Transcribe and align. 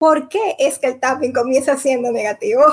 ¿Por 0.00 0.30
qué 0.30 0.56
es 0.58 0.78
que 0.78 0.86
el 0.86 0.98
tapping 0.98 1.30
comienza 1.30 1.76
siendo 1.76 2.10
negativo? 2.10 2.62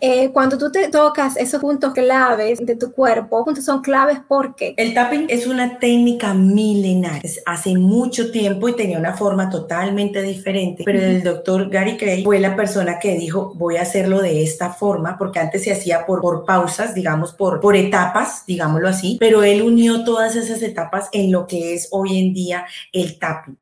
Eh, 0.00 0.30
cuando 0.32 0.58
tú 0.58 0.70
te 0.70 0.88
tocas 0.88 1.36
esos 1.36 1.60
puntos 1.60 1.94
claves 1.94 2.58
de 2.64 2.76
tu 2.76 2.92
cuerpo, 2.92 3.44
puntos 3.44 3.64
son 3.64 3.80
claves 3.80 4.18
porque 4.28 4.74
el 4.76 4.92
tapping 4.92 5.26
es 5.28 5.46
una 5.46 5.78
técnica 5.78 6.34
milenaria. 6.34 7.22
Hace 7.46 7.74
mucho 7.74 8.30
tiempo 8.30 8.68
y 8.68 8.76
tenía 8.76 8.98
una 8.98 9.14
forma 9.14 9.48
totalmente 9.48 10.20
diferente, 10.20 10.84
pero 10.84 11.00
el 11.00 11.22
doctor 11.22 11.70
Gary 11.70 11.96
Craig 11.96 12.24
fue 12.24 12.40
la 12.40 12.54
persona 12.54 12.98
que 12.98 13.16
dijo 13.16 13.54
voy 13.54 13.76
a 13.76 13.82
hacerlo 13.82 14.20
de 14.20 14.42
esta 14.42 14.70
forma 14.70 15.16
porque 15.16 15.38
antes 15.38 15.64
se 15.64 15.72
hacía 15.72 16.04
por, 16.04 16.20
por 16.20 16.44
pausas, 16.44 16.94
digamos 16.94 17.32
por, 17.32 17.60
por 17.60 17.76
etapas, 17.76 18.44
digámoslo 18.46 18.88
así, 18.88 19.16
pero 19.18 19.42
él 19.42 19.62
unió 19.62 20.04
todas 20.04 20.36
esas 20.36 20.60
etapas 20.60 21.08
en 21.12 21.32
lo 21.32 21.46
que 21.46 21.74
es 21.74 21.88
hoy 21.90 22.18
en 22.18 22.34
día 22.34 22.66
el 22.92 23.18
tapping. 23.18 23.56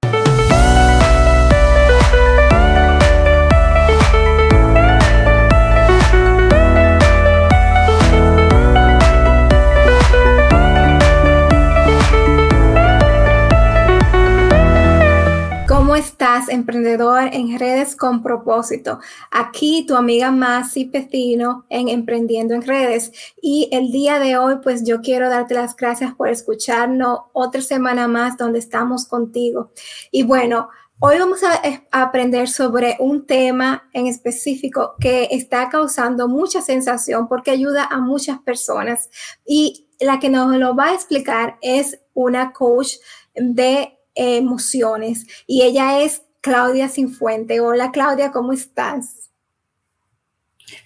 Estás, 15.95 16.49
emprendedor 16.49 17.29
en 17.33 17.59
redes 17.59 17.97
con 17.97 18.23
propósito? 18.23 18.99
Aquí 19.31 19.85
tu 19.87 19.97
amiga 19.97 20.31
Masi 20.31 20.87
Pecino 20.87 21.65
en 21.69 21.89
Emprendiendo 21.89 22.55
en 22.55 22.63
Redes. 22.63 23.13
Y 23.41 23.69
el 23.73 23.93
día 23.93 24.19
de 24.19 24.37
hoy, 24.37 24.57
pues 24.63 24.85
yo 24.85 25.01
quiero 25.01 25.29
darte 25.29 25.55
las 25.55 25.77
gracias 25.77 26.15
por 26.15 26.29
escucharnos 26.29 27.21
otra 27.33 27.63
semana 27.63 28.09
más 28.09 28.37
donde 28.37 28.59
estamos 28.59 29.07
contigo. 29.07 29.73
Y 30.11 30.23
bueno, 30.23 30.69
Hoy 31.05 31.19
vamos 31.19 31.41
a, 31.43 31.61
aprender 31.91 32.49
sobre 32.49 32.97
un 33.01 33.27
tema 33.27 33.91
en 33.93 34.07
específico 34.07 34.95
que 35.01 35.27
está 35.33 35.69
causando 35.69 36.29
mucha 36.29 36.63
sensación 36.63 37.27
porque 37.27 37.51
ayuda 37.51 37.89
a 37.91 37.99
muchas 37.99 38.39
personas. 38.39 39.11
Y 39.45 39.89
la 39.99 40.21
que 40.21 40.31
nos 40.31 40.57
lo 40.59 40.77
va 40.77 40.91
a 40.91 40.95
explicar 40.95 41.59
es 41.61 41.99
una 42.15 42.53
coach 42.53 42.99
de 43.35 43.99
emociones 44.15 45.27
y 45.47 45.63
ella 45.63 46.01
es 46.01 46.23
Claudia 46.41 46.89
Sinfuente. 46.89 47.61
Hola 47.61 47.91
Claudia, 47.93 48.33
¿cómo 48.33 48.53
estás? 48.53 49.31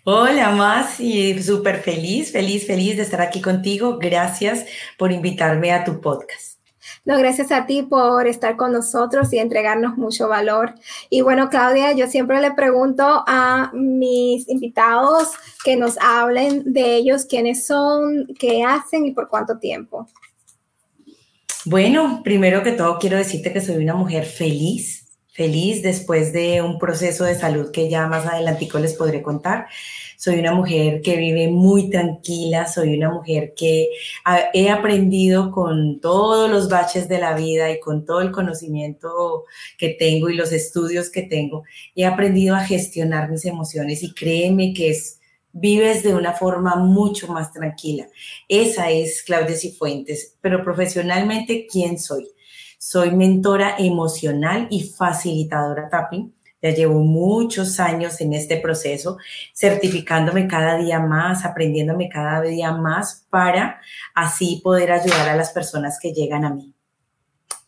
Hola, 0.05 0.51
más 0.51 1.01
y 1.01 1.43
súper 1.43 1.81
feliz, 1.81 2.33
feliz, 2.33 2.67
feliz 2.67 2.97
de 2.97 3.03
estar 3.03 3.21
aquí 3.21 3.41
contigo. 3.41 3.99
Gracias 3.99 4.67
por 4.99 5.13
invitarme 5.13 5.73
a 5.73 5.85
tu 5.85 6.01
podcast. 6.01 6.57
No, 7.05 7.19
gracias 7.19 7.53
a 7.53 7.67
ti 7.67 7.83
por 7.83 8.27
estar 8.27 8.57
con 8.57 8.73
nosotros 8.73 9.33
y 9.33 9.39
entregarnos 9.39 9.97
mucho 9.97 10.29
valor. 10.29 10.75
Y 11.09 11.21
bueno, 11.21 11.49
Claudia, 11.49 11.93
yo 11.93 12.07
siempre 12.09 12.41
le 12.41 12.53
pregunto 12.53 13.25
a 13.27 13.71
mis 13.73 14.49
invitados 14.49 15.33
que 15.65 15.77
nos 15.77 15.97
hablen 16.01 16.73
de 16.73 16.97
ellos, 16.97 17.25
quiénes 17.25 17.67
son, 17.67 18.27
qué 18.39 18.65
hacen 18.65 19.07
y 19.07 19.13
por 19.13 19.29
cuánto 19.29 19.59
tiempo. 19.59 20.09
Bueno, 21.69 22.21
primero 22.23 22.63
que 22.63 22.71
todo 22.71 22.97
quiero 23.01 23.17
decirte 23.17 23.53
que 23.53 23.61
soy 23.61 23.83
una 23.83 23.97
mujer 23.97 24.25
feliz, 24.25 25.09
feliz 25.33 25.83
después 25.83 26.33
de 26.33 26.63
un 26.63 26.79
proceso 26.79 27.25
de 27.25 27.35
salud 27.35 27.73
que 27.73 27.91
ya 27.91 28.07
más 28.07 28.25
adelantico 28.25 28.79
les 28.79 28.95
podré 28.95 29.21
contar. 29.21 29.67
Soy 30.17 30.39
una 30.39 30.55
mujer 30.55 31.03
que 31.03 31.17
vive 31.17 31.49
muy 31.49 31.91
tranquila, 31.91 32.69
soy 32.69 32.95
una 32.97 33.11
mujer 33.11 33.53
que 33.57 33.89
he 34.55 34.71
aprendido 34.71 35.51
con 35.51 35.99
todos 36.01 36.49
los 36.49 36.69
baches 36.69 37.09
de 37.09 37.19
la 37.19 37.35
vida 37.35 37.69
y 37.73 37.81
con 37.81 38.05
todo 38.05 38.21
el 38.21 38.31
conocimiento 38.31 39.45
que 39.77 39.89
tengo 39.89 40.31
y 40.31 40.37
los 40.37 40.53
estudios 40.53 41.11
que 41.11 41.23
tengo, 41.23 41.65
he 41.97 42.07
aprendido 42.07 42.55
a 42.55 42.61
gestionar 42.61 43.29
mis 43.29 43.45
emociones 43.45 44.05
y 44.05 44.15
créeme 44.15 44.73
que 44.73 44.91
es 44.91 45.19
vives 45.59 46.03
de 46.03 46.15
una 46.15 46.33
forma 46.33 46.77
mucho 46.77 47.29
más 47.29 47.53
tranquila. 47.53 48.07
Esa 48.49 48.91
es 48.91 49.23
Claudia 49.23 49.57
Cifuentes, 49.57 50.37
pero 50.41 50.63
profesionalmente, 50.63 51.67
¿quién 51.71 51.99
soy? 51.99 52.29
Soy 52.79 53.11
mentora 53.13 53.77
emocional 53.79 54.69
y 54.71 54.83
facilitadora 54.83 55.89
tapping. 55.89 56.35
Ya 56.61 56.71
llevo 56.71 57.01
muchos 57.01 57.81
años 57.81 58.21
en 58.21 58.35
este 58.35 58.59
proceso, 58.59 59.17
certificándome 59.55 60.47
cada 60.47 60.77
día 60.77 61.01
más, 61.01 61.45
aprendiéndome 61.45 62.09
cada 62.09 62.43
día 62.43 62.73
más 62.73 63.27
para 63.31 63.81
así 64.15 64.61
poder 64.63 64.93
ayudar 64.93 65.29
a 65.29 65.37
las 65.37 65.51
personas 65.51 65.99
que 66.01 66.13
llegan 66.13 66.45
a 66.45 66.53
mí. 66.53 66.76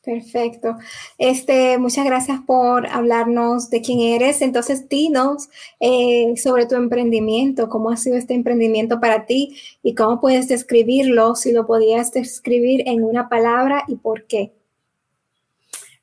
Perfecto. 0.08 0.78
Este, 1.18 1.76
muchas 1.76 2.06
gracias 2.06 2.40
por 2.46 2.86
hablarnos 2.86 3.68
de 3.68 3.82
quién 3.82 4.00
eres. 4.00 4.40
Entonces, 4.40 4.88
dinos 4.88 5.50
eh, 5.80 6.32
sobre 6.42 6.64
tu 6.64 6.76
emprendimiento, 6.76 7.68
cómo 7.68 7.90
ha 7.90 7.98
sido 7.98 8.16
este 8.16 8.32
emprendimiento 8.32 9.00
para 9.00 9.26
ti 9.26 9.58
y 9.82 9.94
cómo 9.94 10.18
puedes 10.18 10.48
describirlo, 10.48 11.34
si 11.34 11.52
lo 11.52 11.66
podías 11.66 12.10
describir 12.10 12.84
en 12.86 13.04
una 13.04 13.28
palabra 13.28 13.84
y 13.86 13.96
por 13.96 14.26
qué. 14.26 14.54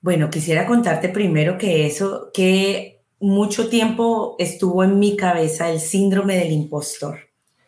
Bueno, 0.01 0.29
quisiera 0.29 0.67
contarte 0.67 1.09
primero 1.09 1.57
que 1.57 1.87
eso, 1.87 2.29
que 2.31 3.01
mucho 3.19 3.69
tiempo 3.69 4.35
estuvo 4.37 4.83
en 4.83 4.99
mi 4.99 5.17
cabeza 5.17 5.71
el 5.71 5.79
síndrome 5.79 6.37
del 6.37 6.51
impostor. 6.51 7.21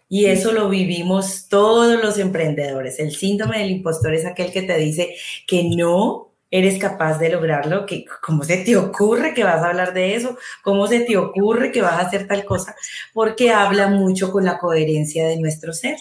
Y 0.08 0.26
eso 0.26 0.54
lo 0.54 0.70
vivimos 0.70 1.48
todos 1.50 2.02
los 2.02 2.18
emprendedores. 2.20 3.00
El 3.00 3.12
síndrome 3.12 3.58
del 3.60 3.72
impostor 3.72 4.14
es 4.14 4.26
aquel 4.26 4.52
que 4.52 4.62
te 4.62 4.78
dice 4.78 5.16
que 5.48 5.64
no 5.64 6.27
eres 6.52 6.80
capaz 6.80 7.18
de 7.20 7.30
lograrlo, 7.30 7.86
que 7.86 8.06
cómo 8.26 8.44
se 8.44 8.58
te 8.58 8.78
ocurre 8.78 9.34
que 9.34 9.44
vas 9.44 9.62
a 9.62 9.70
hablar 9.70 9.94
de 9.94 10.16
eso, 10.16 10.38
cómo 10.64 10.88
se 10.88 11.02
te 11.02 11.18
ocurre 11.18 11.72
que 11.72 11.82
vas 11.82 11.94
a 11.94 12.08
hacer 12.08 12.28
tal 12.28 12.46
cosa, 12.46 12.76
porque 13.14 13.52
habla 13.52 13.88
mucho 13.88 14.32
con 14.32 14.46
la 14.46 14.58
coherencia 14.58 15.28
de 15.28 15.38
nuestro 15.38 15.74
ser. 15.74 15.98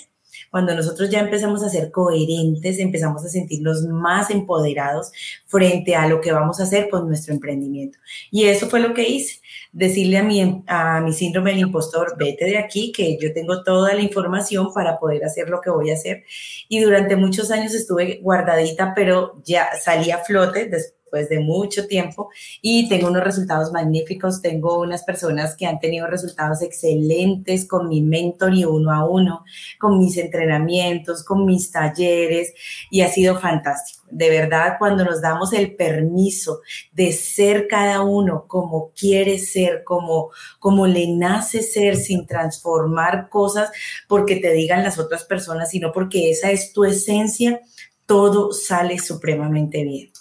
Cuando 0.51 0.75
nosotros 0.75 1.11
ya 1.11 1.21
empezamos 1.21 1.63
a 1.63 1.69
ser 1.69 1.91
coherentes, 1.91 2.79
empezamos 2.79 3.25
a 3.25 3.29
sentirnos 3.29 3.83
más 3.83 4.31
empoderados 4.31 5.11
frente 5.47 5.97
a 5.97 6.09
lo 6.09 6.21
que 6.21 6.33
vamos 6.33 6.61
a 6.61 6.63
hacer 6.63 6.89
con 6.89 7.09
nuestro 7.09 7.35
emprendimiento. 7.35 7.99
Y 8.31 8.45
eso 8.45 8.69
fue 8.69 8.81
lo 8.81 8.95
que 8.95 9.09
hice 9.09 9.41
decirle 9.77 10.17
a 10.17 10.23
mi, 10.23 10.65
a 10.67 11.03
mi 11.03 11.13
síndrome 11.13 11.51
del 11.51 11.61
impostor, 11.61 12.17
vete 12.17 12.47
de 12.47 12.57
aquí, 12.57 12.93
que 12.93 13.19
yo 13.21 13.31
tengo 13.35 13.63
toda 13.63 13.93
la 13.93 14.01
información 14.01 14.73
para 14.73 14.99
poder 14.99 15.23
hacer 15.23 15.51
lo 15.51 15.61
que 15.61 15.69
voy 15.69 15.91
a 15.91 15.95
hacer. 15.95 16.25
Y 16.69 16.81
durante 16.81 17.15
muchos 17.15 17.51
años 17.51 17.75
estuve 17.75 18.19
guardadita, 18.23 18.95
pero 18.95 19.43
ya 19.45 19.69
salí 19.79 20.11
a 20.11 20.19
flote 20.19 20.71
después 21.07 21.29
de 21.29 21.41
mucho 21.41 21.87
tiempo 21.87 22.31
y 22.61 22.89
tengo 22.89 23.09
unos 23.09 23.23
resultados 23.23 23.73
magníficos. 23.73 24.43
Tengo 24.43 24.81
unas 24.81 25.05
personas 25.05 25.57
que 25.57 25.67
han 25.67 25.79
tenido 25.79 26.07
resultados 26.07 26.63
excelentes 26.63 27.67
con 27.67 27.89
mi 27.89 28.03
mentor 28.03 28.55
y 28.55 28.65
uno 28.65 28.93
a 28.93 29.09
uno, 29.09 29.45
con 29.79 29.99
mis 29.99 30.17
entrenamientos, 30.17 31.25
con 31.25 31.45
mis 31.47 31.71
talleres 31.71 32.53
y 32.91 33.03
ha 33.03 33.09
sido 33.09 33.39
fantástico 33.39 34.07
de 34.11 34.31
verdad, 34.31 34.77
cuando 34.79 35.05
nos 35.05 35.21
damos 35.21 35.53
el 35.53 35.75
permiso 35.75 36.61
de 36.93 37.13
ser 37.13 37.67
cada 37.67 38.03
uno 38.03 38.45
como 38.47 38.93
quiere 38.93 39.39
ser, 39.39 39.83
como, 39.85 40.31
como 40.61 40.87
le 40.87 41.09
nace 41.09 41.63
ser, 41.63 41.97
sin 41.97 42.27
transformar 42.27 43.29
cosas 43.29 43.71
porque 44.09 44.37
te 44.37 44.53
digan 44.53 44.85
las 44.85 44.99
otras 44.99 45.25
personas, 45.25 45.71
sino 45.71 45.93
porque 45.93 46.31
esa 46.31 46.53
es 46.53 46.73
tu 46.73 46.85
esencia, 46.85 47.61
todo 48.07 48.53
sale 48.53 48.99
supremamente 48.99 49.83
bien. 49.83 50.13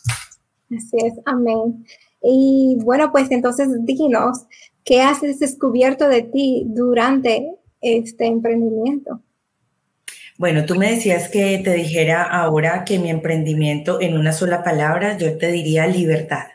Así 0.77 0.97
es, 1.05 1.13
amén. 1.25 1.85
Y 2.21 2.77
bueno, 2.81 3.11
pues 3.11 3.29
entonces 3.31 3.67
dinos, 3.85 4.45
¿qué 4.83 5.01
has 5.01 5.21
descubierto 5.21 6.07
de 6.07 6.23
ti 6.23 6.63
durante 6.67 7.51
este 7.81 8.25
emprendimiento? 8.25 9.21
Bueno, 10.37 10.65
tú 10.65 10.75
me 10.75 10.91
decías 10.91 11.29
que 11.29 11.59
te 11.63 11.73
dijera 11.73 12.23
ahora 12.23 12.83
que 12.83 12.99
mi 12.99 13.09
emprendimiento 13.09 14.01
en 14.01 14.17
una 14.17 14.33
sola 14.33 14.63
palabra, 14.63 15.17
yo 15.17 15.37
te 15.37 15.51
diría 15.51 15.87
libertad. 15.87 16.47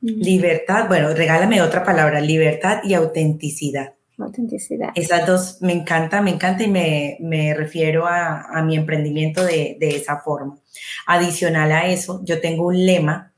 Libertad, 0.00 0.86
bueno, 0.88 1.12
regálame 1.12 1.60
otra 1.60 1.84
palabra, 1.84 2.20
libertad 2.20 2.80
y 2.84 2.94
autenticidad. 2.94 3.94
Autenticidad. 4.16 4.90
Esas 4.94 5.26
dos 5.26 5.58
me 5.60 5.72
encanta, 5.72 6.22
me 6.22 6.30
encanta 6.30 6.62
y 6.62 6.68
me, 6.68 7.54
refiero 7.54 8.06
a, 8.06 8.62
mi 8.64 8.76
emprendimiento 8.76 9.44
de, 9.44 9.76
esa 9.80 10.20
forma. 10.20 10.58
Adicional 11.06 11.72
a 11.72 11.86
eso, 11.86 12.22
yo 12.24 12.40
tengo 12.40 12.68
un 12.68 12.86
lema 12.86 13.29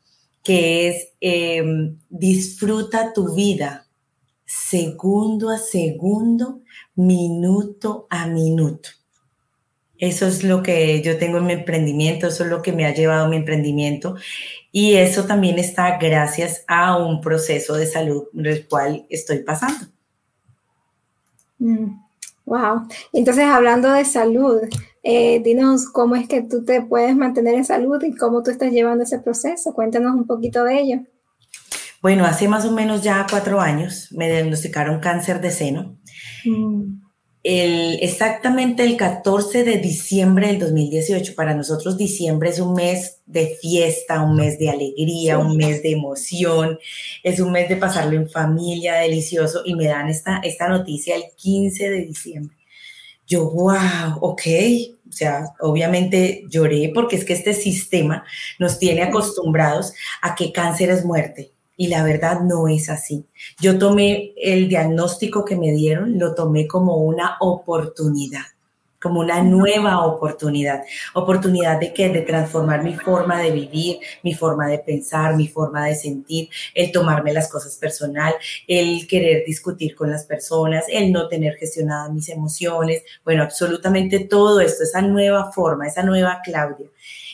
que 0.43 0.89
es 0.89 1.09
em, 1.21 1.99
disfruta 2.09 3.12
tu 3.12 3.35
vida 3.35 3.87
segundo 4.44 5.50
a 5.50 5.59
segundo, 5.59 6.61
minuto 6.94 8.06
a 8.11 8.27
minuto. 8.27 8.91
Eso 9.97 10.27
es 10.27 10.43
lo 10.43 10.62
que 10.62 11.00
yo 11.00 11.17
tengo 11.17 11.39
en 11.39 11.47
mi 11.47 11.53
emprendimiento, 11.53 12.27
eso 12.27 12.44
es 12.44 12.50
lo 12.50 12.61
que 12.61 12.73
me 12.73 12.85
ha 12.85 12.93
llevado 12.93 13.27
a 13.27 13.29
mi 13.29 13.37
emprendimiento. 13.37 14.17
Y 14.73 14.94
eso 14.94 15.25
también 15.25 15.59
está 15.59 15.97
gracias 15.99 16.65
a 16.67 16.97
un 16.97 17.21
proceso 17.21 17.75
de 17.75 17.87
salud 17.87 18.25
del 18.33 18.67
cual 18.67 19.06
estoy 19.09 19.39
pasando. 19.39 19.87
wow. 21.59 22.77
Mm, 22.77 22.89
Entonces, 23.12 23.44
hablando 23.44 23.93
de 23.93 24.05
salud, 24.05 24.61
eh, 25.02 25.40
dinos 25.43 25.87
cómo 25.87 26.14
es 26.14 26.28
que 26.28 26.43
tú 26.43 26.64
te 26.64 26.82
puedes 26.82 27.16
mantener 27.16 27.54
en 27.54 27.64
salud 27.64 28.02
y 28.02 28.14
cómo 28.14 28.43
tú 28.43 28.50
estás 28.50 28.72
llevando 28.72 29.04
ese 29.04 29.19
proceso. 29.19 29.75
Cuéntanos 29.75 30.14
un 30.14 30.26
poquito 30.26 30.64
de 30.64 30.81
ello. 30.81 31.00
Bueno, 32.00 32.25
hace 32.25 32.49
más 32.49 32.64
o 32.64 32.72
menos 32.72 33.02
ya 33.02 33.26
cuatro 33.28 33.60
años 33.60 34.08
me 34.12 34.31
diagnosticaron 34.31 35.00
cáncer 35.00 35.40
de 35.40 35.50
seno. 35.50 35.99
Mm. 36.44 37.00
El, 37.44 37.99
exactamente 38.00 38.84
el 38.84 38.96
14 38.96 39.64
de 39.64 39.78
diciembre 39.78 40.46
del 40.46 40.60
2018. 40.60 41.34
Para 41.34 41.55
nosotros 41.55 41.96
diciembre 41.96 42.50
es 42.50 42.60
un 42.60 42.75
mes 42.75 43.20
de 43.26 43.56
fiesta, 43.60 44.22
un 44.22 44.37
mes 44.37 44.58
de 44.58 44.70
alegría, 44.70 45.38
un 45.38 45.56
mes 45.56 45.82
de 45.82 45.93
emoción, 45.93 46.78
es 47.25 47.40
un 47.40 47.50
mes 47.50 47.69
de 47.69 47.76
pasarlo 47.76 48.16
en 48.16 48.31
familia, 48.31 48.94
delicioso, 48.94 49.62
y 49.64 49.75
me 49.75 49.87
dan 49.87 50.08
esta, 50.08 50.38
esta 50.44 50.69
noticia 50.69 51.16
el 51.16 51.25
15 51.37 51.90
de 51.90 52.00
diciembre. 52.05 52.62
Yo, 53.32 53.49
wow, 53.49 54.19
ok, 54.20 54.43
o 55.08 55.12
sea, 55.12 55.55
obviamente 55.61 56.44
lloré 56.50 56.90
porque 56.94 57.17
es 57.17 57.25
que 57.25 57.32
este 57.32 57.55
sistema 57.55 58.25
nos 58.58 58.79
tiene 58.79 59.05
acostumbrados 59.05 59.94
a 60.20 60.34
que 60.34 60.52
cáncer 60.52 60.90
es 60.90 61.02
muerte 61.02 61.50
y 61.79 61.88
la 61.88 62.05
verdad 62.05 62.40
no 62.40 62.69
es 62.69 62.90
así. 62.90 63.25
Yo 63.58 63.79
tomé 63.79 64.34
el 64.37 64.69
diagnóstico 64.69 65.46
que 65.46 65.56
me 65.56 65.73
dieron, 65.73 66.19
lo 66.19 66.34
tomé 66.34 66.67
como 66.67 66.96
una 66.99 67.38
oportunidad, 67.40 68.44
como 69.02 69.20
una 69.20 69.43
nueva 69.43 70.04
oportunidad. 70.06 70.82
Oportunidad 71.14 71.81
de 71.81 71.93
qué? 71.93 72.08
De 72.08 72.22
transformar 72.22 72.84
mi 72.84 72.94
forma 72.94 73.40
de 73.40 73.50
vivir, 73.50 73.99
mi 74.22 74.34
forma 74.34 74.69
de 74.69 74.78
pensar, 74.78 75.37
mi 75.37 75.49
forma 75.49 75.87
de 75.87 75.94
sentir, 75.94 76.49
el 76.75 76.93
tomarme 76.93 77.32
las 77.32 77.50
cosas 77.50 77.76
personal, 77.76 78.34
el 78.66 79.06
querer 79.06 79.44
discutir 79.44 79.94
con 79.94 80.10
las 80.10 80.25
personas, 80.25 80.84
el 80.88 81.12
no 81.12 81.28
tener 81.28 81.56
gestionadas 81.56 82.12
mis 82.12 82.28
emociones. 82.28 83.02
Bueno, 83.25 83.43
absolutamente 83.43 84.20
todo 84.20 84.60
esto, 84.60 84.84
esa 84.84 85.02
nueva 85.02 85.52
forma, 85.52 85.87
esa 85.87 86.02
nueva 86.02 86.40
Claudia. 86.44 86.87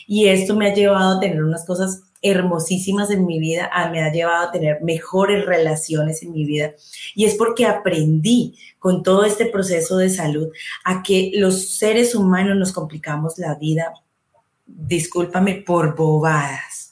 Y 0.07 0.27
esto 0.27 0.55
me 0.55 0.67
ha 0.67 0.73
llevado 0.73 1.17
a 1.17 1.19
tener 1.19 1.43
unas 1.43 1.65
cosas 1.65 2.08
hermosísimas 2.21 3.11
en 3.11 3.25
mi 3.25 3.39
vida, 3.39 3.69
ah, 3.71 3.89
me 3.89 4.01
ha 4.01 4.11
llevado 4.11 4.47
a 4.47 4.51
tener 4.51 4.81
mejores 4.81 5.45
relaciones 5.45 6.21
en 6.23 6.31
mi 6.31 6.45
vida. 6.45 6.73
Y 7.15 7.25
es 7.25 7.35
porque 7.35 7.65
aprendí 7.65 8.57
con 8.77 9.03
todo 9.03 9.25
este 9.25 9.45
proceso 9.45 9.97
de 9.97 10.09
salud 10.09 10.49
a 10.83 11.03
que 11.03 11.31
los 11.35 11.77
seres 11.77 12.15
humanos 12.15 12.57
nos 12.57 12.71
complicamos 12.71 13.37
la 13.37 13.55
vida, 13.55 13.93
discúlpame, 14.65 15.63
por 15.65 15.95
bobadas. 15.95 16.87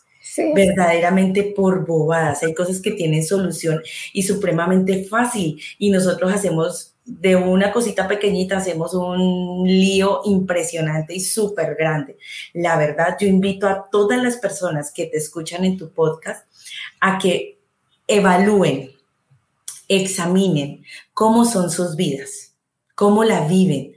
verdaderamente 0.53 1.51
por 1.55 1.87
bobadas. 1.87 2.43
Hay 2.43 2.53
cosas 2.53 2.79
que 2.79 2.91
tienen 2.91 3.23
solución 3.23 3.81
y 4.13 4.21
supremamente 4.21 5.03
fácil 5.05 5.59
y 5.79 5.89
nosotros 5.89 6.31
hacemos 6.31 6.93
de 7.07 7.37
una 7.37 7.71
cosita 7.71 8.05
pequeñita 8.05 8.57
hacemos 8.57 8.93
un 8.93 9.65
lío 9.65 10.21
impresionante 10.25 11.15
y 11.15 11.21
súper 11.21 11.75
grande. 11.75 12.17
La 12.53 12.77
verdad, 12.77 13.17
yo 13.19 13.27
invito 13.27 13.67
a 13.67 13.89
todas 13.89 14.21
las 14.21 14.35
personas 14.37 14.91
que 14.91 15.05
te 15.05 15.17
escuchan 15.17 15.63
en 15.63 15.77
tu 15.77 15.89
podcast 15.89 16.45
a 16.99 17.17
que 17.17 17.59
evalúen, 18.07 18.91
examinen 19.87 20.83
cómo 21.13 21.45
son 21.45 21.71
sus 21.71 21.95
vidas, 21.95 22.53
cómo 22.93 23.23
la 23.23 23.47
viven. 23.47 23.95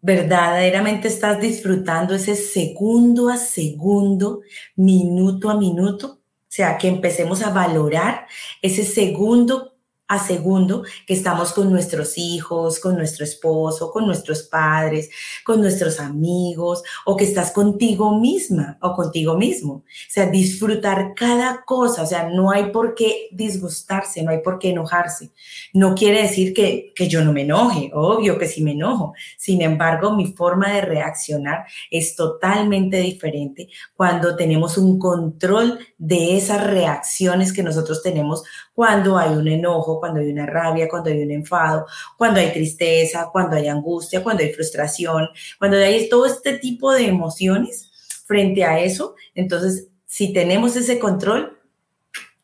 ¿Verdaderamente 0.00 1.08
estás 1.08 1.38
disfrutando 1.40 2.14
ese 2.14 2.34
segundo 2.34 3.28
a 3.28 3.36
segundo, 3.36 4.40
minuto 4.74 5.50
a 5.50 5.58
minuto? 5.58 6.14
O 6.16 6.50
sea, 6.50 6.78
que 6.78 6.88
empecemos 6.88 7.42
a 7.42 7.50
valorar 7.50 8.26
ese 8.62 8.84
segundo 8.84 9.77
a 10.08 10.18
segundo 10.18 10.82
que 11.06 11.12
estamos 11.12 11.52
con 11.52 11.70
nuestros 11.70 12.16
hijos, 12.16 12.80
con 12.80 12.96
nuestro 12.96 13.24
esposo, 13.24 13.90
con 13.92 14.06
nuestros 14.06 14.42
padres, 14.42 15.10
con 15.44 15.60
nuestros 15.60 16.00
amigos, 16.00 16.82
o 17.04 17.14
que 17.16 17.24
estás 17.24 17.52
contigo 17.52 18.18
misma 18.18 18.78
o 18.80 18.94
contigo 18.94 19.36
mismo. 19.36 19.72
O 19.74 19.84
sea, 20.08 20.26
disfrutar 20.26 21.14
cada 21.14 21.62
cosa, 21.64 22.02
o 22.02 22.06
sea, 22.06 22.30
no 22.30 22.50
hay 22.50 22.70
por 22.72 22.94
qué 22.94 23.28
disgustarse, 23.32 24.22
no 24.22 24.30
hay 24.30 24.38
por 24.38 24.58
qué 24.58 24.70
enojarse. 24.70 25.30
No 25.74 25.94
quiere 25.94 26.22
decir 26.22 26.54
que, 26.54 26.92
que 26.94 27.08
yo 27.08 27.22
no 27.22 27.32
me 27.32 27.42
enoje, 27.42 27.90
obvio 27.92 28.38
que 28.38 28.48
sí 28.48 28.62
me 28.62 28.72
enojo. 28.72 29.12
Sin 29.36 29.60
embargo, 29.60 30.14
mi 30.16 30.32
forma 30.32 30.72
de 30.72 30.80
reaccionar 30.80 31.66
es 31.90 32.16
totalmente 32.16 32.98
diferente 32.98 33.68
cuando 33.94 34.36
tenemos 34.36 34.78
un 34.78 34.98
control 34.98 35.78
de 35.98 36.36
esas 36.38 36.66
reacciones 36.66 37.52
que 37.52 37.62
nosotros 37.62 38.02
tenemos 38.02 38.42
cuando 38.78 39.18
hay 39.18 39.30
un 39.30 39.48
enojo, 39.48 39.97
cuando 39.98 40.20
hay 40.20 40.30
una 40.30 40.46
rabia, 40.46 40.88
cuando 40.88 41.10
hay 41.10 41.22
un 41.22 41.30
enfado, 41.30 41.86
cuando 42.16 42.40
hay 42.40 42.52
tristeza, 42.52 43.28
cuando 43.32 43.56
hay 43.56 43.68
angustia, 43.68 44.22
cuando 44.22 44.42
hay 44.42 44.52
frustración, 44.52 45.28
cuando 45.58 45.76
hay 45.76 46.08
todo 46.08 46.26
este 46.26 46.58
tipo 46.58 46.92
de 46.92 47.06
emociones 47.06 47.90
frente 48.26 48.64
a 48.64 48.80
eso. 48.80 49.14
Entonces, 49.34 49.88
si 50.06 50.32
tenemos 50.32 50.76
ese 50.76 50.98
control, 50.98 51.58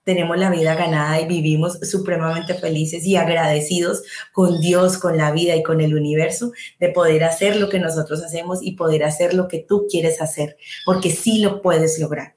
tenemos 0.04 0.38
la 0.38 0.50
vida 0.50 0.74
ganada 0.74 1.20
y 1.20 1.26
vivimos 1.26 1.78
supremamente 1.80 2.54
felices 2.54 3.06
y 3.06 3.16
agradecidos 3.16 4.02
con 4.32 4.60
Dios, 4.60 4.98
con 4.98 5.16
la 5.16 5.32
vida 5.32 5.56
y 5.56 5.62
con 5.62 5.80
el 5.80 5.94
universo 5.94 6.52
de 6.78 6.90
poder 6.90 7.24
hacer 7.24 7.56
lo 7.56 7.70
que 7.70 7.78
nosotros 7.78 8.22
hacemos 8.22 8.60
y 8.62 8.72
poder 8.72 9.02
hacer 9.04 9.34
lo 9.34 9.48
que 9.48 9.60
tú 9.66 9.86
quieres 9.90 10.20
hacer, 10.20 10.56
porque 10.84 11.10
sí 11.10 11.38
lo 11.38 11.62
puedes 11.62 11.98
lograr. 11.98 12.36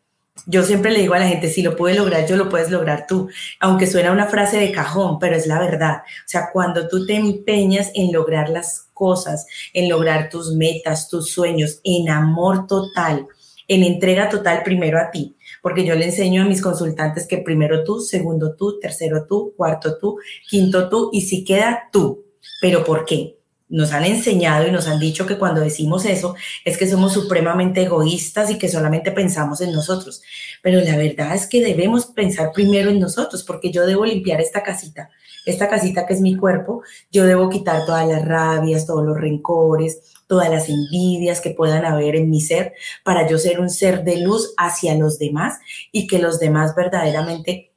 Yo 0.50 0.64
siempre 0.64 0.92
le 0.92 1.02
digo 1.02 1.14
a 1.14 1.20
la 1.20 1.28
gente, 1.28 1.50
si 1.50 1.62
lo 1.62 1.76
puedes 1.76 1.98
lograr 1.98 2.26
yo, 2.26 2.38
lo 2.38 2.48
puedes 2.48 2.72
lograr 2.72 3.06
tú. 3.06 3.30
Aunque 3.60 3.86
suena 3.86 4.14
una 4.14 4.28
frase 4.28 4.58
de 4.58 4.72
cajón, 4.72 5.20
pero 5.20 5.36
es 5.36 5.46
la 5.46 5.60
verdad. 5.60 6.04
O 6.06 6.28
sea, 6.28 6.50
cuando 6.54 6.88
tú 6.88 7.06
te 7.06 7.16
empeñas 7.16 7.92
en 7.94 8.14
lograr 8.14 8.48
las 8.48 8.88
cosas, 8.94 9.46
en 9.74 9.90
lograr 9.90 10.30
tus 10.30 10.54
metas, 10.54 11.10
tus 11.10 11.32
sueños, 11.32 11.82
en 11.84 12.10
amor 12.10 12.66
total, 12.66 13.28
en 13.68 13.84
entrega 13.84 14.30
total 14.30 14.64
primero 14.64 14.98
a 15.00 15.12
ti, 15.12 15.36
porque 15.62 15.86
yo 15.86 15.96
le 15.96 16.06
enseño 16.06 16.44
a 16.44 16.46
mis 16.46 16.62
consultantes 16.62 17.28
que 17.28 17.40
primero 17.40 17.84
tú, 17.84 18.00
segundo 18.00 18.56
tú, 18.56 18.80
tercero 18.80 19.26
tú, 19.28 19.54
cuarto 19.58 19.98
tú, 19.98 20.18
quinto 20.48 20.88
tú 20.88 21.10
y 21.12 21.22
si 21.22 21.44
queda 21.44 21.90
tú. 21.92 22.24
¿Pero 22.62 22.86
por 22.86 23.04
qué? 23.04 23.37
Nos 23.70 23.92
han 23.92 24.06
enseñado 24.06 24.68
y 24.68 24.72
nos 24.72 24.88
han 24.88 25.00
dicho 25.00 25.26
que 25.26 25.38
cuando 25.38 25.62
decimos 25.62 26.06
eso 26.06 26.36
es 26.64 26.78
que 26.78 26.88
somos 26.88 27.14
supremamente 27.14 27.84
egoístas 27.84 28.50
y 28.50 28.58
que 28.58 28.70
solamente 28.70 29.12
pensamos 29.12 29.62
en 29.62 29.72
nosotros. 29.72 30.22
Pero 30.62 30.80
la 30.82 30.96
verdad 30.96 31.36
es 31.36 31.48
que 31.48 31.64
debemos 31.64 32.06
pensar 32.08 32.52
primero 32.54 32.90
en 32.90 33.00
nosotros, 33.00 33.44
porque 33.44 33.72
yo 33.72 33.86
debo 33.86 34.06
limpiar 34.06 34.40
esta 34.40 34.64
casita, 34.64 35.10
esta 35.46 35.68
casita 35.68 36.06
que 36.06 36.14
es 36.14 36.22
mi 36.22 36.36
cuerpo, 36.36 36.84
yo 37.12 37.26
debo 37.26 37.50
quitar 37.50 37.86
todas 37.86 38.08
las 38.08 38.24
rabias, 38.26 38.86
todos 38.86 39.06
los 39.06 39.18
rencores, 39.18 40.00
todas 40.28 40.50
las 40.50 40.70
envidias 40.70 41.42
que 41.42 41.52
puedan 41.52 41.86
haber 41.86 42.16
en 42.16 42.30
mi 42.30 42.42
ser, 42.42 42.74
para 43.04 43.28
yo 43.28 43.38
ser 43.38 43.60
un 43.60 43.70
ser 43.70 44.04
de 44.04 44.18
luz 44.18 44.54
hacia 44.58 44.96
los 44.96 45.20
demás 45.20 45.60
y 45.92 46.08
que 46.08 46.20
los 46.20 46.40
demás 46.40 46.76
verdaderamente 46.76 47.72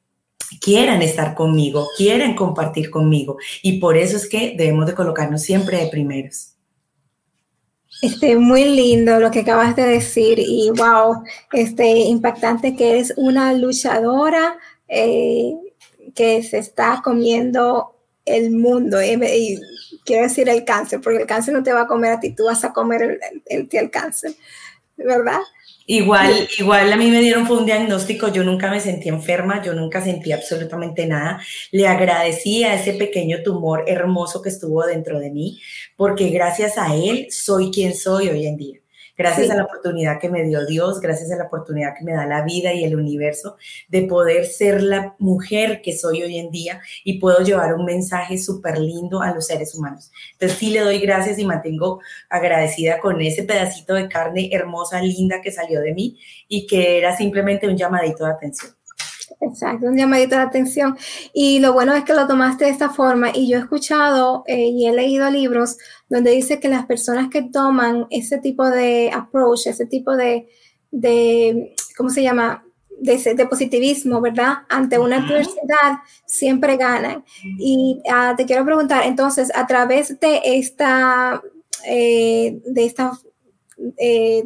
quieran 0.59 1.01
estar 1.01 1.35
conmigo, 1.35 1.87
quieren 1.97 2.35
compartir 2.35 2.89
conmigo. 2.89 3.37
Y 3.61 3.79
por 3.79 3.97
eso 3.97 4.17
es 4.17 4.27
que 4.27 4.55
debemos 4.57 4.85
de 4.87 4.95
colocarnos 4.95 5.41
siempre 5.41 5.77
de 5.77 5.87
primeros. 5.87 6.55
Este, 8.01 8.35
muy 8.35 8.65
lindo 8.65 9.19
lo 9.19 9.29
que 9.29 9.41
acabas 9.41 9.75
de 9.75 9.83
decir 9.83 10.39
y 10.39 10.71
wow, 10.71 11.23
este, 11.53 11.85
impactante 11.87 12.75
que 12.75 12.91
eres 12.91 13.13
una 13.15 13.53
luchadora 13.53 14.57
eh, 14.87 15.53
que 16.15 16.41
se 16.41 16.57
está 16.57 17.01
comiendo 17.03 17.95
el 18.25 18.51
mundo. 18.51 19.01
y 19.03 19.59
quiero 20.03 20.23
decir 20.23 20.49
el 20.49 20.65
cáncer, 20.65 20.99
porque 20.99 21.21
el 21.21 21.27
cáncer 21.27 21.53
no 21.53 21.61
te 21.61 21.73
va 21.73 21.81
a 21.81 21.87
comer 21.87 22.13
a 22.13 22.19
ti, 22.19 22.33
tú 22.33 22.45
vas 22.45 22.63
a 22.63 22.73
comer 22.73 23.03
el, 23.03 23.19
el, 23.45 23.69
el 23.71 23.91
cáncer, 23.91 24.33
¿verdad? 24.97 25.41
Igual, 25.87 26.47
igual 26.57 26.93
a 26.93 26.95
mí 26.95 27.09
me 27.09 27.19
dieron 27.19 27.47
fue 27.47 27.57
un 27.57 27.65
diagnóstico, 27.65 28.31
yo 28.31 28.43
nunca 28.43 28.69
me 28.69 28.79
sentí 28.79 29.09
enferma, 29.09 29.63
yo 29.63 29.73
nunca 29.73 30.01
sentí 30.01 30.31
absolutamente 30.31 31.05
nada. 31.07 31.41
Le 31.71 31.87
agradecí 31.87 32.63
a 32.63 32.75
ese 32.75 32.93
pequeño 32.93 33.43
tumor 33.43 33.85
hermoso 33.87 34.41
que 34.41 34.49
estuvo 34.49 34.85
dentro 34.85 35.19
de 35.19 35.31
mí, 35.31 35.59
porque 35.95 36.29
gracias 36.29 36.77
a 36.77 36.95
él 36.95 37.27
soy 37.31 37.71
quien 37.71 37.95
soy 37.95 38.29
hoy 38.29 38.45
en 38.45 38.57
día. 38.57 38.80
Gracias 39.21 39.51
a 39.51 39.55
la 39.55 39.65
oportunidad 39.65 40.19
que 40.19 40.29
me 40.29 40.43
dio 40.43 40.65
Dios, 40.65 40.99
gracias 40.99 41.31
a 41.31 41.35
la 41.35 41.43
oportunidad 41.43 41.93
que 41.95 42.03
me 42.03 42.13
da 42.13 42.25
la 42.25 42.43
vida 42.43 42.73
y 42.73 42.83
el 42.83 42.95
universo 42.95 43.55
de 43.87 44.01
poder 44.01 44.47
ser 44.47 44.81
la 44.81 45.15
mujer 45.19 45.83
que 45.83 45.95
soy 45.95 46.23
hoy 46.23 46.39
en 46.39 46.49
día 46.49 46.81
y 47.03 47.19
puedo 47.19 47.43
llevar 47.43 47.75
un 47.75 47.85
mensaje 47.85 48.39
súper 48.39 48.79
lindo 48.79 49.21
a 49.21 49.31
los 49.31 49.45
seres 49.45 49.75
humanos. 49.75 50.11
Entonces 50.31 50.57
sí 50.57 50.71
le 50.71 50.79
doy 50.79 50.97
gracias 50.97 51.37
y 51.37 51.45
mantengo 51.45 51.99
agradecida 52.31 52.99
con 52.99 53.21
ese 53.21 53.43
pedacito 53.43 53.93
de 53.93 54.09
carne 54.09 54.49
hermosa, 54.51 54.99
linda 55.03 55.39
que 55.39 55.51
salió 55.51 55.81
de 55.81 55.93
mí 55.93 56.19
y 56.47 56.65
que 56.65 56.97
era 56.97 57.15
simplemente 57.15 57.67
un 57.67 57.77
llamadito 57.77 58.25
de 58.25 58.31
atención. 58.31 58.80
Exacto, 59.39 59.87
un 59.87 59.97
llamadito 59.97 60.35
de 60.35 60.41
atención. 60.41 60.97
Y 61.33 61.59
lo 61.59 61.73
bueno 61.73 61.93
es 61.93 62.03
que 62.03 62.13
lo 62.13 62.27
tomaste 62.27 62.65
de 62.65 62.71
esta 62.71 62.89
forma. 62.89 63.31
Y 63.33 63.47
yo 63.47 63.57
he 63.57 63.61
escuchado 63.61 64.43
eh, 64.47 64.67
y 64.67 64.87
he 64.87 64.93
leído 64.93 65.29
libros 65.29 65.77
donde 66.09 66.31
dice 66.31 66.59
que 66.59 66.69
las 66.69 66.85
personas 66.85 67.29
que 67.29 67.43
toman 67.43 68.07
ese 68.09 68.37
tipo 68.37 68.69
de 68.69 69.11
approach, 69.13 69.67
ese 69.67 69.85
tipo 69.85 70.15
de, 70.15 70.47
de 70.91 71.75
¿cómo 71.97 72.09
se 72.09 72.23
llama? 72.23 72.65
De, 72.99 73.47
positivismo, 73.47 74.21
¿verdad? 74.21 74.59
Ante 74.69 74.99
una 74.99 75.25
adversidad, 75.25 75.99
siempre 76.25 76.77
ganan. 76.77 77.25
Y 77.57 77.99
ah, 78.11 78.35
te 78.37 78.45
quiero 78.45 78.63
preguntar, 78.63 79.05
entonces, 79.05 79.51
a 79.55 79.65
través 79.65 80.19
de 80.19 80.39
esta, 80.43 81.41
eh, 81.87 82.61
de 82.63 82.85
esta 82.85 83.13
eh, 83.97 84.45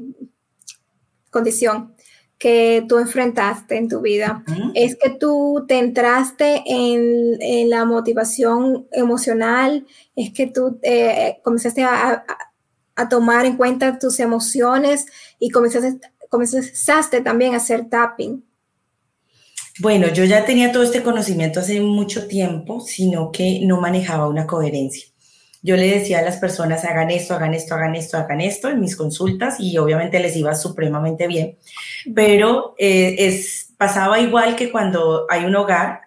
condición, 1.30 1.95
que 2.38 2.86
tú 2.88 2.98
enfrentaste 2.98 3.78
en 3.78 3.88
tu 3.88 4.02
vida? 4.02 4.44
¿Es 4.74 4.96
que 4.96 5.10
tú 5.10 5.66
te 5.68 5.80
entraste 5.80 6.64
en, 6.66 7.70
la 7.70 7.86
motivación 7.86 8.88
emocional? 8.92 9.86
¿Es 10.16 10.32
que 10.32 10.48
tú 10.48 10.80
eh, 10.84 11.38
comenzaste 11.44 11.84
a, 11.84 12.26
tomar 13.10 13.46
en 13.46 13.58
cuenta 13.58 14.00
tus 14.00 14.20
emociones 14.20 15.06
y 15.38 15.50
comenzaste, 15.50 16.00
comenzaste 16.30 17.22
también 17.22 17.54
a 17.54 17.58
hacer 17.58 17.90
tapping? 17.90 18.44
Bueno, 19.80 20.08
yo 20.08 20.24
ya 20.24 20.46
tenía 20.46 20.72
todo 20.72 20.84
este 20.84 21.04
conocimiento 21.04 21.60
hace 21.60 21.82
mucho 21.82 22.28
tiempo, 22.28 22.80
sino 22.80 23.32
que 23.32 23.60
no 23.66 23.82
manejaba 23.82 24.30
una 24.30 24.48
coherencia 24.48 25.15
yo 25.66 25.76
le 25.76 25.90
decía 25.90 26.20
a 26.20 26.22
las 26.22 26.38
personas, 26.38 26.86
hagan 26.86 27.10
esto, 27.10 27.34
hagan 27.34 27.56
esto, 27.56 27.74
hagan 27.74 27.96
esto, 27.96 28.18
hagan 28.18 28.40
esto 28.40 28.70
en 28.70 28.80
mis 28.80 28.96
consultas 28.96 29.60
y 29.60 29.76
obviamente 29.80 30.20
les 30.20 30.38
iba 30.38 30.54
supremamente 30.54 31.26
bien, 31.26 31.58
pero 32.14 32.76
eh, 32.78 33.16
es, 33.18 33.74
pasaba 33.76 34.20
igual 34.20 34.56
que 34.56 34.72
cuando 34.72 35.26
hay 35.28 35.44
un 35.46 35.56
hogar 35.56 36.02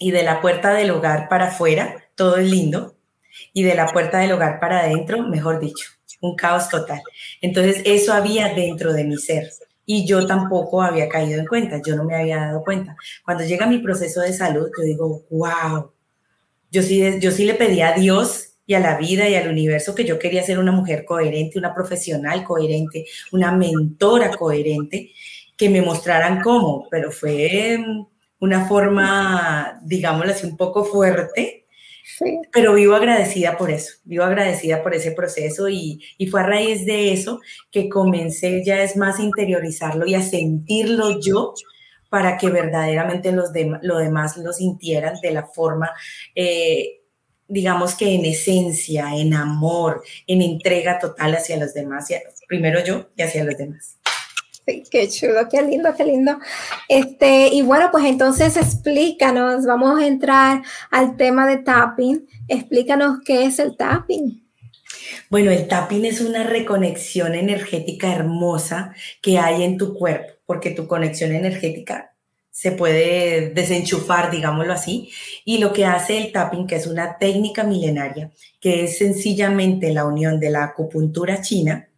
y 0.00 0.10
de 0.10 0.24
la 0.24 0.40
puerta 0.40 0.74
del 0.74 0.90
hogar 0.90 1.28
para 1.28 1.46
afuera 1.46 2.08
todo 2.16 2.38
es 2.38 2.50
lindo 2.50 2.96
y 3.52 3.62
de 3.62 3.76
la 3.76 3.86
puerta 3.86 4.18
del 4.18 4.32
hogar 4.32 4.58
para 4.58 4.80
adentro, 4.80 5.22
mejor 5.28 5.60
dicho, 5.60 5.86
un 6.20 6.34
caos 6.34 6.68
total. 6.68 7.02
Entonces 7.40 7.82
eso 7.84 8.12
había 8.12 8.52
dentro 8.52 8.92
de 8.92 9.04
mi 9.04 9.16
ser 9.16 9.48
y 9.86 10.04
yo 10.06 10.26
tampoco 10.26 10.82
había 10.82 11.08
caído 11.08 11.38
en 11.38 11.46
cuenta, 11.46 11.80
yo 11.86 11.94
no 11.94 12.02
me 12.02 12.16
había 12.16 12.38
dado 12.38 12.64
cuenta. 12.64 12.96
Cuando 13.24 13.44
llega 13.44 13.64
mi 13.64 13.78
proceso 13.78 14.22
de 14.22 14.32
salud, 14.32 14.68
yo 14.76 14.82
digo, 14.82 15.22
wow, 15.30 15.92
yo 16.72 16.82
sí, 16.82 17.20
yo 17.20 17.30
sí 17.30 17.44
le 17.44 17.54
pedí 17.54 17.80
a 17.80 17.92
Dios 17.92 18.51
y 18.72 18.74
a 18.74 18.80
la 18.80 18.96
vida 18.96 19.28
y 19.28 19.34
al 19.34 19.48
universo 19.48 19.94
que 19.94 20.06
yo 20.06 20.18
quería 20.18 20.42
ser 20.42 20.58
una 20.58 20.72
mujer 20.72 21.04
coherente, 21.04 21.58
una 21.58 21.74
profesional 21.74 22.42
coherente, 22.42 23.04
una 23.30 23.52
mentora 23.52 24.30
coherente, 24.30 25.12
que 25.58 25.68
me 25.68 25.82
mostraran 25.82 26.40
cómo, 26.40 26.88
pero 26.90 27.12
fue 27.12 27.76
mm, 27.78 28.06
una 28.40 28.66
forma, 28.66 29.78
digámoslo 29.82 30.32
así, 30.32 30.46
un 30.46 30.56
poco 30.56 30.86
fuerte, 30.86 31.66
pero 32.50 32.72
vivo 32.72 32.94
agradecida 32.94 33.58
por 33.58 33.70
eso, 33.70 33.98
vivo 34.04 34.24
agradecida 34.24 34.82
por 34.82 34.94
ese 34.94 35.12
proceso 35.12 35.68
y, 35.68 36.02
y, 36.16 36.26
fue 36.28 36.40
a 36.40 36.46
raíz 36.46 36.86
de 36.86 37.12
eso 37.12 37.40
que 37.70 37.90
comencé 37.90 38.64
ya 38.64 38.82
es 38.82 38.96
más 38.96 39.18
a 39.18 39.22
interiorizarlo 39.22 40.06
y 40.06 40.14
a 40.14 40.22
sentirlo 40.22 41.20
yo 41.20 41.52
para 42.08 42.38
que 42.38 42.48
verdaderamente 42.48 43.32
los 43.32 43.50
lo 43.82 43.98
demás 43.98 44.38
lo 44.38 44.52
sintieran 44.52 45.20
de 45.22 45.30
la 45.30 45.46
forma 45.46 45.90
eh, 46.34 47.01
digamos 47.52 47.94
que 47.94 48.14
en 48.14 48.24
esencia, 48.24 49.14
en 49.14 49.34
amor, 49.34 50.02
en 50.26 50.40
entrega 50.40 50.98
total 50.98 51.34
hacia 51.34 51.58
los 51.58 51.74
demás, 51.74 52.08
primero 52.48 52.82
yo 52.82 53.10
y 53.14 53.22
hacia 53.22 53.44
los 53.44 53.56
demás. 53.56 53.98
Sí, 54.66 54.84
qué 54.90 55.08
chulo, 55.08 55.48
qué 55.50 55.60
lindo, 55.60 55.94
qué 55.94 56.04
lindo. 56.04 56.38
Este, 56.88 57.48
y 57.48 57.62
bueno, 57.62 57.90
pues 57.90 58.04
entonces 58.06 58.56
explícanos, 58.56 59.66
vamos 59.66 60.00
a 60.00 60.06
entrar 60.06 60.62
al 60.90 61.16
tema 61.16 61.46
de 61.46 61.58
tapping. 61.58 62.26
Explícanos 62.48 63.18
qué 63.24 63.44
es 63.44 63.58
el 63.58 63.76
tapping. 63.76 64.42
Bueno, 65.28 65.50
el 65.50 65.68
tapping 65.68 66.04
es 66.04 66.20
una 66.20 66.44
reconexión 66.44 67.34
energética 67.34 68.14
hermosa 68.14 68.94
que 69.20 69.38
hay 69.38 69.62
en 69.64 69.76
tu 69.76 69.94
cuerpo, 69.94 70.32
porque 70.46 70.70
tu 70.70 70.86
conexión 70.86 71.32
energética 71.32 72.11
se 72.52 72.70
puede 72.70 73.50
desenchufar, 73.50 74.30
digámoslo 74.30 74.74
así, 74.74 75.10
y 75.44 75.58
lo 75.58 75.72
que 75.72 75.86
hace 75.86 76.18
el 76.18 76.32
tapping, 76.32 76.66
que 76.66 76.76
es 76.76 76.86
una 76.86 77.16
técnica 77.16 77.64
milenaria, 77.64 78.30
que 78.60 78.84
es 78.84 78.98
sencillamente 78.98 79.92
la 79.92 80.04
unión 80.04 80.38
de 80.38 80.50
la 80.50 80.64
acupuntura 80.64 81.40
china 81.40 81.88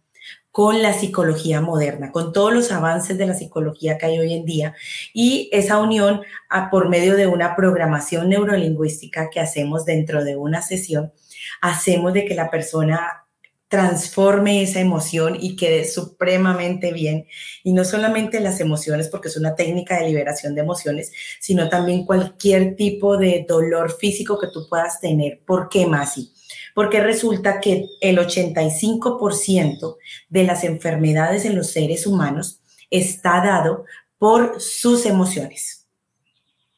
con 0.52 0.80
la 0.80 0.92
psicología 0.92 1.60
moderna, 1.60 2.12
con 2.12 2.32
todos 2.32 2.54
los 2.54 2.70
avances 2.70 3.18
de 3.18 3.26
la 3.26 3.34
psicología 3.34 3.98
que 3.98 4.06
hay 4.06 4.20
hoy 4.20 4.34
en 4.34 4.44
día, 4.44 4.74
y 5.12 5.48
esa 5.52 5.78
unión 5.78 6.22
por 6.70 6.88
medio 6.88 7.16
de 7.16 7.26
una 7.26 7.56
programación 7.56 8.28
neurolingüística 8.28 9.30
que 9.30 9.40
hacemos 9.40 9.84
dentro 9.84 10.22
de 10.22 10.36
una 10.36 10.62
sesión, 10.62 11.12
hacemos 11.60 12.12
de 12.12 12.24
que 12.24 12.36
la 12.36 12.48
persona 12.48 13.23
transforme 13.68 14.62
esa 14.62 14.80
emoción 14.80 15.36
y 15.40 15.56
quede 15.56 15.84
supremamente 15.84 16.92
bien. 16.92 17.26
Y 17.62 17.72
no 17.72 17.84
solamente 17.84 18.40
las 18.40 18.60
emociones, 18.60 19.08
porque 19.08 19.28
es 19.28 19.36
una 19.36 19.54
técnica 19.54 19.98
de 19.98 20.08
liberación 20.08 20.54
de 20.54 20.60
emociones, 20.60 21.12
sino 21.40 21.68
también 21.68 22.04
cualquier 22.04 22.76
tipo 22.76 23.16
de 23.16 23.44
dolor 23.48 23.96
físico 23.96 24.38
que 24.38 24.48
tú 24.48 24.68
puedas 24.68 25.00
tener. 25.00 25.40
¿Por 25.44 25.68
qué, 25.68 25.86
Masi? 25.86 26.32
Porque 26.74 27.00
resulta 27.00 27.60
que 27.60 27.86
el 28.00 28.18
85% 28.18 29.96
de 30.28 30.44
las 30.44 30.64
enfermedades 30.64 31.44
en 31.44 31.56
los 31.56 31.70
seres 31.70 32.06
humanos 32.06 32.60
está 32.90 33.42
dado 33.44 33.84
por 34.18 34.60
sus 34.60 35.06
emociones 35.06 35.83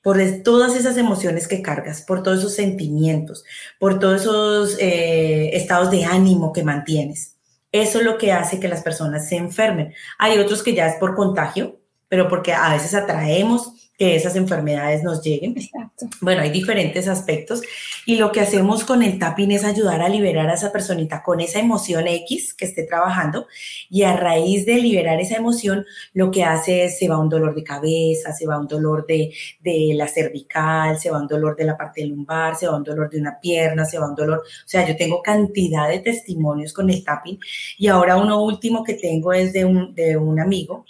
por 0.06 0.18
todas 0.44 0.76
esas 0.76 0.96
emociones 0.98 1.48
que 1.48 1.62
cargas, 1.62 2.00
por 2.00 2.22
todos 2.22 2.38
esos 2.38 2.54
sentimientos, 2.54 3.44
por 3.80 3.98
todos 3.98 4.20
esos 4.20 4.76
eh, 4.78 5.50
estados 5.54 5.90
de 5.90 6.04
ánimo 6.04 6.52
que 6.52 6.62
mantienes. 6.62 7.34
Eso 7.72 7.98
es 7.98 8.04
lo 8.04 8.16
que 8.16 8.30
hace 8.30 8.60
que 8.60 8.68
las 8.68 8.84
personas 8.84 9.28
se 9.28 9.34
enfermen. 9.34 9.92
Hay 10.16 10.38
otros 10.38 10.62
que 10.62 10.74
ya 10.74 10.86
es 10.86 10.94
por 11.00 11.16
contagio, 11.16 11.80
pero 12.06 12.28
porque 12.28 12.52
a 12.52 12.72
veces 12.72 12.94
atraemos 12.94 13.85
que 13.96 14.14
esas 14.14 14.36
enfermedades 14.36 15.02
nos 15.02 15.22
lleguen. 15.22 15.54
Exacto. 15.56 16.06
Bueno, 16.20 16.42
hay 16.42 16.50
diferentes 16.50 17.08
aspectos 17.08 17.62
y 18.04 18.16
lo 18.16 18.30
que 18.30 18.40
hacemos 18.40 18.84
con 18.84 19.02
el 19.02 19.18
tapping 19.18 19.52
es 19.52 19.64
ayudar 19.64 20.02
a 20.02 20.08
liberar 20.08 20.48
a 20.48 20.54
esa 20.54 20.72
personita 20.72 21.22
con 21.22 21.40
esa 21.40 21.60
emoción 21.60 22.06
X 22.06 22.54
que 22.54 22.66
esté 22.66 22.82
trabajando 22.84 23.46
y 23.88 24.02
a 24.02 24.16
raíz 24.16 24.66
de 24.66 24.76
liberar 24.76 25.20
esa 25.20 25.36
emoción 25.36 25.86
lo 26.12 26.30
que 26.30 26.44
hace 26.44 26.84
es 26.84 26.98
se 26.98 27.08
va 27.08 27.18
un 27.18 27.28
dolor 27.28 27.54
de 27.54 27.64
cabeza, 27.64 28.32
se 28.32 28.46
va 28.46 28.58
un 28.58 28.68
dolor 28.68 29.06
de, 29.06 29.32
de 29.60 29.92
la 29.94 30.08
cervical, 30.08 30.98
se 30.98 31.10
va 31.10 31.20
un 31.20 31.26
dolor 31.26 31.56
de 31.56 31.64
la 31.64 31.76
parte 31.76 32.04
lumbar, 32.04 32.56
se 32.56 32.66
va 32.66 32.76
un 32.76 32.84
dolor 32.84 33.08
de 33.08 33.20
una 33.20 33.40
pierna, 33.40 33.84
se 33.84 33.98
va 33.98 34.08
un 34.08 34.14
dolor, 34.14 34.40
o 34.40 34.68
sea, 34.68 34.86
yo 34.86 34.96
tengo 34.96 35.22
cantidad 35.22 35.88
de 35.88 36.00
testimonios 36.00 36.72
con 36.72 36.90
el 36.90 37.02
tapping 37.04 37.38
y 37.78 37.88
ahora 37.88 38.16
uno 38.16 38.42
último 38.42 38.84
que 38.84 38.94
tengo 38.94 39.32
es 39.32 39.52
de 39.52 39.64
un, 39.64 39.94
de 39.94 40.16
un 40.16 40.38
amigo 40.40 40.84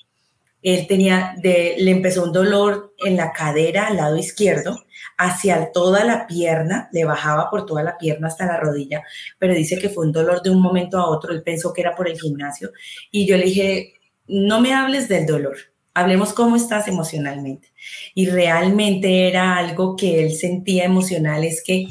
él 0.67 0.89
tenía, 0.89 1.37
de, 1.39 1.77
le 1.79 1.93
empezó 1.93 2.25
un 2.25 2.33
dolor 2.33 2.93
en 3.05 3.17
la 3.17 3.33
cadera 3.33 3.87
al 3.87 3.99
lado 3.99 4.17
izquierdo, 4.17 4.77
hacia 5.17 5.71
toda 5.71 6.03
la 6.03 6.27
pierna, 6.27 6.89
le 6.93 7.05
bajaba 7.05 7.49
por 7.51 7.65
toda 7.67 7.85
la 7.85 7.97
pierna 7.97 8.27
hasta 8.27 8.47
la 8.47 8.59
rodilla, 8.59 9.05
pero 9.39 9.55
dice 9.55 9.79
que 9.79 9.91
fue 9.91 10.07
un 10.07 10.11
dolor 10.11 10.43
de 10.43 10.51
un 10.51 10.61
momento 10.61 10.99
a 10.99 11.09
otro, 11.09 11.33
él 11.33 11.45
pensó 11.45 11.73
que 11.73 11.83
era 11.83 11.95
por 11.95 12.09
el 12.09 12.19
gimnasio, 12.19 12.73
y 13.13 13.29
yo 13.29 13.37
le 13.37 13.45
dije, 13.45 13.93
no 14.27 14.61
me 14.61 14.75
hables 14.75 15.09
del 15.09 15.25
dolor, 15.25 15.57
hablemos 15.95 16.33
cómo 16.33 16.57
estás 16.57 16.89
emocionalmente. 16.89 17.73
Y 18.17 18.29
realmente 18.29 19.29
era 19.29 19.57
algo 19.59 19.95
que 19.95 20.25
él 20.25 20.35
sentía 20.35 20.85
emocional, 20.85 21.45
es 21.45 21.63
que 21.63 21.87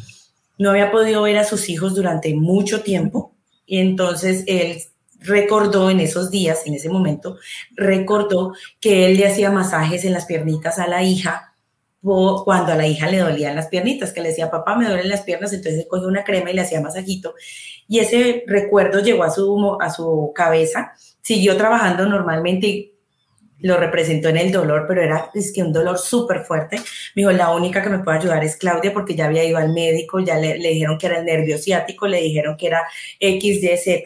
no 0.58 0.72
había 0.72 0.92
podido 0.92 1.22
ver 1.22 1.38
a 1.38 1.46
sus 1.46 1.70
hijos 1.70 1.96
durante 1.96 2.36
mucho 2.36 2.82
tiempo, 2.82 3.38
y 3.66 3.80
entonces 3.80 4.44
él 4.48 4.82
recordó 5.20 5.90
en 5.90 6.00
esos 6.00 6.32
días, 6.32 6.62
en 6.66 6.76
ese 6.76 6.90
momento, 6.90 7.38
recordó 7.76 8.54
que 8.80 9.06
él 9.06 9.18
le 9.18 9.28
hacía 9.28 9.52
masajes 9.52 10.06
en 10.06 10.14
las 10.14 10.26
piernitas 10.26 10.80
a 10.80 10.88
la 10.88 11.04
hija 11.04 11.56
cuando 12.06 12.72
a 12.72 12.76
la 12.76 12.86
hija 12.86 13.10
le 13.10 13.18
dolían 13.18 13.56
las 13.56 13.68
piernitas, 13.68 14.14
que 14.14 14.22
le 14.22 14.30
decía, 14.30 14.52
papá, 14.52 14.76
me 14.76 14.88
duelen 14.88 15.10
las 15.10 15.22
piernas, 15.22 15.54
entonces 15.54 15.82
él 15.82 15.88
cogió 15.90 16.08
una 16.08 16.24
crema 16.24 16.52
y 16.52 16.54
le 16.54 16.62
hacía 16.62 16.80
masajito. 16.80 17.34
Y 17.88 18.00
ese 18.00 18.44
recuerdo 18.46 19.00
llegó 19.00 19.24
a 19.24 19.32
su, 19.32 19.78
a 19.82 19.90
su 19.90 20.32
cabeza, 20.36 20.94
siguió 21.22 21.58
trabajando 21.58 22.06
normalmente 22.06 22.68
y 22.68 22.96
lo 23.60 23.78
representó 23.78 24.30
en 24.30 24.38
el 24.38 24.52
dolor, 24.52 24.86
pero 24.88 25.02
era 25.02 25.32
es 25.34 25.52
que 25.52 25.64
un 25.64 25.74
dolor 25.74 25.98
súper 25.98 26.44
fuerte. 26.44 26.78
Me 27.16 27.24
dijo, 27.24 27.32
la 27.32 27.50
única 27.56 27.82
que 27.82 27.90
me 27.90 28.00
puede 28.00 28.20
ayudar 28.20 28.44
es 28.44 28.56
Claudia 28.58 28.94
porque 28.94 29.16
ya 29.16 29.26
había 29.26 29.44
ido 29.44 29.58
al 29.58 29.74
médico, 29.74 30.20
ya 30.20 30.38
le, 30.38 30.60
le 30.60 30.70
dijeron 30.70 31.00
que 31.00 31.08
era 31.08 31.18
el 31.18 31.26
nervio 31.26 31.58
ciático, 31.58 32.06
le 32.06 32.22
dijeron 32.22 32.56
que 32.56 32.68
era 32.68 32.84
XYZ 33.20 33.88
y 33.88 34.04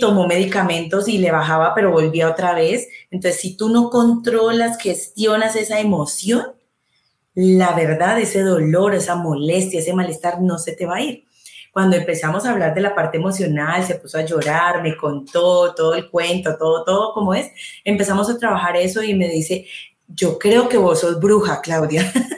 tomó 0.00 0.26
medicamentos 0.26 1.08
y 1.08 1.18
le 1.18 1.30
bajaba, 1.30 1.74
pero 1.74 1.90
volvía 1.90 2.30
otra 2.30 2.54
vez. 2.54 2.88
Entonces, 3.10 3.40
si 3.40 3.56
tú 3.56 3.68
no 3.68 3.90
controlas, 3.90 4.78
gestionas 4.78 5.56
esa 5.56 5.80
emoción, 5.80 6.52
la 7.34 7.72
verdad, 7.72 8.18
ese 8.18 8.40
dolor, 8.40 8.94
esa 8.94 9.14
molestia, 9.14 9.80
ese 9.80 9.92
malestar 9.92 10.40
no 10.40 10.58
se 10.58 10.72
te 10.72 10.86
va 10.86 10.96
a 10.96 11.02
ir. 11.02 11.24
Cuando 11.72 11.96
empezamos 11.96 12.46
a 12.46 12.52
hablar 12.52 12.74
de 12.74 12.80
la 12.80 12.94
parte 12.94 13.18
emocional, 13.18 13.84
se 13.84 13.96
puso 13.96 14.16
a 14.16 14.24
llorar, 14.24 14.82
me 14.82 14.96
contó 14.96 15.74
todo 15.74 15.94
el 15.94 16.10
cuento, 16.10 16.56
todo, 16.56 16.84
todo 16.84 17.12
como 17.12 17.34
es. 17.34 17.50
Empezamos 17.84 18.30
a 18.30 18.38
trabajar 18.38 18.76
eso 18.76 19.02
y 19.02 19.14
me 19.14 19.28
dice, 19.28 19.66
yo 20.08 20.38
creo 20.38 20.68
que 20.68 20.78
vos 20.78 21.00
sos 21.00 21.20
bruja, 21.20 21.60
Claudia. 21.60 22.10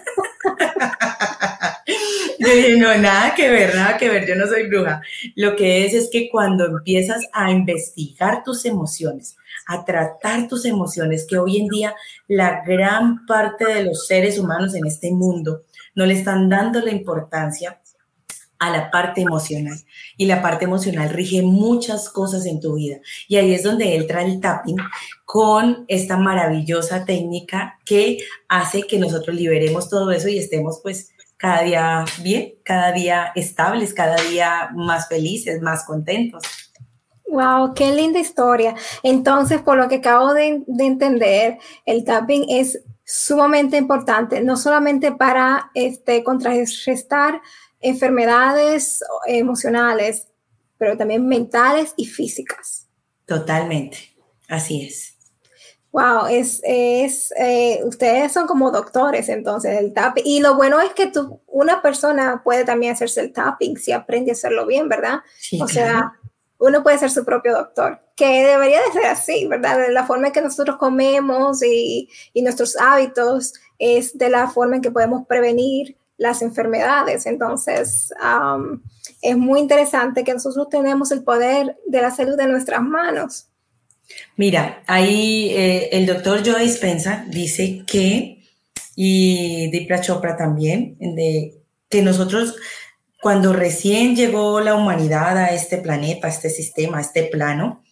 Yo 2.40 2.54
dije, 2.54 2.76
no, 2.76 2.96
nada 2.96 3.34
que 3.34 3.50
ver, 3.50 3.74
nada 3.74 3.98
que 3.98 4.08
ver, 4.08 4.24
yo 4.24 4.36
no 4.36 4.46
soy 4.46 4.68
bruja. 4.68 5.02
Lo 5.34 5.56
que 5.56 5.84
es 5.84 5.92
es 5.92 6.08
que 6.10 6.30
cuando 6.30 6.66
empiezas 6.66 7.26
a 7.32 7.50
investigar 7.50 8.44
tus 8.44 8.64
emociones, 8.64 9.36
a 9.66 9.84
tratar 9.84 10.46
tus 10.46 10.64
emociones, 10.64 11.26
que 11.28 11.36
hoy 11.36 11.58
en 11.58 11.66
día 11.66 11.96
la 12.28 12.62
gran 12.64 13.26
parte 13.26 13.66
de 13.66 13.84
los 13.84 14.06
seres 14.06 14.38
humanos 14.38 14.74
en 14.76 14.86
este 14.86 15.10
mundo 15.10 15.64
no 15.96 16.06
le 16.06 16.14
están 16.14 16.48
dando 16.48 16.80
la 16.80 16.92
importancia 16.92 17.80
a 18.58 18.70
la 18.70 18.90
parte 18.90 19.20
emocional. 19.20 19.78
Y 20.16 20.26
la 20.26 20.42
parte 20.42 20.64
emocional 20.64 21.10
rige 21.10 21.42
muchas 21.42 22.08
cosas 22.08 22.46
en 22.46 22.60
tu 22.60 22.74
vida. 22.74 22.98
Y 23.28 23.36
ahí 23.36 23.54
es 23.54 23.62
donde 23.62 23.96
entra 23.96 24.22
el 24.22 24.40
tapping 24.40 24.76
con 25.24 25.84
esta 25.88 26.16
maravillosa 26.16 27.04
técnica 27.04 27.78
que 27.84 28.18
hace 28.48 28.82
que 28.82 28.98
nosotros 28.98 29.36
liberemos 29.36 29.88
todo 29.88 30.10
eso 30.10 30.28
y 30.28 30.38
estemos 30.38 30.80
pues 30.82 31.10
cada 31.36 31.62
día 31.62 32.04
bien, 32.22 32.54
cada 32.64 32.92
día 32.92 33.32
estables, 33.36 33.94
cada 33.94 34.16
día 34.16 34.70
más 34.74 35.08
felices, 35.08 35.62
más 35.62 35.84
contentos. 35.84 36.42
Wow, 37.30 37.74
qué 37.74 37.92
linda 37.92 38.18
historia. 38.18 38.74
Entonces, 39.02 39.60
por 39.60 39.76
lo 39.76 39.88
que 39.88 39.96
acabo 39.96 40.32
de, 40.32 40.64
de 40.66 40.86
entender, 40.86 41.58
el 41.84 42.02
tapping 42.02 42.46
es 42.48 42.80
sumamente 43.04 43.76
importante, 43.76 44.40
no 44.42 44.56
solamente 44.56 45.12
para 45.12 45.70
este, 45.74 46.24
contrarrestar 46.24 47.40
enfermedades 47.80 49.02
emocionales, 49.26 50.28
pero 50.78 50.96
también 50.96 51.26
mentales 51.26 51.94
y 51.96 52.06
físicas. 52.06 52.86
Totalmente, 53.26 53.98
así 54.48 54.86
es. 54.86 55.18
Wow, 55.90 56.26
es, 56.26 56.60
es 56.64 57.32
eh, 57.38 57.80
ustedes 57.84 58.32
son 58.32 58.46
como 58.46 58.70
doctores 58.70 59.28
entonces 59.28 59.78
el 59.78 59.92
tapping. 59.94 60.22
Y 60.26 60.40
lo 60.40 60.54
bueno 60.54 60.80
es 60.80 60.92
que 60.92 61.06
tú, 61.06 61.40
una 61.46 61.82
persona 61.82 62.42
puede 62.44 62.64
también 62.64 62.92
hacerse 62.92 63.20
el 63.20 63.32
tapping 63.32 63.76
si 63.76 63.92
aprende 63.92 64.30
a 64.30 64.34
hacerlo 64.34 64.66
bien, 64.66 64.88
¿verdad? 64.88 65.20
o 65.60 65.66
sea, 65.66 66.12
uno 66.58 66.82
puede 66.82 66.98
ser 66.98 67.10
su 67.10 67.24
propio 67.24 67.52
doctor, 67.52 68.00
que 68.16 68.44
debería 68.44 68.80
de 68.82 68.92
ser 68.92 69.06
así, 69.06 69.46
¿verdad? 69.46 69.78
De 69.78 69.92
la 69.92 70.06
forma 70.06 70.28
en 70.28 70.32
que 70.32 70.42
nosotros 70.42 70.76
comemos 70.76 71.62
y, 71.62 72.08
y 72.32 72.42
nuestros 72.42 72.76
hábitos 72.76 73.54
es 73.78 74.16
de 74.16 74.28
la 74.28 74.48
forma 74.48 74.76
en 74.76 74.82
que 74.82 74.90
podemos 74.90 75.26
prevenir 75.26 75.97
las 76.18 76.42
enfermedades. 76.42 77.24
Entonces, 77.24 78.12
es 79.22 79.36
muy 79.36 79.60
interesante 79.60 80.24
que 80.24 80.34
nosotros 80.34 80.68
tenemos 80.68 81.10
el 81.12 81.22
poder 81.22 81.78
de 81.86 82.02
la 82.02 82.10
salud 82.10 82.38
en 82.38 82.50
nuestras 82.50 82.82
manos. 82.82 83.46
Mira, 84.36 84.82
ahí 84.86 85.50
eh, 85.50 85.90
el 85.92 86.06
doctor 86.06 86.42
Joe 86.44 86.62
Dispensa 86.62 87.24
dice 87.28 87.84
que, 87.86 88.42
y 88.96 89.70
Dipra 89.70 90.00
Chopra 90.00 90.36
también, 90.36 90.96
de, 90.98 91.62
que 91.88 92.02
nosotros, 92.02 92.56
cuando 93.22 93.52
recién 93.52 94.16
llegó 94.16 94.60
la 94.60 94.74
humanidad 94.74 95.36
a 95.36 95.52
este 95.52 95.78
planeta, 95.78 96.26
a 96.26 96.30
este 96.30 96.50
sistema, 96.50 96.98
a 96.98 97.02
este 97.02 97.24
plano, 97.24 97.82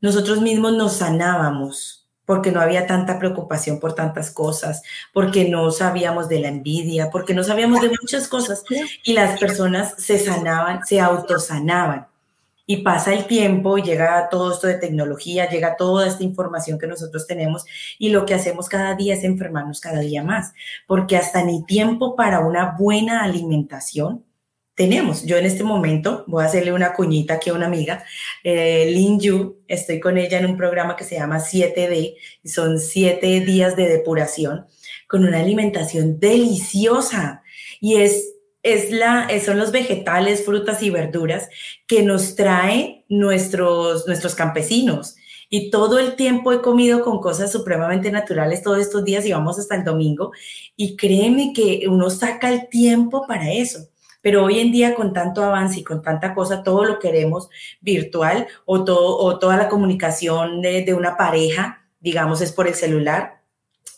nosotros 0.00 0.40
mismos 0.40 0.74
nos 0.74 0.94
sanábamos 0.98 2.05
porque 2.26 2.50
no 2.50 2.60
había 2.60 2.86
tanta 2.86 3.18
preocupación 3.18 3.80
por 3.80 3.94
tantas 3.94 4.30
cosas, 4.30 4.82
porque 5.14 5.48
no 5.48 5.70
sabíamos 5.70 6.28
de 6.28 6.40
la 6.40 6.48
envidia, 6.48 7.08
porque 7.10 7.32
no 7.32 7.44
sabíamos 7.44 7.80
de 7.80 7.88
muchas 7.88 8.28
cosas 8.28 8.64
y 9.04 9.12
las 9.14 9.38
personas 9.38 9.94
se 9.96 10.18
sanaban, 10.18 10.84
se 10.84 11.00
autosanaban. 11.00 12.08
Y 12.68 12.78
pasa 12.78 13.14
el 13.14 13.26
tiempo, 13.26 13.78
llega 13.78 14.28
todo 14.28 14.52
esto 14.52 14.66
de 14.66 14.74
tecnología, 14.74 15.48
llega 15.48 15.76
toda 15.76 16.08
esta 16.08 16.24
información 16.24 16.80
que 16.80 16.88
nosotros 16.88 17.24
tenemos 17.28 17.64
y 17.96 18.08
lo 18.08 18.26
que 18.26 18.34
hacemos 18.34 18.68
cada 18.68 18.96
día 18.96 19.14
es 19.14 19.22
enfermarnos 19.22 19.80
cada 19.80 20.00
día 20.00 20.24
más, 20.24 20.52
porque 20.88 21.16
hasta 21.16 21.44
ni 21.44 21.64
tiempo 21.64 22.16
para 22.16 22.40
una 22.40 22.74
buena 22.76 23.22
alimentación 23.22 24.24
tenemos. 24.76 25.24
Yo 25.24 25.38
en 25.38 25.46
este 25.46 25.64
momento 25.64 26.22
voy 26.28 26.44
a 26.44 26.46
hacerle 26.46 26.72
una 26.72 26.92
cuñita 26.92 27.34
aquí 27.34 27.50
a 27.50 27.54
una 27.54 27.66
amiga, 27.66 28.04
eh, 28.44 28.88
Lin 28.92 29.18
Yu, 29.18 29.62
estoy 29.66 29.98
con 29.98 30.18
ella 30.18 30.38
en 30.38 30.46
un 30.46 30.56
programa 30.56 30.94
que 30.96 31.04
se 31.04 31.16
llama 31.16 31.40
7D, 31.40 32.14
son 32.44 32.78
siete 32.78 33.40
días 33.40 33.74
de 33.74 33.88
depuración, 33.88 34.66
con 35.08 35.24
una 35.24 35.40
alimentación 35.40 36.20
deliciosa 36.20 37.42
y 37.80 37.96
es, 37.96 38.34
es 38.62 38.90
la, 38.90 39.28
son 39.44 39.58
los 39.58 39.72
vegetales, 39.72 40.44
frutas 40.44 40.82
y 40.82 40.90
verduras 40.90 41.48
que 41.86 42.02
nos 42.02 42.36
trae 42.36 43.06
nuestros, 43.08 44.06
nuestros 44.06 44.34
campesinos. 44.34 45.16
Y 45.48 45.70
todo 45.70 46.00
el 46.00 46.16
tiempo 46.16 46.52
he 46.52 46.60
comido 46.60 47.02
con 47.02 47.20
cosas 47.20 47.52
supremamente 47.52 48.10
naturales 48.10 48.62
todos 48.62 48.80
estos 48.80 49.04
días 49.04 49.24
y 49.24 49.32
vamos 49.32 49.58
hasta 49.60 49.76
el 49.76 49.84
domingo. 49.84 50.32
Y 50.74 50.96
créeme 50.96 51.52
que 51.54 51.86
uno 51.88 52.10
saca 52.10 52.52
el 52.52 52.68
tiempo 52.68 53.24
para 53.28 53.52
eso 53.52 53.88
pero 54.26 54.42
hoy 54.42 54.58
en 54.58 54.72
día 54.72 54.96
con 54.96 55.12
tanto 55.12 55.44
avance 55.44 55.78
y 55.78 55.84
con 55.84 56.02
tanta 56.02 56.34
cosa, 56.34 56.64
todo 56.64 56.84
lo 56.84 56.98
queremos 56.98 57.48
virtual 57.80 58.48
o, 58.64 58.82
todo, 58.82 59.18
o 59.18 59.38
toda 59.38 59.56
la 59.56 59.68
comunicación 59.68 60.62
de, 60.62 60.94
una 60.94 61.16
pareja, 61.16 61.86
digamos, 62.00 62.40
es 62.40 62.50
por 62.50 62.66
el 62.66 62.74
celular 62.74 63.44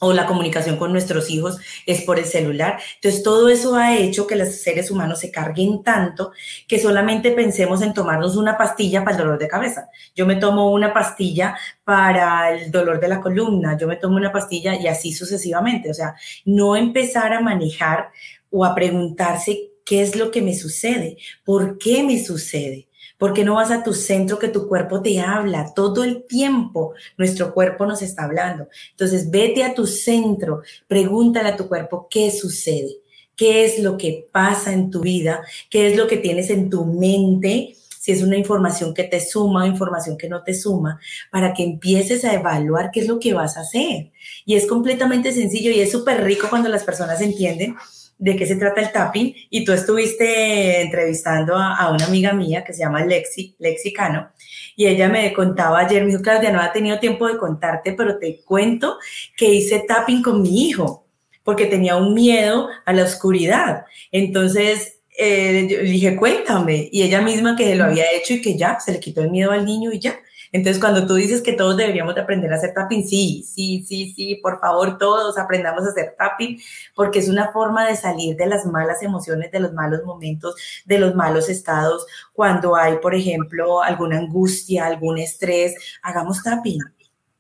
o 0.01 0.13
la 0.13 0.27
comunicación 0.27 0.77
con 0.77 0.93
nuestros 0.93 1.31
hijos 1.31 1.59
es 1.87 2.03
por 2.03 2.19
el 2.19 2.27
celular. 2.27 2.79
Entonces, 2.97 3.23
todo 3.23 3.49
eso 3.49 3.75
ha 3.75 3.97
hecho 3.97 4.27
que 4.27 4.37
los 4.37 4.51
seres 4.57 4.91
humanos 4.91 5.21
se 5.21 5.31
carguen 5.31 5.83
tanto 5.83 6.33
que 6.69 6.79
solamente 6.79 7.31
pensemos 7.31 7.81
en 7.81 7.95
tomarnos 7.95 8.37
una 8.37 8.59
pastilla 8.59 9.05
para 9.05 9.17
el 9.17 9.23
dolor 9.23 9.39
de 9.39 9.49
cabeza. 9.49 9.89
Yo 10.15 10.27
me 10.27 10.37
tomo 10.37 10.71
una 10.73 10.93
pastilla 10.93 11.57
para 11.85 12.53
el 12.53 12.71
dolor 12.71 13.01
de 13.01 13.09
la 13.09 13.23
columna, 13.23 13.79
yo 13.79 13.89
me 13.89 13.97
tomo 13.97 14.19
una 14.19 14.31
pastilla 14.31 14.75
y 14.75 14.89
así 14.89 15.11
sucesivamente. 15.11 15.91
O 15.91 15.95
sea, 15.95 16.15
no 16.45 16.77
empezar 16.77 17.33
a 17.33 17.41
manejar 17.41 18.11
o 18.51 18.67
a 18.67 18.75
preguntarse 18.75 19.68
¿Qué 19.89 20.03
es 20.03 20.17
lo 20.17 20.31
que 20.31 20.43
me 20.43 20.55
sucede? 20.55 21.17
¿Por 21.47 21.79
qué 21.79 22.03
me 22.03 22.23
sucede? 22.23 22.89
¿Por 23.17 23.33
qué 23.33 23.43
no 23.43 23.55
vas 23.55 23.71
a 23.71 23.83
tu 23.83 23.95
centro 23.95 24.39
que 24.39 24.49
tu 24.49 24.69
cuerpo 24.69 25.01
te 25.01 25.19
habla 25.19 25.73
todo 25.75 26.05
el 26.05 26.27
tiempo? 26.27 26.93
Nuestro 27.17 27.55
cuerpo 27.55 27.87
nos 27.87 28.03
está 28.03 28.25
hablando. 28.25 28.69
Entonces, 28.91 29.31
vete 29.31 29.65
a 29.65 29.73
tu 29.73 29.87
centro, 29.87 30.61
pregúntale 30.87 31.49
a 31.49 31.57
tu 31.57 31.69
cuerpo 31.69 32.07
qué 32.11 32.31
sucede, 32.31 32.99
qué 33.35 33.65
es 33.65 33.79
lo 33.79 33.97
que 33.97 34.29
pasa 34.31 34.75
en 34.75 34.91
tu 34.91 35.01
vida, 35.01 35.43
qué 35.71 35.87
es 35.87 35.97
lo 35.97 36.07
que 36.07 36.19
tienes 36.19 36.51
en 36.51 36.69
tu 36.69 36.85
mente, 36.85 37.75
si 37.99 38.13
es 38.13 38.23
una 38.23 38.37
información 38.37 38.93
que 38.93 39.05
te 39.05 39.21
suma 39.21 39.65
o 39.65 39.67
información 39.67 40.19
que 40.19 40.29
no 40.29 40.43
te 40.43 40.53
suma, 40.53 41.01
para 41.33 41.55
que 41.55 41.63
empieces 41.63 42.27
a 42.27 42.35
evaluar 42.35 42.91
qué 42.93 43.01
es 43.01 43.09
lo 43.09 43.19
que 43.19 43.33
vas 43.33 43.57
a 43.57 43.61
hacer. 43.63 44.13
Y 44.45 44.55
es 44.55 44.67
completamente 44.67 45.33
sencillo 45.33 45.71
y 45.71 45.81
es 45.81 45.91
súper 45.91 46.23
rico 46.25 46.49
cuando 46.51 46.69
las 46.69 46.85
personas 46.85 47.23
entienden 47.23 47.75
de 48.19 48.37
qué 48.37 48.47
se 48.47 48.57
trata 48.57 48.81
el 48.81 48.93
tapping 48.93 49.35
y 49.49 49.65
tú 49.65 49.73
estuviste 49.73 50.83
entrevistando 50.83 51.57
a, 51.57 51.91
una 51.93 52.07
amiga 52.07 52.33
mía 52.33 52.65
que 52.65 52.73
se 52.73 52.81
llama 52.81 53.05
Lexi, 53.05 53.55
Lexi 53.59 53.93
Cano, 53.93 54.31
y 54.77 54.87
ella 54.87 55.09
me 55.09 55.33
contaba 55.33 55.81
ayer, 55.81 56.03
me 56.05 56.11
dijo, 56.11 56.23
Claudia, 56.23 56.51
no 56.51 56.61
ha 56.61 56.73
tenido 56.73 56.99
tiempo 56.99 57.29
de 57.29 57.39
contarte, 57.39 57.93
pero 57.93 58.19
te 58.19 58.41
cuento 58.45 58.99
que 59.37 59.47
hice 59.47 59.85
tapping 59.87 60.23
con 60.23 60.43
mi 60.43 60.69
hijo, 60.69 61.07
porque 61.45 61.67
tenía 61.67 61.97
un 61.97 62.13
miedo 62.13 62.69
a 62.85 62.93
la 62.93 63.05
oscuridad. 63.05 63.85
Entonces, 64.13 65.01
eh, 65.17 65.67
dije, 65.83 66.17
cuéntame, 66.17 66.89
y 66.93 67.03
ella 67.03 67.21
misma 67.21 67.57
que 67.57 67.75
lo 67.75 67.85
había 67.85 68.05
hecho 68.13 68.35
y 68.35 68.43
que 68.43 68.57
ya, 68.57 68.79
se 68.81 68.93
le 68.93 69.01
quitó 69.01 69.23
el 69.23 69.31
miedo 69.31 69.51
al 69.53 69.65
niño 69.65 69.93
y 69.93 69.99
ya. 69.99 70.19
Entonces, 70.53 70.81
cuando 70.81 71.07
tú 71.07 71.15
dices 71.15 71.43
que 71.43 71.53
todos 71.53 71.77
deberíamos 71.77 72.15
de 72.15 72.23
aprender 72.23 72.53
a 72.53 72.57
hacer 72.57 72.73
tapping, 72.75 73.07
sí, 73.07 73.45
sí, 73.47 73.85
sí, 73.87 74.13
sí, 74.15 74.37
por 74.37 74.61
favor, 74.61 74.99
todos 74.99 75.39
aprendamos 75.39 75.85
a 75.85 75.91
hacer 75.91 76.15
tapping, 76.17 76.61
porque 76.95 77.19
es 77.19 77.29
una 77.29 77.53
forma 77.53 77.87
de 77.87 77.97
salir 77.97 78.37
de 78.37 78.47
las 78.47 78.67
malas 78.67 79.03
emociones, 79.03 79.51
de 79.53 79.61
los 79.61 79.73
malos 79.73 80.05
momentos, 80.05 80.55
de 80.85 80.99
los 80.99 81.15
malos 81.15 81.49
estados. 81.49 82.07
Cuando 82.33 82.77
hay, 82.77 82.99
por 82.99 83.15
ejemplo, 83.15 83.83
alguna 83.83 84.19
angustia, 84.19 84.87
algún 84.87 85.19
estrés, 85.19 85.75
hagamos 86.03 86.43
tapping. 86.43 86.81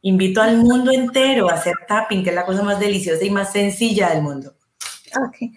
Invito 0.02 0.40
al 0.40 0.58
mundo 0.58 0.92
entero 0.92 1.50
a 1.50 1.54
hacer 1.54 1.74
tapping, 1.86 2.22
que 2.22 2.30
es 2.30 2.36
la 2.36 2.46
cosa 2.46 2.62
más 2.62 2.78
deliciosa 2.78 3.24
y 3.24 3.30
más 3.30 3.52
sencilla 3.52 4.10
del 4.10 4.22
mundo. 4.22 4.54
Ok, 5.16 5.50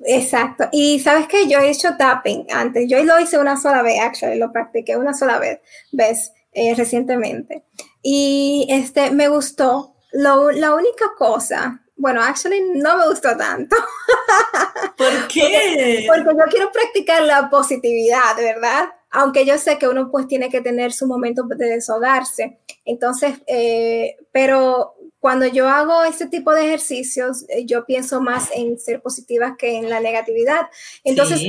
Exacto. 0.00 0.68
Y 0.70 1.00
sabes 1.00 1.26
que 1.26 1.48
yo 1.48 1.58
he 1.58 1.70
hecho 1.70 1.96
tapping 1.96 2.46
antes. 2.52 2.88
Yo 2.88 3.02
lo 3.04 3.18
hice 3.18 3.38
una 3.38 3.56
sola 3.56 3.82
vez, 3.82 4.00
actually, 4.00 4.38
lo 4.38 4.52
practiqué 4.52 4.96
una 4.96 5.12
sola 5.12 5.38
vez. 5.38 5.60
¿Ves? 5.92 6.32
Eh, 6.52 6.74
recientemente. 6.74 7.64
Y 8.02 8.66
este, 8.70 9.10
me 9.10 9.28
gustó. 9.28 9.94
Lo, 10.12 10.50
la 10.50 10.74
única 10.74 11.12
cosa, 11.18 11.84
bueno, 11.98 12.22
actually 12.22 12.62
no 12.74 12.96
me 12.96 13.08
gustó 13.08 13.36
tanto. 13.36 13.76
¿Por 14.96 15.28
qué? 15.28 16.06
Porque, 16.06 16.24
porque 16.24 16.38
yo 16.38 16.44
quiero 16.50 16.72
practicar 16.72 17.22
la 17.22 17.50
positividad, 17.50 18.36
¿verdad? 18.36 18.88
Aunque 19.10 19.44
yo 19.44 19.58
sé 19.58 19.78
que 19.78 19.88
uno 19.88 20.10
pues 20.10 20.26
tiene 20.28 20.48
que 20.48 20.60
tener 20.60 20.92
su 20.92 21.06
momento 21.06 21.42
de 21.44 21.66
deshogarse. 21.66 22.60
Entonces, 22.84 23.42
eh, 23.46 24.16
pero 24.32 24.94
cuando 25.20 25.46
yo 25.46 25.68
hago 25.68 26.04
este 26.04 26.26
tipo 26.26 26.54
de 26.54 26.66
ejercicios, 26.66 27.44
eh, 27.48 27.64
yo 27.66 27.84
pienso 27.84 28.20
más 28.20 28.48
en 28.54 28.78
ser 28.78 29.02
positiva 29.02 29.56
que 29.58 29.76
en 29.76 29.90
la 29.90 30.00
negatividad. 30.00 30.68
Entonces, 31.04 31.40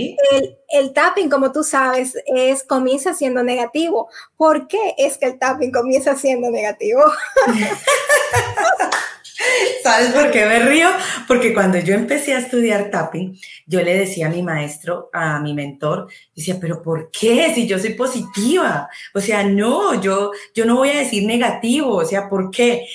el, 0.70 0.94
tapping, 0.94 1.30
como 1.30 1.52
tú 1.52 1.64
sabes, 1.64 2.16
es, 2.26 2.64
comienza 2.64 3.14
siendo 3.14 3.44
negativo. 3.44 4.10
¿Por 4.38 4.68
qué 4.68 4.96
es 4.98 5.18
que 5.18 5.28
el 5.28 5.40
tapping 5.40 5.72
comienza 5.72 6.16
siendo 6.16 6.50
negativo? 6.50 7.04
¿Sabes 9.84 10.12
por 10.12 10.32
qué 10.32 10.46
me 10.46 10.60
río? 10.60 10.90
Porque 11.28 11.54
cuando 11.54 11.80
yo 11.80 11.94
empecé 11.94 12.34
a 12.34 12.40
estudiar 12.40 12.90
tapping, 12.92 13.40
yo 13.66 13.82
le 13.82 13.98
decía 13.98 14.28
a 14.28 14.30
mi 14.30 14.44
maestro, 14.44 15.10
a 15.14 15.40
mi 15.40 15.54
mentor, 15.54 16.08
decía, 16.36 16.58
pero 16.60 16.82
¿por 16.82 17.10
qué? 17.12 17.54
Si 17.54 17.68
yo 17.68 17.80
soy 17.80 17.94
positiva. 17.94 18.90
O 19.14 19.22
sea, 19.22 19.44
no, 19.44 20.00
yo, 20.02 20.32
yo 20.54 20.66
no 20.66 20.76
voy 20.76 20.90
a 20.90 21.00
decir 21.00 21.26
negativo. 21.26 21.96
O 21.96 22.06
sea, 22.06 22.28
¿por 22.28 22.52
qué? 22.52 22.86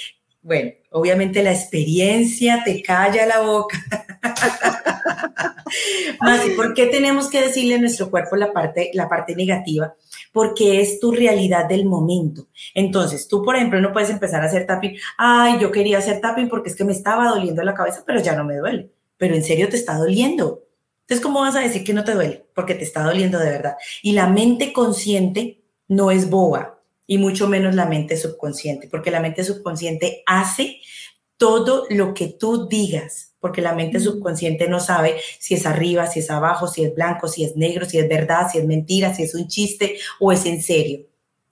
Bueno, 0.45 0.73
obviamente 0.91 1.43
la 1.43 1.53
experiencia 1.53 2.63
te 2.67 2.83
calla 2.83 3.25
la 3.25 3.41
boca 3.41 3.83
Más, 6.21 6.41
¿por 6.55 6.75
qué 6.75 6.87
tenemos 6.87 7.31
que 7.31 7.41
decirle 7.41 7.77
a 7.77 7.79
nuestro 7.79 8.11
cuerpo 8.11 8.37
la 8.37 8.53
parte, 8.53 8.91
la 8.93 9.09
parte 9.09 9.35
negativa? 9.35 9.95
Porque 10.33 10.83
es 10.83 11.01
tu 11.01 11.13
realidad 11.13 11.67
del 11.67 11.87
momento. 11.87 12.49
Entonces, 12.75 13.27
tú, 13.27 13.43
por 13.43 13.57
ejemplo, 13.57 13.81
no 13.81 13.93
puedes 13.93 14.11
empezar 14.11 14.43
a 14.43 14.47
hacer 14.47 14.67
tapping. 14.67 14.97
Ay, 15.17 15.59
yo 15.59 15.73
quería 15.73 15.97
hacer 15.97 16.21
tapping 16.21 16.51
porque 16.51 16.69
es 16.69 16.77
que 16.77 16.85
me 16.85 16.93
estaba 16.93 17.31
doliendo 17.31 17.63
la 17.63 17.73
cabeza, 17.73 18.05
pero 18.07 18.21
ya 18.21 18.37
no 18.37 18.45
me 18.45 18.59
duele. 18.59 18.91
Pero 19.17 19.35
en 19.35 19.45
serio 19.45 19.71
te 19.71 19.77
está 19.77 19.97
doliendo. 19.97 20.65
Entonces, 21.01 21.23
¿cómo 21.23 21.41
vas 21.41 21.57
a 21.57 21.61
decir 21.61 21.85
que 21.85 21.95
no 21.95 22.05
te 22.05 22.13
duele? 22.13 22.47
Porque 22.55 22.75
te 22.75 22.85
está 22.85 23.03
doliendo 23.03 23.39
de 23.39 23.51
verdad. 23.51 23.77
Y 24.03 24.13
la 24.13 24.29
mente 24.29 24.75
consciente 24.75 25.63
no 25.89 26.11
es 26.11 26.29
boba, 26.29 26.74
y 27.07 27.19
mucho 27.19 27.49
menos 27.49 27.75
la 27.75 27.87
mente 27.87 28.17
subconsciente, 28.17 28.89
porque 28.89 29.11
la 29.11 29.21
mente 29.21 29.45
subconsciente 29.45 30.23
hace 30.27 30.81
todo 31.37 31.87
lo 31.91 32.15
que 32.15 32.29
tú 32.29 32.69
digas, 32.69 33.35
porque 33.41 33.61
la 33.61 33.75
mente 33.75 34.01
subconsciente 34.01 34.69
no 34.69 34.81
sabe 34.81 35.17
si 35.39 35.55
es 35.55 35.67
arriba, 35.67 36.07
si 36.07 36.21
es 36.21 36.31
abajo, 36.31 36.67
si 36.67 36.85
es 36.85 36.95
blanco, 36.95 37.29
si 37.29 37.45
es 37.45 37.57
negro, 37.57 37.85
si 37.85 37.99
es 37.99 38.09
verdad, 38.09 38.49
si 38.51 38.59
es 38.59 38.65
mentira, 38.65 39.15
si 39.15 39.25
es 39.25 39.35
un 39.35 39.49
chiste 39.49 39.99
o 40.21 40.33
es 40.33 40.47
en 40.47 40.63
serio. 40.63 41.07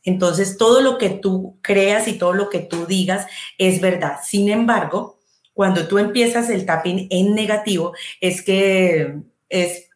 Entonces, 0.04 0.56
todo 0.56 0.80
lo 0.80 0.98
que 0.98 1.10
tú 1.10 1.58
creas 1.60 2.08
y 2.08 2.14
todo 2.14 2.32
lo 2.32 2.48
que 2.48 2.60
tú 2.60 2.86
digas 2.86 3.26
es 3.58 3.80
verdad. 3.80 4.16
Sin 4.24 4.48
embargo, 4.48 5.20
cuando 5.52 5.86
tú 5.86 5.98
empiezas 5.98 6.48
el 6.50 6.64
tapping 6.64 7.06
en 7.10 7.34
negativo, 7.34 7.92
es 8.20 8.42
que 8.42 9.16
es, 9.48 9.90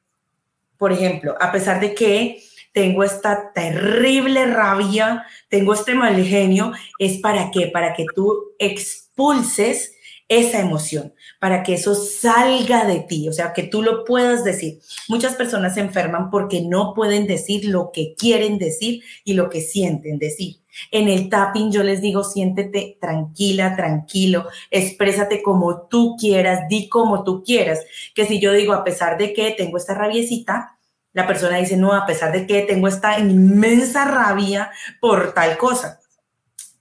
por 0.76 0.92
ejemplo, 0.92 1.34
a 1.40 1.50
pesar 1.50 1.80
de 1.80 1.94
que 1.94 2.42
tengo 2.76 3.04
esta 3.04 3.54
terrible 3.54 4.44
rabia, 4.44 5.24
tengo 5.48 5.72
este 5.72 5.94
mal 5.94 6.22
genio, 6.22 6.72
es 6.98 7.16
para 7.22 7.50
qué? 7.50 7.68
Para 7.68 7.94
que 7.94 8.04
tú 8.14 8.52
expulses 8.58 9.94
esa 10.28 10.60
emoción, 10.60 11.14
para 11.40 11.62
que 11.62 11.72
eso 11.72 11.94
salga 11.94 12.84
de 12.84 13.00
ti, 13.00 13.30
o 13.30 13.32
sea, 13.32 13.54
que 13.54 13.62
tú 13.62 13.80
lo 13.80 14.04
puedas 14.04 14.44
decir. 14.44 14.80
Muchas 15.08 15.36
personas 15.36 15.72
se 15.72 15.80
enferman 15.80 16.28
porque 16.28 16.60
no 16.60 16.92
pueden 16.92 17.26
decir 17.26 17.64
lo 17.64 17.92
que 17.94 18.14
quieren 18.14 18.58
decir 18.58 19.02
y 19.24 19.32
lo 19.32 19.48
que 19.48 19.62
sienten 19.62 20.18
decir. 20.18 20.56
En 20.90 21.08
el 21.08 21.30
tapping 21.30 21.72
yo 21.72 21.82
les 21.82 22.02
digo, 22.02 22.24
siéntete 22.24 22.98
tranquila, 23.00 23.74
tranquilo, 23.74 24.48
exprésate 24.70 25.42
como 25.42 25.86
tú 25.88 26.14
quieras, 26.20 26.68
di 26.68 26.90
como 26.90 27.24
tú 27.24 27.42
quieras. 27.42 27.80
Que 28.14 28.26
si 28.26 28.38
yo 28.38 28.52
digo, 28.52 28.74
a 28.74 28.84
pesar 28.84 29.16
de 29.16 29.32
que 29.32 29.52
tengo 29.52 29.78
esta 29.78 29.94
rabiecita, 29.94 30.75
la 31.16 31.26
persona 31.26 31.56
dice, 31.56 31.78
no, 31.78 31.94
a 31.94 32.04
pesar 32.04 32.30
de 32.30 32.46
que 32.46 32.60
tengo 32.60 32.88
esta 32.88 33.18
inmensa 33.18 34.04
rabia 34.04 34.70
por 35.00 35.32
tal 35.32 35.56
cosa, 35.56 35.98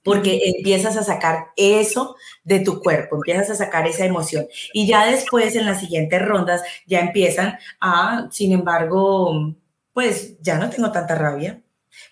porque 0.04 0.38
empiezas 0.44 0.94
a 0.98 1.02
sacar 1.02 1.46
eso 1.56 2.16
de 2.44 2.60
tu 2.60 2.82
cuerpo, 2.82 3.16
empiezas 3.16 3.48
a 3.48 3.54
sacar 3.54 3.86
esa 3.86 4.04
emoción. 4.04 4.46
Y 4.74 4.86
ya 4.86 5.06
después, 5.06 5.56
en 5.56 5.64
las 5.64 5.80
siguientes 5.80 6.20
rondas, 6.20 6.62
ya 6.86 7.00
empiezan 7.00 7.58
a, 7.80 8.28
sin 8.30 8.52
embargo, 8.52 9.54
pues 9.94 10.38
ya 10.42 10.58
no 10.58 10.68
tengo 10.68 10.92
tanta 10.92 11.14
rabia. 11.14 11.62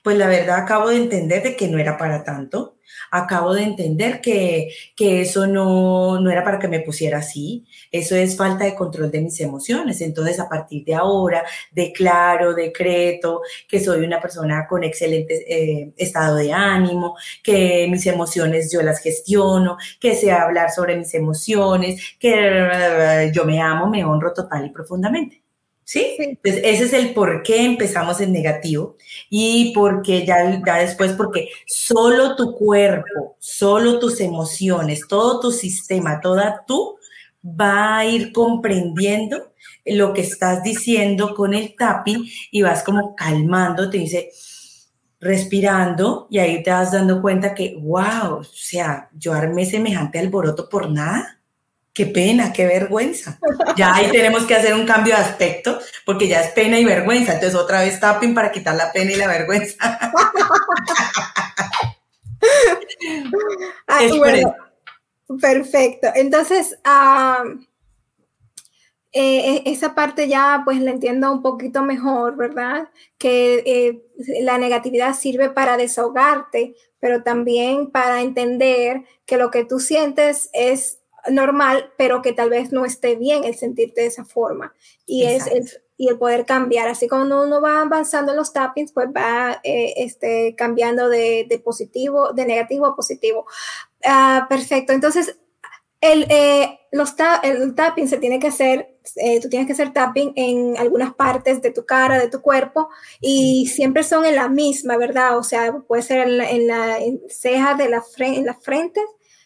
Pues 0.02 0.16
la 0.18 0.28
verdad 0.28 0.58
acabo 0.58 0.88
de 0.88 0.96
entender 0.96 1.42
de 1.42 1.56
que 1.56 1.68
no 1.68 1.78
era 1.78 1.96
para 1.98 2.24
tanto 2.24 2.74
acabo 3.10 3.54
de 3.54 3.62
entender 3.62 4.20
que, 4.20 4.70
eso 4.96 5.46
no, 5.46 6.20
no, 6.20 6.30
era 6.30 6.44
para 6.44 6.58
que 6.58 6.68
me 6.68 6.80
pusiera 6.80 7.18
así, 7.18 7.66
eso 7.90 8.16
es 8.16 8.36
falta 8.36 8.64
de 8.64 8.74
control 8.74 9.10
de 9.10 9.20
mis 9.20 9.40
emociones. 9.40 10.00
Entonces, 10.00 10.40
a 10.40 10.48
partir 10.48 10.84
de 10.84 10.94
ahora, 10.94 11.44
declaro, 11.72 12.54
decreto 12.54 13.42
que 13.68 13.80
soy 13.80 14.04
una 14.04 14.20
persona 14.20 14.66
con 14.68 14.84
excelente 14.84 15.44
eh, 15.48 15.92
estado 15.96 16.36
de 16.36 16.52
ánimo, 16.52 17.16
que 17.42 17.86
mis 17.90 18.06
emociones 18.06 18.72
yo 18.72 18.82
las 18.82 19.00
gestiono, 19.00 19.76
que 20.00 20.14
sé 20.14 20.32
hablar 20.32 20.70
sobre 20.70 20.96
mis 20.96 21.14
emociones, 21.14 22.16
que 22.18 23.30
yo 23.34 23.44
me 23.44 23.60
amo, 23.60 23.88
me 23.88 24.04
honro 24.04 24.32
total 24.32 24.66
y 24.66 24.70
profundamente. 24.70 25.43
¿Sí? 25.84 26.16
Entonces, 26.18 26.62
ese 26.64 26.84
es 26.84 26.92
el 26.94 27.12
por 27.12 27.42
qué 27.42 27.62
empezamos 27.62 28.20
en 28.20 28.32
negativo 28.32 28.96
y 29.28 29.72
porque 29.74 30.24
ya, 30.24 30.62
ya 30.64 30.76
después, 30.76 31.12
porque 31.12 31.50
solo 31.66 32.36
tu 32.36 32.54
cuerpo, 32.54 33.36
solo 33.38 33.98
tus 33.98 34.20
emociones, 34.20 35.06
todo 35.06 35.40
tu 35.40 35.52
sistema, 35.52 36.20
toda 36.20 36.64
tú 36.66 36.96
va 37.44 37.98
a 37.98 38.06
ir 38.06 38.32
comprendiendo 38.32 39.52
lo 39.84 40.14
que 40.14 40.22
estás 40.22 40.62
diciendo 40.62 41.34
con 41.34 41.52
el 41.52 41.76
tapping 41.76 42.24
y 42.50 42.62
vas 42.62 42.82
como 42.82 43.14
calmando, 43.14 43.90
te 43.90 43.98
dice, 43.98 44.30
respirando 45.20 46.26
y 46.30 46.38
ahí 46.38 46.62
te 46.62 46.70
vas 46.70 46.92
dando 46.92 47.20
cuenta 47.20 47.54
que, 47.54 47.76
wow, 47.78 48.38
o 48.40 48.44
sea, 48.44 49.10
yo 49.14 49.34
armé 49.34 49.66
semejante 49.66 50.18
alboroto 50.18 50.68
por 50.68 50.90
nada 50.90 51.40
qué 51.94 52.06
pena, 52.06 52.52
qué 52.52 52.66
vergüenza. 52.66 53.38
Ya 53.76 53.94
ahí 53.94 54.10
tenemos 54.10 54.44
que 54.44 54.56
hacer 54.56 54.74
un 54.74 54.84
cambio 54.84 55.14
de 55.14 55.22
aspecto, 55.22 55.78
porque 56.04 56.26
ya 56.26 56.40
es 56.40 56.50
pena 56.50 56.78
y 56.78 56.84
vergüenza. 56.84 57.34
Entonces 57.34 57.58
otra 57.58 57.82
vez 57.82 58.00
tapping 58.00 58.34
para 58.34 58.50
quitar 58.50 58.74
la 58.74 58.92
pena 58.92 59.12
y 59.12 59.16
la 59.16 59.28
vergüenza. 59.28 59.76
perfecto. 65.40 66.08
Entonces, 66.14 66.76
eh, 69.12 69.62
esa 69.64 69.94
parte 69.94 70.28
ya 70.28 70.62
pues 70.64 70.80
la 70.80 70.90
entiendo 70.90 71.30
un 71.30 71.42
poquito 71.42 71.82
mejor, 71.82 72.36
¿verdad? 72.36 72.88
Que 73.18 73.62
eh, 73.64 74.02
la 74.42 74.58
negatividad 74.58 75.14
sirve 75.14 75.48
para 75.48 75.76
desahogarte, 75.76 76.74
pero 76.98 77.22
también 77.22 77.92
para 77.92 78.20
entender 78.20 79.04
que 79.26 79.36
lo 79.36 79.52
que 79.52 79.64
tú 79.64 79.78
sientes 79.78 80.50
es 80.52 80.98
normal, 81.30 81.92
pero 81.96 82.22
que 82.22 82.32
tal 82.32 82.50
vez 82.50 82.72
no 82.72 82.84
esté 82.84 83.16
bien 83.16 83.44
el 83.44 83.54
sentirte 83.54 84.02
de 84.02 84.08
esa 84.08 84.24
forma. 84.24 84.74
Y 85.06 85.24
es 85.24 85.46
el, 85.46 85.68
y 85.96 86.08
el 86.08 86.18
poder 86.18 86.44
cambiar. 86.44 86.88
Así 86.88 87.08
como 87.08 87.24
uno 87.24 87.60
va 87.60 87.82
avanzando 87.82 88.32
en 88.32 88.38
los 88.38 88.52
tappings, 88.52 88.92
pues 88.92 89.08
va 89.08 89.60
eh, 89.62 89.94
este, 89.96 90.54
cambiando 90.56 91.08
de, 91.08 91.62
positivo, 91.64 92.32
de 92.32 92.46
negativo 92.46 92.86
a 92.86 92.96
positivo. 92.96 93.46
Ah, 94.04 94.46
perfecto. 94.48 94.92
Entonces, 94.92 95.38
el, 96.00 96.26
eh, 96.28 96.80
los 96.92 97.14
el 97.42 97.74
tapping 97.74 98.08
se 98.08 98.18
tiene 98.18 98.38
que 98.38 98.48
hacer, 98.48 98.98
eh, 99.16 99.40
tú 99.40 99.48
tienes 99.48 99.66
que 99.66 99.72
hacer 99.72 99.92
tapping 99.92 100.32
en 100.36 100.76
algunas 100.76 101.14
partes 101.14 101.62
de 101.62 101.70
tu 101.70 101.86
cara, 101.86 102.18
de 102.18 102.28
tu 102.28 102.42
cuerpo, 102.42 102.90
y 103.20 103.66
siempre 103.68 104.02
son 104.02 104.26
en 104.26 104.36
la 104.36 104.48
misma, 104.48 104.96
¿verdad? 104.96 105.38
O 105.38 105.42
sea, 105.42 105.72
puede 105.72 106.02
ser 106.02 106.28
en 106.28 106.66
la, 106.66 106.98
ceja 107.28 107.74
de 107.74 107.88
la, 107.88 108.02
frente, 108.02 108.38
en 108.38 108.46
la 108.46 108.54
frente, 108.54 109.00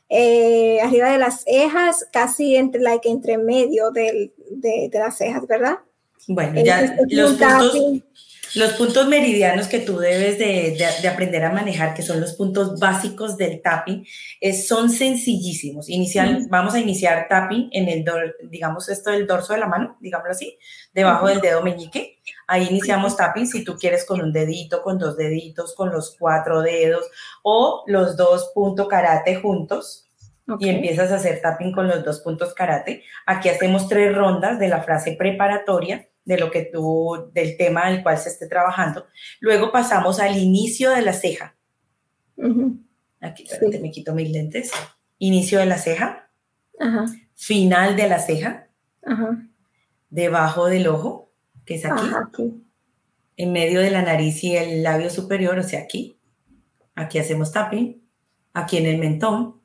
eh, 0.09 0.81
arriba 0.81 1.11
de 1.11 1.19
las 1.19 1.43
cejas, 1.43 2.07
casi 2.13 2.57
entre, 2.57 2.81
like, 2.81 3.09
entre 3.09 3.39
medio 3.39 3.91
de, 3.91 4.33
las 4.93 5.19
cejas, 5.19 5.47
¿verdad? 5.47 5.79
Bueno, 6.27 6.61
ya 6.63 6.83
los 6.83 7.33
puntos, 7.33 8.03
los 8.55 8.73
puntos, 8.73 9.09
meridianos 9.09 9.67
que 9.67 9.81
tú 9.81 9.99
debes 9.99 10.39
de, 10.39 11.09
aprender 11.09 11.45
a 11.45 11.53
manejar, 11.53 11.95
que 11.95 12.03
son 12.03 12.21
los 12.21 12.35
puntos 12.35 12.79
básicos 12.79 13.37
del 13.37 13.61
tapping, 13.61 14.07
son 14.67 14.91
sencillísimos. 14.91 15.89
Inicial, 15.89 16.47
Vamos 16.49 16.75
a 16.75 16.81
iniciar 16.81 17.29
tapping 17.29 17.69
en 17.73 17.89
el, 17.89 18.05
digamos, 18.51 18.89
esto 18.89 19.11
del 19.11 19.27
dorso 19.27 19.53
de 19.53 19.61
la 19.61 19.67
mano, 19.67 19.97
digámoslo 20.01 20.33
así, 20.33 20.59
debajo 20.93 21.29
del 21.29 21.41
dedo 21.41 21.63
meñique. 21.63 22.19
Ahí 22.51 22.67
iniciamos 22.71 23.15
tapping 23.15 23.47
si 23.47 23.63
tú 23.63 23.77
quieres 23.77 24.07
con 24.07 24.23
un 24.23 24.33
dedito, 24.33 24.83
con 24.83 24.99
dos 24.99 25.19
deditos, 25.19 25.75
con 25.75 25.91
los 25.93 26.17
cuatro 26.19 26.63
dedos 26.63 27.07
o 27.43 27.85
los 27.87 28.17
dos 28.17 28.51
puntos 28.55 28.89
karate 28.89 29.37
juntos. 29.37 30.07
Y 30.59 30.71
empiezas 30.71 31.13
a 31.13 31.17
hacer 31.17 31.43
tapping 31.43 31.73
con 31.73 31.89
los 31.89 32.03
dos 32.03 32.21
puntos 32.21 32.55
karate. 32.55 33.05
Aquí 33.27 33.51
hacemos 33.51 33.87
tres 33.87 34.17
rondas 34.17 34.59
de 34.59 34.69
la 34.69 34.83
frase 34.83 35.13
preparatoria 35.13 36.09
de 36.25 36.39
lo 36.39 36.51
que 36.51 36.63
tú, 36.63 37.31
del 37.35 37.59
tema 37.59 37.91
del 37.91 38.03
cual 38.03 38.17
se 38.17 38.31
esté 38.31 38.47
trabajando. 38.47 39.07
Luego 39.41 39.71
pasamos 39.71 40.19
al 40.19 40.39
inicio 40.39 40.91
de 40.91 41.03
la 41.03 41.13
ceja. 41.13 41.55
Aquí, 43.21 43.47
me 43.83 43.91
quito 43.91 44.15
mis 44.15 44.31
lentes. 44.31 44.71
Inicio 45.19 45.59
de 45.59 45.67
la 45.67 45.77
ceja. 45.77 46.31
Final 47.35 47.95
de 47.95 48.09
la 48.09 48.19
ceja. 48.19 48.69
Debajo 50.09 50.65
del 50.65 50.89
ojo 50.89 51.28
que 51.69 51.75
es 51.75 51.85
aquí, 51.85 52.03
en 53.37 53.53
medio 53.53 53.83
de 53.83 53.91
la 53.91 54.01
nariz 54.01 54.43
y 54.43 54.57
el 54.57 54.83
labio 54.83 55.11
superior, 55.11 55.59
o 55.59 55.63
sea, 55.63 55.81
aquí. 55.81 56.19
Aquí 56.95 57.19
hacemos 57.19 57.53
tapping, 57.53 58.03
aquí 58.55 58.79
en 58.79 58.87
el 58.87 58.97
mentón. 58.97 59.61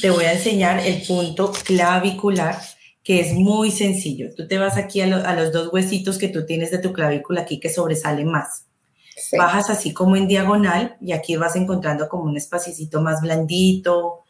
Te 0.00 0.10
voy 0.10 0.24
a 0.24 0.32
enseñar 0.32 0.80
el 0.80 1.02
punto 1.06 1.52
clavicular, 1.52 2.58
que 3.04 3.20
es 3.20 3.32
muy 3.32 3.70
sencillo. 3.70 4.34
Tú 4.34 4.48
te 4.48 4.58
vas 4.58 4.76
aquí 4.76 5.02
a, 5.02 5.06
los 5.06 5.52
dos 5.52 5.72
huesitos 5.72 6.18
que 6.18 6.26
tú 6.26 6.44
tienes 6.46 6.72
de 6.72 6.78
tu 6.78 6.92
clavícula 6.92 7.42
aquí 7.42 7.60
que 7.60 7.70
sobresalen 7.70 8.28
más. 8.28 8.66
Bajas 9.38 9.70
así 9.70 9.94
como 9.94 10.16
en 10.16 10.26
diagonal 10.26 10.96
y 11.00 11.12
aquí 11.12 11.36
vas 11.36 11.54
encontrando 11.54 12.08
como 12.08 12.24
un 12.24 12.36
espacito 12.36 13.00
más 13.00 13.20
blandito, 13.20 14.23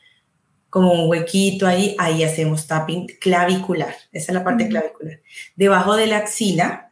como 0.74 0.90
un 0.90 1.08
huequito 1.08 1.68
ahí, 1.68 1.94
ahí 2.00 2.24
hacemos 2.24 2.66
tapping 2.66 3.06
clavicular. 3.20 3.94
Esa 4.10 4.32
es 4.32 4.34
la 4.34 4.42
parte 4.42 4.66
clavicular. 4.66 5.20
Debajo 5.54 5.94
de 5.94 6.08
la 6.08 6.16
axila, 6.16 6.90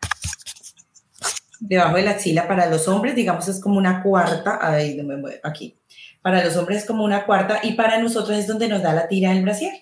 debajo 1.58 1.96
de 1.96 2.02
la 2.02 2.12
axila 2.12 2.46
para 2.46 2.66
los 2.66 2.86
hombres, 2.86 3.16
digamos, 3.16 3.48
es 3.48 3.60
como 3.60 3.78
una 3.78 4.00
cuarta, 4.00 4.60
ahí 4.62 4.94
no 4.94 5.02
me 5.02 5.16
muevo, 5.16 5.36
aquí. 5.42 5.80
Para 6.22 6.44
los 6.44 6.56
hombres 6.56 6.78
es 6.78 6.84
como 6.84 7.02
una 7.02 7.26
cuarta 7.26 7.58
y 7.64 7.72
para 7.72 7.98
nosotros 7.98 8.38
es 8.38 8.46
donde 8.46 8.68
nos 8.68 8.84
da 8.84 8.94
la 8.94 9.08
tira 9.08 9.30
del 9.30 9.42
brasier, 9.42 9.72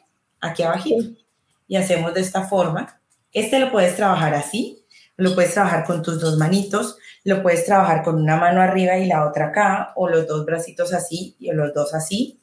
aquí 0.41 0.63
abajo. 0.63 0.89
y 1.69 1.77
hacemos 1.77 2.15
de 2.15 2.23
esta 2.23 2.49
forma. 2.49 3.03
Este 3.33 3.61
lo 3.61 3.71
puedes 3.71 3.97
trabajar 3.97 4.33
así, 4.33 4.83
lo 5.19 5.35
puedes 5.35 5.53
trabajar 5.53 5.85
con 5.85 6.03
tus 6.03 6.19
dos 6.23 6.39
manitos, 6.39 6.97
lo 7.25 7.43
puedes 7.43 7.67
trabajar 7.67 8.03
con 8.03 8.15
una 8.15 8.37
mano 8.37 8.63
arriba 8.63 8.97
y 8.97 9.05
la 9.05 9.29
otra 9.29 9.49
acá, 9.49 9.93
o 9.95 10.09
los 10.09 10.27
dos 10.27 10.47
bracitos 10.47 10.95
así 10.95 11.37
y 11.39 11.53
los 11.53 11.75
dos 11.75 11.93
así. 11.93 12.40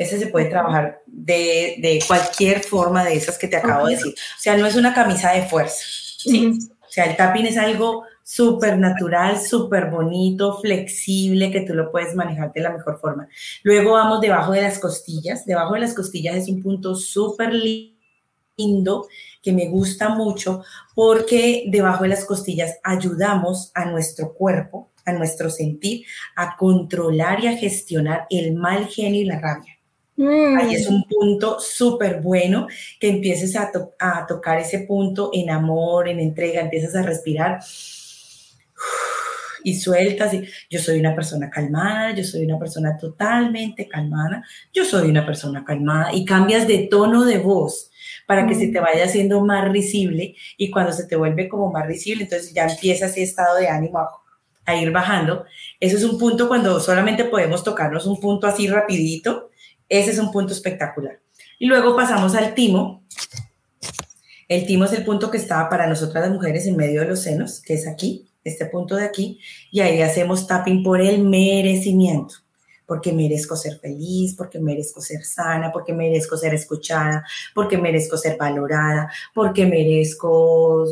Ese 0.00 0.18
se 0.18 0.28
puede 0.28 0.46
trabajar 0.46 1.02
de, 1.06 1.76
de 1.82 2.02
cualquier 2.06 2.60
forma 2.60 3.04
de 3.04 3.16
esas 3.16 3.36
que 3.36 3.48
te 3.48 3.56
acabo 3.56 3.86
de 3.86 3.96
decir. 3.96 4.14
O 4.14 4.40
sea, 4.40 4.56
no 4.56 4.64
es 4.64 4.74
una 4.74 4.94
camisa 4.94 5.30
de 5.32 5.42
fuerza. 5.42 5.84
¿sí? 6.16 6.58
O 6.80 6.90
sea, 6.90 7.04
el 7.04 7.18
tapping 7.18 7.44
es 7.44 7.58
algo 7.58 8.04
súper 8.24 8.78
natural, 8.78 9.38
súper 9.38 9.90
bonito, 9.90 10.58
flexible, 10.58 11.50
que 11.50 11.60
tú 11.60 11.74
lo 11.74 11.92
puedes 11.92 12.14
manejar 12.14 12.50
de 12.50 12.62
la 12.62 12.72
mejor 12.72 12.98
forma. 12.98 13.28
Luego 13.62 13.92
vamos 13.92 14.22
debajo 14.22 14.52
de 14.52 14.62
las 14.62 14.78
costillas. 14.78 15.44
Debajo 15.44 15.74
de 15.74 15.80
las 15.80 15.92
costillas 15.92 16.34
es 16.34 16.48
un 16.48 16.62
punto 16.62 16.94
súper 16.94 17.52
lindo 17.52 19.06
que 19.42 19.52
me 19.52 19.68
gusta 19.68 20.08
mucho 20.08 20.64
porque 20.94 21.64
debajo 21.68 22.04
de 22.04 22.08
las 22.08 22.24
costillas 22.24 22.78
ayudamos 22.84 23.70
a 23.74 23.84
nuestro 23.84 24.32
cuerpo, 24.32 24.92
a 25.04 25.12
nuestro 25.12 25.50
sentir, 25.50 26.06
a 26.36 26.56
controlar 26.56 27.44
y 27.44 27.48
a 27.48 27.58
gestionar 27.58 28.26
el 28.30 28.54
mal 28.54 28.86
genio 28.86 29.20
y 29.20 29.26
la 29.26 29.38
rabia. 29.40 29.79
Ahí 30.28 30.74
es 30.74 30.90
mm. 30.90 30.94
un 30.94 31.04
punto 31.04 31.60
súper 31.60 32.20
bueno 32.20 32.66
que 32.98 33.08
empieces 33.08 33.56
a, 33.56 33.70
a, 33.98 34.26
tocar 34.26 34.58
ese 34.58 34.80
punto 34.80 35.30
en 35.32 35.50
amor, 35.50 36.08
en 36.08 36.20
entrega, 36.20 36.60
empiezas 36.60 36.94
a 36.94 37.02
respirar 37.02 37.60
y 39.64 39.78
sueltas. 39.78 40.34
Y 40.34 40.46
yo 40.68 40.78
soy 40.78 41.00
una 41.00 41.14
persona 41.14 41.48
calmada, 41.48 42.14
yo 42.14 42.24
soy 42.24 42.44
una 42.44 42.58
persona 42.58 42.96
totalmente 42.98 43.88
calmada, 43.88 44.44
yo 44.72 44.84
soy 44.84 45.08
una 45.08 45.24
persona 45.24 45.64
calmada 45.64 46.12
y 46.12 46.24
cambias 46.24 46.68
de 46.68 46.88
tono 46.90 47.24
de 47.24 47.38
voz 47.38 47.90
para 48.26 48.46
que 48.46 48.54
se 48.54 48.68
te 48.68 48.80
mm. 48.80 48.84
vaya 48.84 49.04
haciendo 49.04 49.40
más 49.40 49.70
risible 49.70 50.34
y 50.56 50.70
cuando 50.70 50.92
se 50.92 51.06
te 51.06 51.16
vuelve 51.16 51.48
como 51.48 51.72
más 51.72 51.86
risible, 51.86 52.24
entonces 52.24 52.52
ya 52.52 52.66
empieza 52.66 53.06
ese 53.06 53.22
estado 53.22 53.56
de 53.56 53.68
ánimo 53.68 53.98
a, 53.98 54.10
a 54.66 54.76
ir 54.76 54.90
bajando. 54.90 55.46
Eso 55.78 55.96
es 55.96 56.04
un 56.04 56.18
punto 56.18 56.46
cuando 56.46 56.78
solamente 56.78 57.24
podemos 57.24 57.64
tocarnos 57.64 58.06
un 58.06 58.20
punto 58.20 58.46
así 58.46 58.68
rapidito 58.68 59.49
ese 59.90 60.12
es 60.12 60.18
un 60.18 60.30
punto 60.30 60.54
espectacular. 60.54 61.20
Y 61.58 61.66
luego 61.66 61.94
pasamos 61.94 62.34
al 62.34 62.54
timo. 62.54 63.04
El 64.48 64.64
timo 64.64 64.84
es 64.84 64.92
el 64.92 65.04
punto 65.04 65.30
que 65.30 65.36
está 65.36 65.68
para 65.68 65.86
nosotras 65.86 66.24
las 66.24 66.32
mujeres 66.32 66.66
en 66.66 66.76
medio 66.76 67.00
de 67.00 67.08
los 67.08 67.22
senos, 67.22 67.60
que 67.60 67.74
es 67.74 67.86
aquí, 67.86 68.28
este 68.42 68.66
punto 68.66 68.96
de 68.96 69.04
aquí, 69.04 69.38
y 69.70 69.80
ahí 69.80 70.00
hacemos 70.00 70.46
tapping 70.46 70.82
por 70.82 71.00
el 71.00 71.22
merecimiento, 71.22 72.36
porque 72.86 73.12
merezco 73.12 73.54
ser 73.54 73.78
feliz, 73.78 74.34
porque 74.34 74.58
merezco 74.58 75.00
ser 75.00 75.24
sana, 75.24 75.70
porque 75.70 75.92
merezco 75.92 76.36
ser 76.36 76.54
escuchada, 76.54 77.24
porque 77.54 77.76
merezco 77.76 78.16
ser 78.16 78.36
valorada, 78.36 79.12
porque 79.34 79.66
merezco 79.66 80.86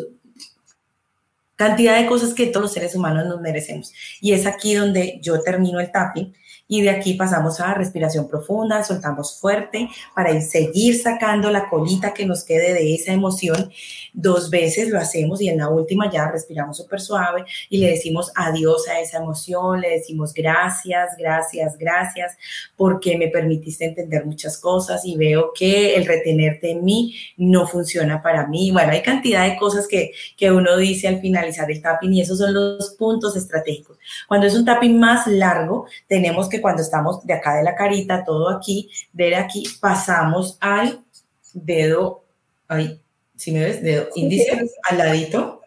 cantidad 1.57 2.01
de 2.01 2.07
cosas 2.07 2.35
que 2.35 2.47
todos 2.47 2.65
los 2.65 2.73
seres 2.73 2.95
humanos 2.95 3.27
nos 3.27 3.41
merecemos. 3.41 3.93
Y 4.21 4.33
es 4.33 4.47
aquí 4.47 4.75
donde 4.75 5.19
yo 5.21 5.41
termino 5.41 5.81
el 5.81 5.91
tapping 5.91 6.33
y 6.69 6.83
de 6.83 6.91
aquí 6.91 7.15
pasamos 7.15 7.61
a 7.61 7.73
respiración 7.73 8.29
profunda, 8.29 8.85
soltamos 8.85 9.41
fuerte 9.41 9.89
para 10.15 10.39
seguir 10.43 11.01
sacando 11.01 11.51
la 11.51 11.69
colita 11.69 12.13
que 12.13 12.27
nos 12.27 12.45
quede 12.45 12.75
de 12.75 12.95
esa 12.95 13.13
emoción. 13.13 13.71
Dos 14.13 14.51
veces 14.51 14.91
lo 14.91 14.99
hacemos 14.99 15.41
y 15.41 15.49
en 15.49 15.59
la 15.59 15.71
última 15.71 16.11
ya 16.11 16.31
respiramos 16.31 16.77
súper 16.77 17.01
suave 17.01 17.45
y 17.71 17.79
le 17.79 17.89
decimos 17.89 18.31
adiós 18.35 18.87
a 18.89 19.01
esa 19.01 19.19
emoción, 19.19 19.81
le 19.81 19.89
decimos 19.89 20.35
gracias, 20.35 21.17
gracias, 21.19 21.79
gracias, 21.79 22.37
porque 22.77 23.17
me 23.17 23.29
permitiste 23.29 23.87
entender 23.87 24.27
muchas 24.27 24.59
cosas 24.59 25.05
y 25.07 25.17
veo 25.17 25.53
que 25.59 25.97
el 25.97 26.05
retenerte 26.05 26.71
en 26.71 26.85
mí 26.85 27.15
no 27.39 27.67
funciona 27.67 28.21
para 28.21 28.47
mí. 28.47 28.71
Bueno, 28.71 28.93
hay 28.93 29.01
cantidad 29.01 29.49
de 29.49 29.57
cosas 29.57 29.89
que, 29.89 30.13
que 30.37 30.53
uno 30.53 30.77
dice 30.77 31.09
al 31.09 31.21
finalizar 31.21 31.71
el 31.71 31.81
tapping 31.81 32.13
y 32.13 32.21
esos 32.21 32.39
son 32.39 32.53
los 32.53 32.91
puntos 32.99 33.37
estratégicos. 33.37 33.98
Cuando 34.27 34.47
es 34.47 34.55
un 34.55 34.65
tapping 34.65 34.99
más 34.99 35.27
largo, 35.27 35.87
tenemos 36.07 36.49
que 36.49 36.61
cuando 36.61 36.83
estamos 36.83 37.25
de 37.27 37.35
acá 37.35 37.57
de 37.57 37.63
la 37.63 37.75
carita, 37.75 38.25
todo 38.25 38.49
aquí, 38.51 38.91
de 39.13 39.37
aquí, 39.37 39.65
pasamos 39.81 40.57
al 40.61 41.05
dedo, 41.53 42.25
ahí, 42.69 43.01
si 43.37 43.53
me 43.53 43.61
ves, 43.61 43.83
dedo 43.83 44.09
índice 44.15 44.69
al 44.89 44.99
ladito. 44.99 45.63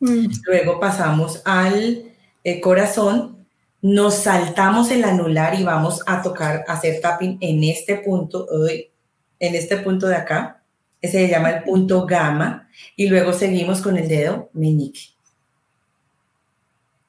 Mm. 0.00 0.26
Luego 0.46 0.80
pasamos 0.80 1.42
al 1.44 2.04
eh, 2.44 2.60
corazón, 2.60 3.46
nos 3.82 4.14
saltamos 4.14 4.90
el 4.90 5.04
anular 5.04 5.58
y 5.58 5.64
vamos 5.64 6.02
a 6.06 6.22
tocar, 6.22 6.64
hacer 6.68 7.00
tapping 7.00 7.38
en 7.40 7.64
este 7.64 7.96
punto, 7.96 8.46
en 8.68 9.54
este 9.54 9.78
punto 9.78 10.06
de 10.06 10.16
acá. 10.16 10.62
Ese 11.00 11.26
se 11.26 11.28
llama 11.28 11.50
el 11.50 11.62
punto 11.62 12.04
gamma. 12.04 12.68
Y 12.94 13.08
luego 13.08 13.32
seguimos 13.32 13.80
con 13.80 13.96
el 13.96 14.06
dedo 14.06 14.50
meñique 14.52 15.19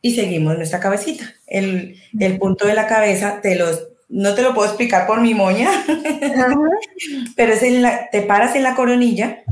y 0.01 0.15
seguimos 0.15 0.57
nuestra 0.57 0.79
cabecita. 0.79 1.33
El, 1.47 1.97
el, 2.19 2.37
punto 2.39 2.65
de 2.65 2.73
la 2.73 2.87
cabeza, 2.87 3.39
te 3.41 3.55
los, 3.55 3.87
no 4.09 4.33
te 4.33 4.41
lo 4.41 4.53
puedo 4.53 4.67
explicar 4.67 5.05
por 5.07 5.21
mi 5.21 5.33
moña, 5.33 5.69
pero 7.35 7.53
es 7.53 7.63
en 7.63 7.81
la, 7.81 8.09
te 8.09 8.21
paras 8.21 8.55
en 8.55 8.63
la 8.63 8.75
coronilla 8.75 9.43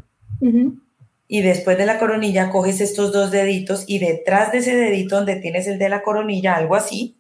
y 1.28 1.42
después 1.42 1.78
de 1.78 1.86
la 1.86 2.00
coronilla 2.00 2.50
coges 2.50 2.82
estos 2.82 3.12
dos 3.12 3.30
deditos 3.30 3.84
y 3.88 4.00
detrás 4.00 4.52
de 4.52 4.60
ese 4.60 4.76
dedito 4.76 5.18
donde 5.18 5.36
tienes 5.36 5.68
el 5.68 5.78
de 5.78 5.90
la 5.90 6.02
coronilla, 6.02 6.56
algo 6.56 6.76
así. 6.76 7.18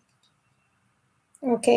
Ok. 1.41 1.67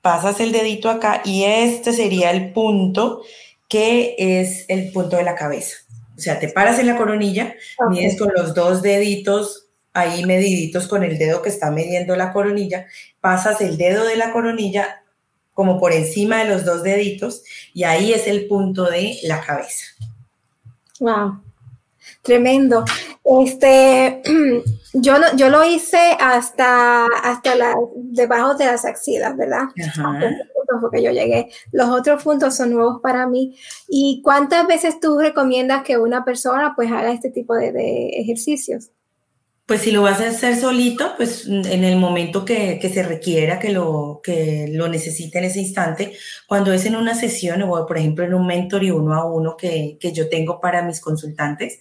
Pasas 0.00 0.40
el 0.40 0.52
dedito 0.52 0.88
acá 0.90 1.20
y 1.24 1.44
este 1.44 1.92
sería 1.92 2.30
el 2.30 2.52
punto 2.52 3.22
que 3.68 4.14
es 4.18 4.64
el 4.68 4.92
punto 4.92 5.16
de 5.16 5.24
la 5.24 5.34
cabeza. 5.34 5.76
O 6.16 6.20
sea, 6.20 6.38
te 6.38 6.48
paras 6.48 6.78
en 6.78 6.86
la 6.86 6.96
coronilla, 6.96 7.54
mides 7.90 8.18
con 8.18 8.32
los 8.34 8.54
dos 8.54 8.82
deditos 8.82 9.63
ahí 9.94 10.26
mediditos 10.26 10.88
con 10.88 11.04
el 11.04 11.16
dedo 11.16 11.40
que 11.40 11.48
está 11.48 11.70
midiendo 11.70 12.16
la 12.16 12.32
coronilla, 12.32 12.86
pasas 13.20 13.60
el 13.60 13.78
dedo 13.78 14.04
de 14.04 14.16
la 14.16 14.32
coronilla 14.32 15.02
como 15.54 15.78
por 15.78 15.92
encima 15.92 16.42
de 16.42 16.50
los 16.50 16.64
dos 16.64 16.82
deditos 16.82 17.44
y 17.72 17.84
ahí 17.84 18.12
es 18.12 18.26
el 18.26 18.46
punto 18.48 18.90
de 18.90 19.16
la 19.22 19.40
cabeza. 19.40 19.86
Wow, 20.98 21.40
tremendo. 22.22 22.84
Este, 23.24 24.20
yo, 24.92 25.14
yo 25.36 25.48
lo 25.48 25.64
hice 25.64 26.16
hasta, 26.20 27.06
hasta 27.06 27.54
la, 27.54 27.74
debajo 27.94 28.54
de 28.54 28.66
las 28.66 28.84
axilas, 28.84 29.36
¿verdad? 29.36 29.64
Ajá. 29.88 30.20
Porque 30.80 31.04
yo 31.04 31.12
llegué. 31.12 31.50
Los 31.70 31.88
otros 31.90 32.24
puntos 32.24 32.56
son 32.56 32.72
nuevos 32.72 33.00
para 33.00 33.28
mí. 33.28 33.56
¿Y 33.88 34.22
cuántas 34.24 34.66
veces 34.66 34.98
tú 34.98 35.18
recomiendas 35.20 35.84
que 35.84 35.98
una 35.98 36.24
persona 36.24 36.72
pues 36.74 36.90
haga 36.90 37.12
este 37.12 37.30
tipo 37.30 37.54
de, 37.54 37.70
de 37.70 38.08
ejercicios? 38.08 38.90
Pues 39.66 39.80
si 39.80 39.92
lo 39.92 40.02
vas 40.02 40.20
a 40.20 40.28
hacer 40.28 40.56
solito, 40.56 41.14
pues 41.16 41.46
en 41.46 41.84
el 41.84 41.96
momento 41.96 42.44
que, 42.44 42.78
se 42.92 43.02
requiera, 43.02 43.58
que 43.58 43.72
lo, 43.72 44.20
que 44.22 44.68
lo 44.70 44.88
necesite 44.88 45.38
en 45.38 45.44
ese 45.44 45.60
instante, 45.60 46.12
cuando 46.46 46.70
es 46.70 46.84
en 46.84 46.96
una 46.96 47.14
sesión 47.14 47.62
o 47.62 47.86
por 47.86 47.96
ejemplo 47.96 48.26
en 48.26 48.34
un 48.34 48.46
mentor 48.46 48.84
y 48.84 48.90
uno 48.90 49.14
a 49.14 49.24
uno 49.24 49.56
que, 49.56 49.96
yo 50.12 50.28
tengo 50.28 50.60
para 50.60 50.82
mis 50.82 51.00
consultantes, 51.00 51.78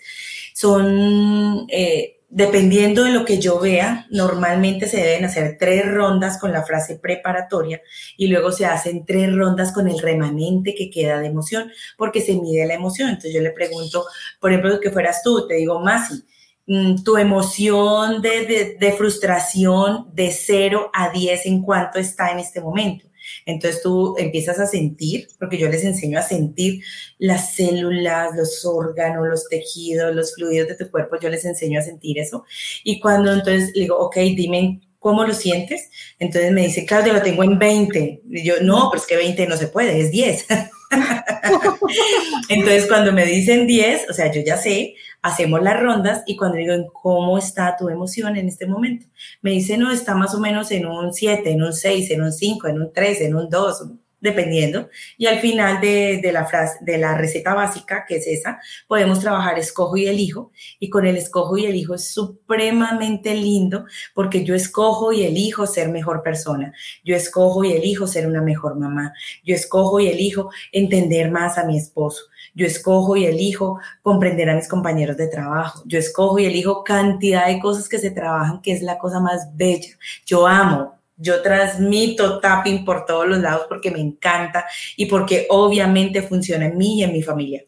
son, 0.53 1.65
eh, 1.69 2.21
dependiendo 2.29 3.03
de 3.03 3.11
lo 3.11 3.25
que 3.25 3.39
yo 3.39 3.59
vea, 3.59 4.07
normalmente 4.09 4.87
se 4.87 4.97
deben 4.97 5.25
hacer 5.25 5.57
tres 5.59 5.85
rondas 5.85 6.39
con 6.39 6.53
la 6.53 6.63
frase 6.63 6.99
preparatoria 6.99 7.81
y 8.15 8.27
luego 8.27 8.53
se 8.53 8.65
hacen 8.65 9.05
tres 9.05 9.35
rondas 9.35 9.73
con 9.73 9.89
el 9.89 9.99
remanente 9.99 10.73
que 10.73 10.89
queda 10.89 11.19
de 11.19 11.27
emoción, 11.27 11.69
porque 11.97 12.21
se 12.21 12.35
mide 12.35 12.65
la 12.65 12.75
emoción. 12.75 13.09
Entonces 13.09 13.33
yo 13.33 13.41
le 13.41 13.51
pregunto, 13.51 14.05
por 14.39 14.51
ejemplo, 14.53 14.79
que 14.79 14.89
fueras 14.89 15.21
tú, 15.21 15.47
te 15.47 15.55
digo, 15.55 15.81
Masi, 15.81 16.23
Mm, 16.65 17.03
tu 17.03 17.17
emoción 17.17 18.21
de, 18.21 18.95
frustración 18.97 20.07
de 20.13 20.31
0 20.31 20.91
a 20.93 21.09
10 21.11 21.45
en 21.45 21.61
cuánto 21.61 21.99
está 21.99 22.31
en 22.31 22.39
este 22.39 22.61
momento. 22.61 23.05
Entonces 23.45 23.81
tú 23.81 24.15
empiezas 24.17 24.59
a 24.59 24.67
sentir, 24.67 25.27
porque 25.39 25.57
yo 25.57 25.67
les 25.67 25.83
enseño 25.83 26.19
a 26.19 26.21
sentir 26.21 26.81
las 27.17 27.53
células, 27.55 28.35
los 28.35 28.65
órganos, 28.65 29.27
los 29.27 29.49
tejidos, 29.49 30.15
los 30.15 30.35
fluidos 30.35 30.69
de 30.69 30.75
tu 30.75 30.89
cuerpo, 30.89 31.17
yo 31.21 31.29
les 31.29 31.43
enseño 31.45 31.79
a 31.79 31.83
sentir 31.83 32.17
eso. 32.19 32.45
Y 32.83 32.99
cuando 33.01 33.33
entonces 33.33 33.73
digo, 33.73 33.97
ok, 33.97 34.15
dime 34.17 34.81
cómo 35.03 35.25
lo 35.25 35.33
sientes, 35.33 35.91
entonces 36.17 36.51
me 36.53 36.61
dice, 36.61 36.85
Claudia, 36.85 37.13
lo 37.13 37.21
tengo 37.21 37.43
en 37.43 37.59
20. 37.59 38.21
Y 38.31 38.43
yo, 38.43 38.55
no, 38.61 38.89
pero 38.89 39.01
es 39.01 39.07
que 39.07 39.17
20 39.17 39.45
no 39.47 39.57
se 39.57 39.67
puede, 39.67 39.99
es 39.99 40.11
10. 40.11 40.47
entonces 42.49 42.87
cuando 42.87 43.11
me 43.11 43.25
dicen 43.25 43.67
10, 43.67 44.09
o 44.09 44.13
sea, 44.13 44.31
yo 44.31 44.41
ya 44.41 44.55
sé, 44.55 44.95
hacemos 45.21 45.61
las 45.61 45.79
rondas 45.79 46.23
y 46.25 46.37
cuando 46.37 46.57
digo, 46.57 46.73
¿cómo 46.93 47.37
está 47.37 47.75
tu 47.77 47.89
emoción 47.89 48.37
en 48.37 48.47
este 48.47 48.65
momento? 48.65 49.05
Me 49.41 49.51
dice, 49.51 49.77
no, 49.77 49.91
está 49.91 50.15
más 50.15 50.33
o 50.33 50.39
menos 50.39 50.71
en 50.71 50.85
un 50.85 51.13
7, 51.13 51.51
en 51.51 51.63
un 51.63 51.73
6, 51.73 52.11
en 52.11 52.23
un 52.23 52.31
5, 52.31 52.67
en 52.69 52.81
un 52.81 52.93
3, 52.93 53.21
en 53.21 53.35
un 53.35 53.49
2. 53.49 53.83
Dependiendo. 54.23 54.89
Y 55.17 55.27
al 55.27 55.39
final 55.39 55.81
de, 55.81 56.21
la 56.31 56.45
frase, 56.45 56.79
de 56.81 56.97
la 56.97 57.15
receta 57.15 57.53
básica, 57.53 58.05
que 58.07 58.15
es 58.15 58.25
esa, 58.25 58.59
podemos 58.87 59.19
trabajar 59.19 59.59
escojo 59.59 59.97
y 59.97 60.07
elijo. 60.07 60.51
Y 60.79 60.89
con 60.89 61.05
el 61.05 61.17
escojo 61.17 61.57
y 61.57 61.65
elijo 61.65 61.93
es 61.93 62.09
supremamente 62.09 63.35
lindo 63.35 63.85
porque 64.15 64.45
yo 64.45 64.55
escojo 64.55 65.11
y 65.11 65.23
elijo 65.23 65.67
ser 65.67 65.89
mejor 65.89 66.23
persona. 66.23 66.73
Yo 67.03 67.15
escojo 67.15 67.65
y 67.65 67.73
elijo 67.73 68.07
ser 68.07 68.25
una 68.25 68.41
mejor 68.41 68.79
mamá. 68.79 69.13
Yo 69.43 69.53
escojo 69.53 69.99
y 69.99 70.07
elijo 70.07 70.49
entender 70.71 71.29
más 71.29 71.57
a 71.57 71.65
mi 71.65 71.77
esposo. 71.77 72.23
Yo 72.55 72.65
escojo 72.65 73.17
y 73.17 73.25
elijo 73.25 73.79
comprender 74.01 74.49
a 74.49 74.55
mis 74.55 74.69
compañeros 74.69 75.17
de 75.17 75.27
trabajo. 75.27 75.83
Yo 75.85 75.99
escojo 75.99 76.39
y 76.39 76.45
elijo 76.45 76.83
cantidad 76.85 77.47
de 77.47 77.59
cosas 77.59 77.89
que 77.89 77.99
se 77.99 78.11
trabajan, 78.11 78.61
que 78.61 78.71
es 78.71 78.81
la 78.81 78.97
cosa 78.97 79.19
más 79.19 79.49
bella. 79.53 79.97
Yo 80.25 80.47
amo 80.47 80.92
yo 81.15 81.41
transmito 81.41 82.39
tapping 82.39 82.83
por 82.85 83.05
todos 83.05 83.27
los 83.27 83.39
lados 83.39 83.65
porque 83.69 83.91
me 83.91 83.99
encanta 83.99 84.65
y 84.97 85.05
porque 85.05 85.47
obviamente 85.49 86.21
funciona 86.21 86.65
en 86.65 86.77
mí 86.77 86.99
y 86.99 87.03
en 87.03 87.13
mi 87.13 87.21
familia. 87.21 87.63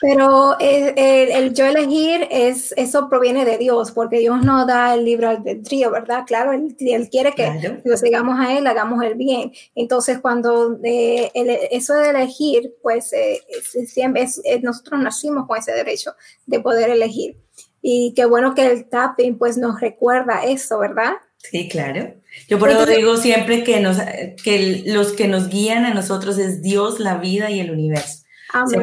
Pero 0.00 0.56
el, 0.60 1.52
yo 1.52 1.66
elegir 1.66 2.28
es 2.30 2.72
eso 2.76 3.08
proviene 3.08 3.44
de 3.44 3.58
Dios, 3.58 3.90
porque 3.90 4.20
Dios 4.20 4.44
no 4.44 4.66
da 4.66 4.94
el 4.94 5.04
libro 5.04 5.28
al 5.28 5.42
trío, 5.62 5.90
¿verdad? 5.90 6.24
Claro, 6.26 6.52
él, 6.52 6.76
quiere 7.10 7.32
que 7.32 7.80
lo 7.84 7.96
sigamos 7.96 8.38
a 8.38 8.56
él, 8.56 8.66
hagamos 8.66 9.02
el 9.02 9.14
bien. 9.14 9.52
Entonces, 9.74 10.20
cuando 10.20 10.78
eh, 10.84 11.32
eso 11.72 11.94
de 11.94 12.10
elegir, 12.10 12.74
pues 12.82 13.12
eh, 13.12 13.40
siempre 13.86 14.28
nosotros 14.62 15.00
nacimos 15.00 15.46
con 15.46 15.58
ese 15.58 15.72
derecho 15.72 16.14
de 16.46 16.60
poder 16.60 16.90
elegir. 16.90 17.36
Y 17.80 18.12
qué 18.14 18.26
bueno 18.26 18.54
que 18.54 18.64
el 18.64 18.88
tapping 18.88 19.38
pues 19.38 19.58
nos 19.58 19.80
recuerda 19.80 20.44
eso, 20.44 20.78
¿verdad? 20.78 21.14
Sí, 21.42 21.68
claro. 21.68 22.14
Yo 22.48 22.58
por 22.58 22.70
eso 22.70 22.86
digo 22.86 23.16
siempre 23.16 23.62
que, 23.62 23.80
nos, 23.80 23.98
que 24.42 24.84
los 24.86 25.12
que 25.12 25.28
nos 25.28 25.48
guían 25.48 25.84
a 25.84 25.92
nosotros 25.94 26.38
es 26.38 26.62
Dios, 26.62 26.98
la 26.98 27.18
vida 27.18 27.50
y 27.50 27.60
el 27.60 27.70
universo. 27.70 28.24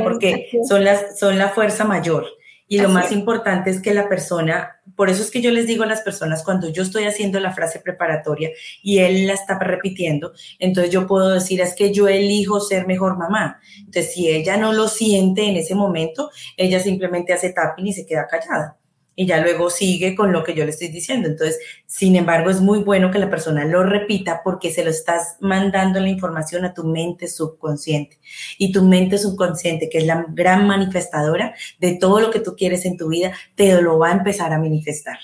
porque 0.03 0.49
son, 0.67 0.83
las, 0.83 1.17
son 1.17 1.37
la 1.37 1.49
fuerza 1.49 1.83
mayor. 1.85 2.27
Y 2.71 2.79
lo 2.79 2.89
más 2.89 3.11
importante 3.11 3.71
es 3.71 3.81
que 3.81 3.95
la 3.95 4.07
persona, 4.07 4.79
por 4.95 5.09
eso 5.09 5.23
es 5.23 5.31
que 5.31 5.41
yo 5.41 5.49
les 5.49 5.65
digo 5.65 5.83
a 5.83 5.87
las 5.87 6.01
personas 6.01 6.43
cuando 6.43 6.69
yo 6.69 6.83
estoy 6.83 7.05
haciendo 7.05 7.39
la 7.39 7.51
frase 7.51 7.79
preparatoria 7.79 8.51
y 8.83 8.99
él 8.99 9.25
la 9.25 9.33
está 9.33 9.57
repitiendo, 9.57 10.33
entonces 10.59 10.93
yo 10.93 11.07
puedo 11.07 11.29
decir, 11.29 11.61
es 11.61 11.73
que 11.73 11.91
yo 11.91 12.07
elijo 12.07 12.59
ser 12.59 12.85
mejor 12.85 13.17
mamá. 13.17 13.59
Entonces, 13.79 14.13
si 14.13 14.29
ella 14.29 14.55
no 14.57 14.71
lo 14.71 14.87
siente 14.87 15.49
en 15.49 15.57
ese 15.57 15.73
momento, 15.73 16.29
ella 16.57 16.79
simplemente 16.79 17.33
hace 17.33 17.53
tapping 17.53 17.87
y 17.87 17.93
se 17.93 18.05
queda 18.05 18.27
callada 18.27 18.78
y 19.19 19.25
ya 19.25 19.41
luego 19.41 19.69
sigue 19.69 20.15
con 20.15 20.31
lo 20.31 20.45
que 20.45 20.53
yo 20.53 20.63
le 20.63 20.69
estoy 20.71 20.87
diciendo. 20.87 21.27
Entonces, 21.27 21.59
sin 21.85 22.15
embargo, 22.15 22.49
es 22.49 22.61
muy 22.61 22.79
bueno 22.79 23.11
que 23.11 23.19
la 23.19 23.29
persona 23.29 23.65
lo 23.65 23.83
repita 23.83 24.39
porque 24.45 24.71
se 24.71 24.81
lo 24.81 24.89
estás 24.89 25.35
mandando 25.41 25.99
la 25.99 26.07
información 26.07 26.63
a 26.63 26.73
tu 26.73 26.85
mente 26.85 27.27
subconsciente. 27.27 28.17
Y 28.57 28.71
tu 28.71 28.81
mente 28.81 29.17
subconsciente, 29.17 29.89
que 29.89 29.97
es 29.97 30.05
la 30.05 30.25
gran 30.29 30.65
manifestadora 30.65 31.53
de 31.81 31.97
todo 31.97 32.21
lo 32.21 32.31
que 32.31 32.39
tú 32.39 32.55
quieres 32.55 32.85
en 32.85 32.95
tu 32.95 33.09
vida, 33.09 33.33
te 33.55 33.81
lo 33.81 33.99
va 33.99 34.07
a 34.07 34.13
empezar 34.13 34.53
a 34.53 34.57
manifestar. 34.57 35.17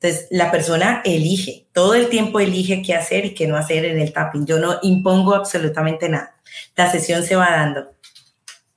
Entonces, 0.00 0.26
la 0.30 0.50
persona 0.50 1.02
elige, 1.04 1.66
todo 1.74 1.94
el 1.94 2.08
tiempo 2.08 2.40
elige 2.40 2.80
qué 2.80 2.94
hacer 2.94 3.26
y 3.26 3.34
qué 3.34 3.46
no 3.46 3.58
hacer 3.58 3.84
en 3.84 4.00
el 4.00 4.14
tapping. 4.14 4.46
Yo 4.46 4.58
no 4.58 4.78
impongo 4.80 5.34
absolutamente 5.34 6.08
nada. 6.08 6.34
La 6.76 6.90
sesión 6.90 7.22
se 7.22 7.36
va 7.36 7.50
dando. 7.50 7.92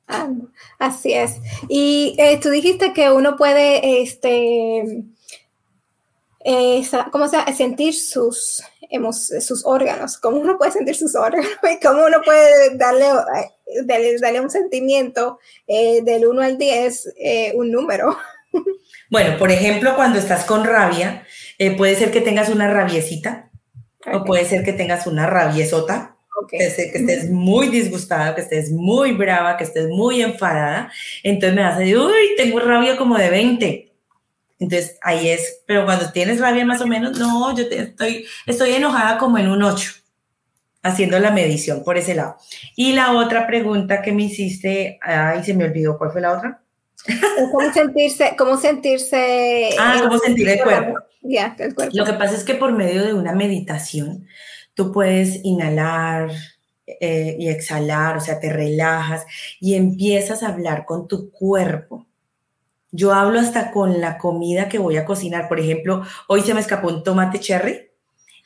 Ah, 0.09 0.29
así 0.79 1.13
es. 1.13 1.37
Y 1.67 2.15
eh, 2.17 2.39
tú 2.41 2.49
dijiste 2.49 2.93
que 2.93 3.11
uno 3.11 3.35
puede, 3.35 4.01
este, 4.01 5.03
eh, 6.43 6.81
¿cómo 7.11 7.27
se 7.27 7.37
sentir 7.53 7.93
sus, 7.93 8.63
sus 9.41 9.65
órganos, 9.65 10.17
cómo 10.17 10.37
uno 10.37 10.57
puede 10.57 10.71
sentir 10.71 10.95
sus 10.95 11.15
órganos 11.15 11.49
y 11.63 11.79
cómo 11.85 12.05
uno 12.05 12.21
puede 12.23 12.77
darle, 12.77 13.05
eh, 13.05 13.83
darle, 14.19 14.41
un 14.41 14.49
sentimiento 14.49 15.39
del 15.67 16.27
1 16.27 16.41
al 16.41 16.57
10, 16.57 17.13
un 17.55 17.71
número. 17.71 18.17
Bueno, 19.09 19.37
por 19.37 19.53
ejemplo, 19.53 19.95
cuando 19.95 20.19
estás 20.19 20.43
con 20.43 20.65
rabia, 20.65 21.25
puede 21.77 21.95
ser 21.95 22.11
que 22.11 22.19
tengas 22.19 22.49
una 22.49 22.69
rabiecita 22.69 23.49
o 24.11 24.25
puede 24.25 24.43
ser 24.43 24.65
que 24.65 24.73
tengas 24.73 25.07
una 25.07 25.27
rabiesota 25.27 26.16
que, 26.45 26.57
estés 26.57 27.29
muy 27.29 27.69
disgustada, 27.69 28.35
que 28.35 28.41
estés 28.41 28.71
muy 28.71 29.13
brava, 29.13 29.57
que 29.57 29.63
estés 29.63 29.87
muy 29.87 30.21
enfadada. 30.21 30.91
Entonces 31.23 31.55
me 31.55 31.63
vas 31.63 31.75
a 31.75 31.79
decir, 31.79 31.97
uy, 31.97 32.35
tengo 32.35 32.59
rabia 32.59 32.97
como 32.97 33.17
de 33.17 33.29
20. 33.29 33.93
Entonces 34.59 34.97
ahí 35.01 35.29
es, 35.29 35.61
pero 35.65 35.85
cuando 35.85 36.11
tienes 36.11 36.39
rabia 36.39 36.65
más 36.65 36.81
o 36.81 36.87
menos, 36.87 37.17
no, 37.17 37.55
yo 37.55 37.65
estoy, 37.69 38.25
estoy 38.45 38.71
enojada 38.71 39.17
como 39.17 39.37
en 39.37 39.49
un 39.49 39.63
8, 39.63 39.91
haciendo 40.81 41.19
la 41.19 41.31
medición 41.31 41.83
por 41.83 41.97
ese 41.97 42.15
lado. 42.15 42.37
Y 42.75 42.93
la 42.93 43.13
otra 43.13 43.45
pregunta 43.45 44.01
que 44.01 44.11
me 44.11 44.23
hiciste, 44.23 44.99
ay, 45.01 45.43
se 45.43 45.53
me 45.53 45.65
olvidó, 45.65 45.97
¿cuál 45.97 46.11
fue 46.11 46.21
la 46.21 46.33
otra? 46.33 46.61
¿Cómo 47.51 47.71
sentirse? 47.71 48.35
¿Cómo 48.37 48.57
sentirse? 48.57 49.69
Ah, 49.79 49.99
¿cómo 50.01 50.17
sentir 50.17 50.49
el 50.49 50.61
cuerpo? 50.61 50.99
Ya, 51.21 51.55
el 51.59 51.75
cuerpo. 51.75 51.95
Lo 51.95 52.05
que 52.05 52.13
pasa 52.13 52.35
es 52.35 52.43
que 52.43 52.55
por 52.55 52.71
medio 52.73 53.03
de 53.03 53.13
una 53.13 53.33
meditación, 53.33 54.27
Tú 54.77 54.91
puedes 54.91 55.43
inhalar 55.43 56.29
eh, 56.85 57.35
y 57.39 57.49
exhalar, 57.49 58.15
o 58.15 58.21
sea, 58.21 58.39
te 58.39 58.53
relajas 58.53 59.25
y 59.59 59.73
empiezas 59.73 60.43
a 60.43 60.49
hablar 60.49 60.85
con 60.85 61.07
tu 61.07 61.31
cuerpo. 61.31 62.05
Yo 62.91 63.11
hablo 63.11 63.39
hasta 63.39 63.71
con 63.71 63.99
la 63.99 64.19
comida 64.19 64.69
que 64.69 64.77
voy 64.77 64.97
a 64.97 65.03
cocinar. 65.03 65.49
Por 65.49 65.59
ejemplo, 65.59 66.03
hoy 66.27 66.41
se 66.41 66.53
me 66.53 66.59
escapó 66.59 66.89
un 66.89 67.03
tomate 67.03 67.39
cherry 67.39 67.89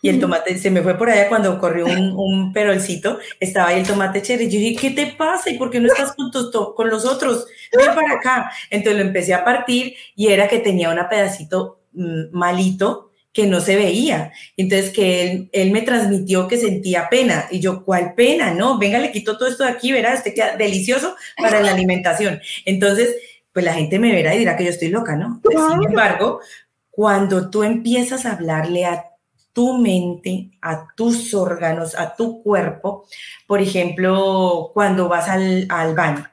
y 0.01 0.07
el 0.07 0.21
tomate 0.21 0.57
se 0.57 0.71
me 0.71 0.81
fue 0.81 0.97
por 0.97 1.09
allá 1.09 1.27
cuando 1.27 1.59
corrió 1.59 1.85
un, 1.85 2.13
un 2.15 2.53
perolcito, 2.53 3.19
estaba 3.37 3.67
ahí 3.67 3.81
el 3.81 3.85
tomate 3.85 4.21
cherry. 4.21 4.45
Yo 4.45 4.57
dije, 4.57 4.79
¿qué 4.79 4.91
te 4.91 5.07
pasa? 5.07 5.49
¿Y 5.49 5.57
por 5.57 5.69
qué 5.69 5.81
no 5.81 5.87
estás 5.87 6.13
con, 6.13 6.31
con 6.73 6.89
los 6.89 7.03
otros? 7.03 7.45
Ven 7.77 7.93
para 7.93 8.13
acá. 8.13 8.51
Entonces 8.69 9.01
lo 9.01 9.05
empecé 9.05 9.33
a 9.33 9.43
partir 9.43 9.95
y 10.15 10.29
era 10.29 10.47
que 10.47 10.59
tenía 10.59 10.89
un 10.89 11.09
pedacito 11.09 11.81
mm, 11.91 12.31
malito 12.31 13.10
que 13.33 13.47
no 13.47 13.61
se 13.61 13.75
veía. 13.75 14.31
Entonces 14.57 14.91
que 14.91 15.49
él, 15.51 15.71
me 15.71 15.81
transmitió 15.81 16.47
que 16.47 16.57
sentía 16.57 17.09
pena. 17.09 17.47
Y 17.51 17.59
yo, 17.59 17.83
¿cuál 17.83 18.13
pena? 18.13 18.53
No, 18.53 18.77
venga, 18.77 18.99
le 18.99 19.11
quito 19.11 19.37
todo 19.37 19.49
esto 19.49 19.63
de 19.63 19.71
aquí, 19.71 19.91
verás, 19.91 20.19
este 20.19 20.33
queda 20.33 20.57
delicioso 20.57 21.15
para 21.37 21.61
la 21.61 21.71
alimentación. 21.71 22.41
Entonces, 22.65 23.15
pues 23.53 23.65
la 23.65 23.73
gente 23.73 23.99
me 23.99 24.11
verá 24.11 24.35
y 24.35 24.39
dirá 24.39 24.57
que 24.57 24.65
yo 24.65 24.69
estoy 24.69 24.89
loca, 24.89 25.15
¿no? 25.15 25.39
Pues, 25.43 25.57
sin 25.57 25.89
embargo, 25.89 26.41
cuando 26.89 27.49
tú 27.49 27.63
empiezas 27.63 28.25
a 28.25 28.33
hablarle 28.33 28.85
a 28.85 29.05
tu 29.53 29.77
mente, 29.77 30.51
a 30.61 30.87
tus 30.95 31.33
órganos, 31.33 31.95
a 31.95 32.15
tu 32.15 32.41
cuerpo, 32.41 33.05
por 33.47 33.61
ejemplo, 33.61 34.71
cuando 34.73 35.09
vas 35.09 35.27
al, 35.27 35.65
al 35.69 35.93
baño, 35.93 36.31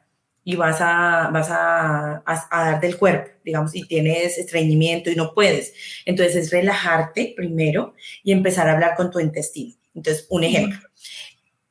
y 0.49 0.57
vas 0.57 0.81
a, 0.81 1.29
vas 1.31 1.51
a, 1.51 2.23
dar 2.51 2.81
del 2.81 2.97
cuerpo, 2.97 3.31
digamos, 3.49 3.75
y 3.75 3.83
tienes 3.83 4.39
estreñimiento 4.39 5.11
y 5.11 5.17
no 5.17 5.33
puedes. 5.35 5.73
Entonces 6.05 6.37
es 6.37 6.51
relajarte 6.51 7.33
primero 7.35 7.95
y 8.23 8.33
empezar 8.33 8.69
a 8.69 8.75
hablar 8.75 8.95
con 8.95 9.11
tu 9.11 9.21
intestino. 9.21 9.75
Entonces, 9.95 10.27
un 10.29 10.45
ejemplo, 10.45 10.79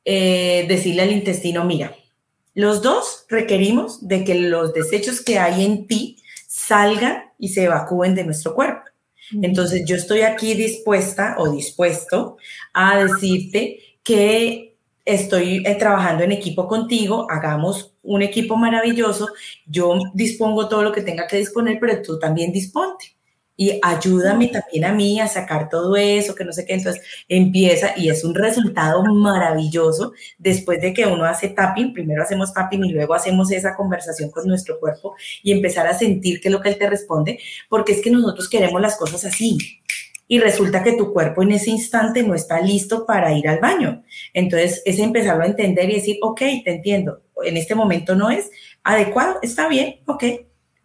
eh, 0.04 0.66
decirle 0.68 1.02
al 1.02 1.12
intestino, 1.12 1.64
mira, 1.64 1.94
los 2.54 2.82
dos 2.82 3.24
requerimos 3.28 4.06
de 4.08 4.24
que 4.24 4.34
los 4.34 4.74
desechos 4.74 5.22
que 5.22 5.38
hay 5.38 5.64
en 5.64 5.86
ti 5.86 6.16
salgan 6.48 7.26
y 7.38 7.50
se 7.50 7.64
evacúen 7.64 8.14
de 8.14 8.24
nuestro 8.24 8.54
cuerpo. 8.54 8.82
Entonces, 9.40 9.84
yo 9.86 9.94
estoy 9.94 10.22
aquí 10.22 10.54
dispuesta 10.54 11.36
o 11.38 11.52
dispuesto 11.52 12.38
a 12.72 12.98
decirte 13.04 13.78
que 14.02 14.77
estoy 15.08 15.62
eh, 15.64 15.74
trabajando 15.76 16.22
en 16.22 16.32
equipo 16.32 16.68
contigo, 16.68 17.26
hagamos 17.30 17.94
un 18.02 18.20
equipo 18.20 18.56
maravilloso, 18.56 19.28
yo 19.66 19.98
dispongo 20.12 20.68
todo 20.68 20.82
lo 20.82 20.92
que 20.92 21.00
tenga 21.00 21.26
que 21.26 21.38
disponer, 21.38 21.78
pero 21.80 22.02
tú 22.02 22.18
también 22.18 22.52
disponte. 22.52 23.16
Y 23.60 23.80
ayúdame 23.82 24.48
también 24.48 24.84
a 24.84 24.92
mí 24.92 25.18
a 25.18 25.26
sacar 25.26 25.68
todo 25.68 25.96
eso, 25.96 26.34
que 26.36 26.44
no 26.44 26.52
sé 26.52 26.64
qué. 26.64 26.74
Entonces 26.74 27.02
empieza 27.26 27.92
y 27.96 28.08
es 28.08 28.22
un 28.22 28.34
resultado 28.34 29.02
maravilloso 29.02 30.12
después 30.38 30.80
de 30.80 30.94
que 30.94 31.06
uno 31.06 31.24
hace 31.24 31.48
tapping. 31.48 31.92
Primero 31.92 32.22
hacemos 32.22 32.52
tapping 32.54 32.84
y 32.84 32.92
luego 32.92 33.14
hacemos 33.14 33.50
esa 33.50 33.74
conversación 33.74 34.30
con 34.30 34.46
nuestro 34.46 34.78
cuerpo 34.78 35.16
y 35.42 35.50
empezar 35.50 35.88
a 35.88 35.94
sentir 35.94 36.40
qué 36.40 36.48
es 36.48 36.52
lo 36.52 36.60
que 36.60 36.68
él 36.68 36.78
te 36.78 36.88
responde, 36.88 37.40
porque 37.68 37.92
es 37.92 38.00
que 38.00 38.12
nosotros 38.12 38.48
queremos 38.48 38.80
las 38.80 38.96
cosas 38.96 39.24
así 39.24 39.58
y 40.28 40.38
resulta 40.38 40.82
que 40.82 40.92
tu 40.92 41.12
cuerpo 41.12 41.42
en 41.42 41.52
ese 41.52 41.70
instante 41.70 42.22
no 42.22 42.34
está 42.34 42.60
listo 42.60 43.06
para 43.06 43.32
ir 43.32 43.48
al 43.48 43.58
baño. 43.58 44.04
Entonces 44.34 44.82
es 44.84 44.98
empezarlo 44.98 45.42
a 45.42 45.48
entender 45.48 45.90
y 45.90 45.94
decir, 45.94 46.18
ok, 46.22 46.40
te 46.64 46.70
entiendo, 46.74 47.22
en 47.42 47.56
este 47.56 47.74
momento 47.74 48.14
no 48.14 48.30
es 48.30 48.50
adecuado, 48.84 49.38
está 49.42 49.68
bien, 49.68 49.96
ok, 50.06 50.24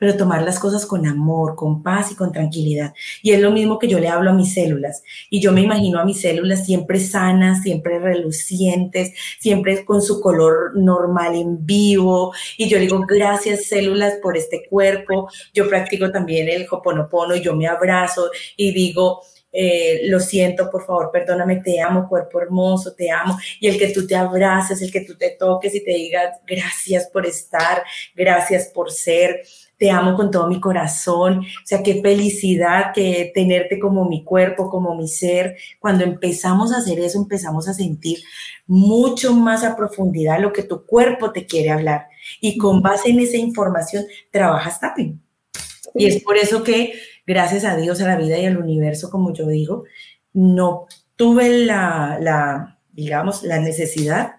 pero 0.04 0.18
tomar 0.18 0.44
las 0.44 0.60
cosas 0.60 0.86
con 0.86 1.08
amor, 1.08 1.56
con 1.56 1.82
paz 1.82 2.12
y 2.12 2.16
con 2.16 2.34
tranquilidad. 2.34 2.94
Y 3.22 3.32
es 3.32 3.40
lo 3.40 3.52
mismo 3.52 3.80
que 3.80 3.88
yo 3.88 4.00
le 4.00 4.10
hablo 4.10 4.32
a 4.32 4.34
mis 4.34 4.54
células. 4.54 5.02
Y 5.30 5.40
yo 5.40 5.54
me 5.54 5.62
imagino 5.62 5.98
a 5.98 6.04
mis 6.04 6.20
células 6.20 6.66
siempre 6.66 7.00
sanas, 7.00 7.64
siempre 7.64 8.00
relucientes, 8.00 9.14
siempre 9.40 9.86
con 9.86 10.02
su 10.02 10.20
color 10.20 10.76
normal 10.76 11.36
en 11.36 11.66
vivo. 11.66 12.34
Y 12.58 12.68
yo 12.68 12.80
digo, 12.80 13.06
gracias 13.08 13.68
células 13.68 14.16
por 14.22 14.36
este 14.36 14.66
cuerpo. 14.70 15.30
Yo 15.54 15.70
practico 15.70 16.12
también 16.12 16.50
el 16.50 16.68
hoponopono 16.70 17.38
yo 17.38 17.56
me 17.56 17.68
abrazo 17.68 18.30
y 18.58 18.74
digo, 18.74 19.22
eh, 19.54 20.02
lo 20.06 20.20
siento, 20.20 20.70
por 20.70 20.86
favor, 20.86 21.12
perdóname, 21.14 21.62
te 21.62 21.80
amo, 21.80 22.10
cuerpo 22.10 22.42
hermoso, 22.42 22.94
te 22.94 23.12
amo. 23.12 23.38
Y 23.60 23.68
el 23.68 23.78
que 23.78 23.90
tú 23.90 24.06
te 24.06 24.16
abraces, 24.16 24.82
el 24.82 24.92
que 24.92 25.02
tú 25.02 25.16
te 25.16 25.30
toques 25.30 25.74
y 25.76 25.84
te 25.84 25.92
digas, 25.92 26.40
gracias 26.46 27.08
por 27.08 27.26
estar, 27.26 27.84
gracias 28.16 28.68
por 28.74 28.92
ser 28.92 29.44
te 29.84 29.92
amo 29.92 30.16
con 30.16 30.32
todo 30.32 30.48
mi 30.48 30.62
corazón, 30.62 31.40
o 31.40 31.66
sea, 31.66 31.84
qué 31.84 32.02
felicidad 32.02 32.94
que 32.94 33.34
tenerte 33.34 33.80
como 33.80 34.06
mi 34.06 34.24
cuerpo, 34.24 34.70
como 34.70 34.96
mi 34.96 35.10
ser. 35.10 35.58
Cuando 35.78 36.06
empezamos 36.06 36.72
a 36.72 36.78
hacer 36.78 37.00
eso, 37.00 37.18
empezamos 37.18 37.68
a 37.68 37.74
sentir 37.74 38.20
mucho 38.66 39.34
más 39.34 39.66
a 39.66 39.76
profundidad 39.76 40.40
lo 40.40 40.54
que 40.54 40.64
tu 40.64 40.86
cuerpo 40.86 41.34
te 41.34 41.46
quiere 41.46 41.72
hablar. 41.72 42.08
Y 42.40 42.58
con 42.58 42.82
base 42.82 43.10
en 43.10 43.20
esa 43.20 43.36
información, 43.36 44.06
trabajas 44.32 44.80
tapping. 44.80 45.22
Y 45.96 46.06
es 46.08 46.24
por 46.24 46.38
eso 46.38 46.64
que, 46.64 46.94
gracias 47.26 47.66
a 47.66 47.76
Dios, 47.76 48.02
a 48.02 48.08
la 48.08 48.18
vida 48.18 48.38
y 48.38 48.46
al 48.46 48.58
universo, 48.58 49.10
como 49.10 49.34
yo 49.34 49.48
digo, 49.48 49.86
no 50.34 50.88
tuve 51.16 51.66
la, 51.66 52.80
digamos, 52.92 53.44
la 53.44 53.60
necesidad 53.60 54.38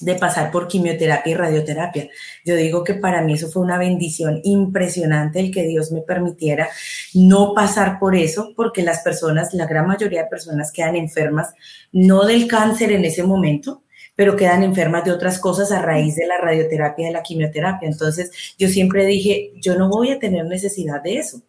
de 0.00 0.16
pasar 0.16 0.50
por 0.50 0.68
quimioterapia 0.68 1.30
y 1.30 1.34
radioterapia. 1.34 2.08
Yo 2.44 2.56
digo 2.56 2.82
que 2.84 2.94
para 2.94 3.22
mí 3.22 3.34
eso 3.34 3.48
fue 3.48 3.62
una 3.62 3.78
bendición 3.78 4.40
impresionante 4.42 5.40
el 5.40 5.52
que 5.52 5.62
Dios 5.64 5.92
me 5.92 6.02
permitiera 6.02 6.68
no 7.14 7.54
pasar 7.54 7.98
por 7.98 8.14
eso, 8.16 8.52
porque 8.56 8.82
las 8.82 9.00
personas, 9.00 9.54
la 9.54 9.66
gran 9.66 9.86
mayoría 9.86 10.24
de 10.24 10.28
personas 10.28 10.72
quedan 10.72 10.96
enfermas, 10.96 11.54
no 11.92 12.24
del 12.24 12.48
cáncer 12.48 12.92
en 12.92 13.04
ese 13.04 13.22
momento, 13.22 13.82
pero 14.16 14.36
quedan 14.36 14.62
enfermas 14.62 15.04
de 15.04 15.12
otras 15.12 15.38
cosas 15.38 15.72
a 15.72 15.82
raíz 15.82 16.16
de 16.16 16.26
la 16.26 16.38
radioterapia 16.38 17.04
y 17.04 17.06
de 17.06 17.12
la 17.12 17.22
quimioterapia. 17.22 17.88
Entonces 17.88 18.30
yo 18.58 18.68
siempre 18.68 19.06
dije, 19.06 19.52
yo 19.60 19.76
no 19.76 19.88
voy 19.88 20.10
a 20.10 20.18
tener 20.18 20.44
necesidad 20.46 21.02
de 21.02 21.18
eso, 21.18 21.42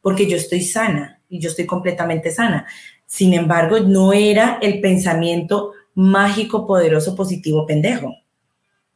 porque 0.00 0.28
yo 0.28 0.36
estoy 0.36 0.62
sana 0.62 1.20
y 1.28 1.40
yo 1.40 1.50
estoy 1.50 1.66
completamente 1.66 2.30
sana. 2.30 2.66
Sin 3.06 3.34
embargo, 3.34 3.80
no 3.80 4.12
era 4.12 4.58
el 4.60 4.80
pensamiento 4.80 5.72
mágico, 5.94 6.66
poderoso, 6.66 7.14
positivo, 7.16 7.66
pendejo. 7.66 8.14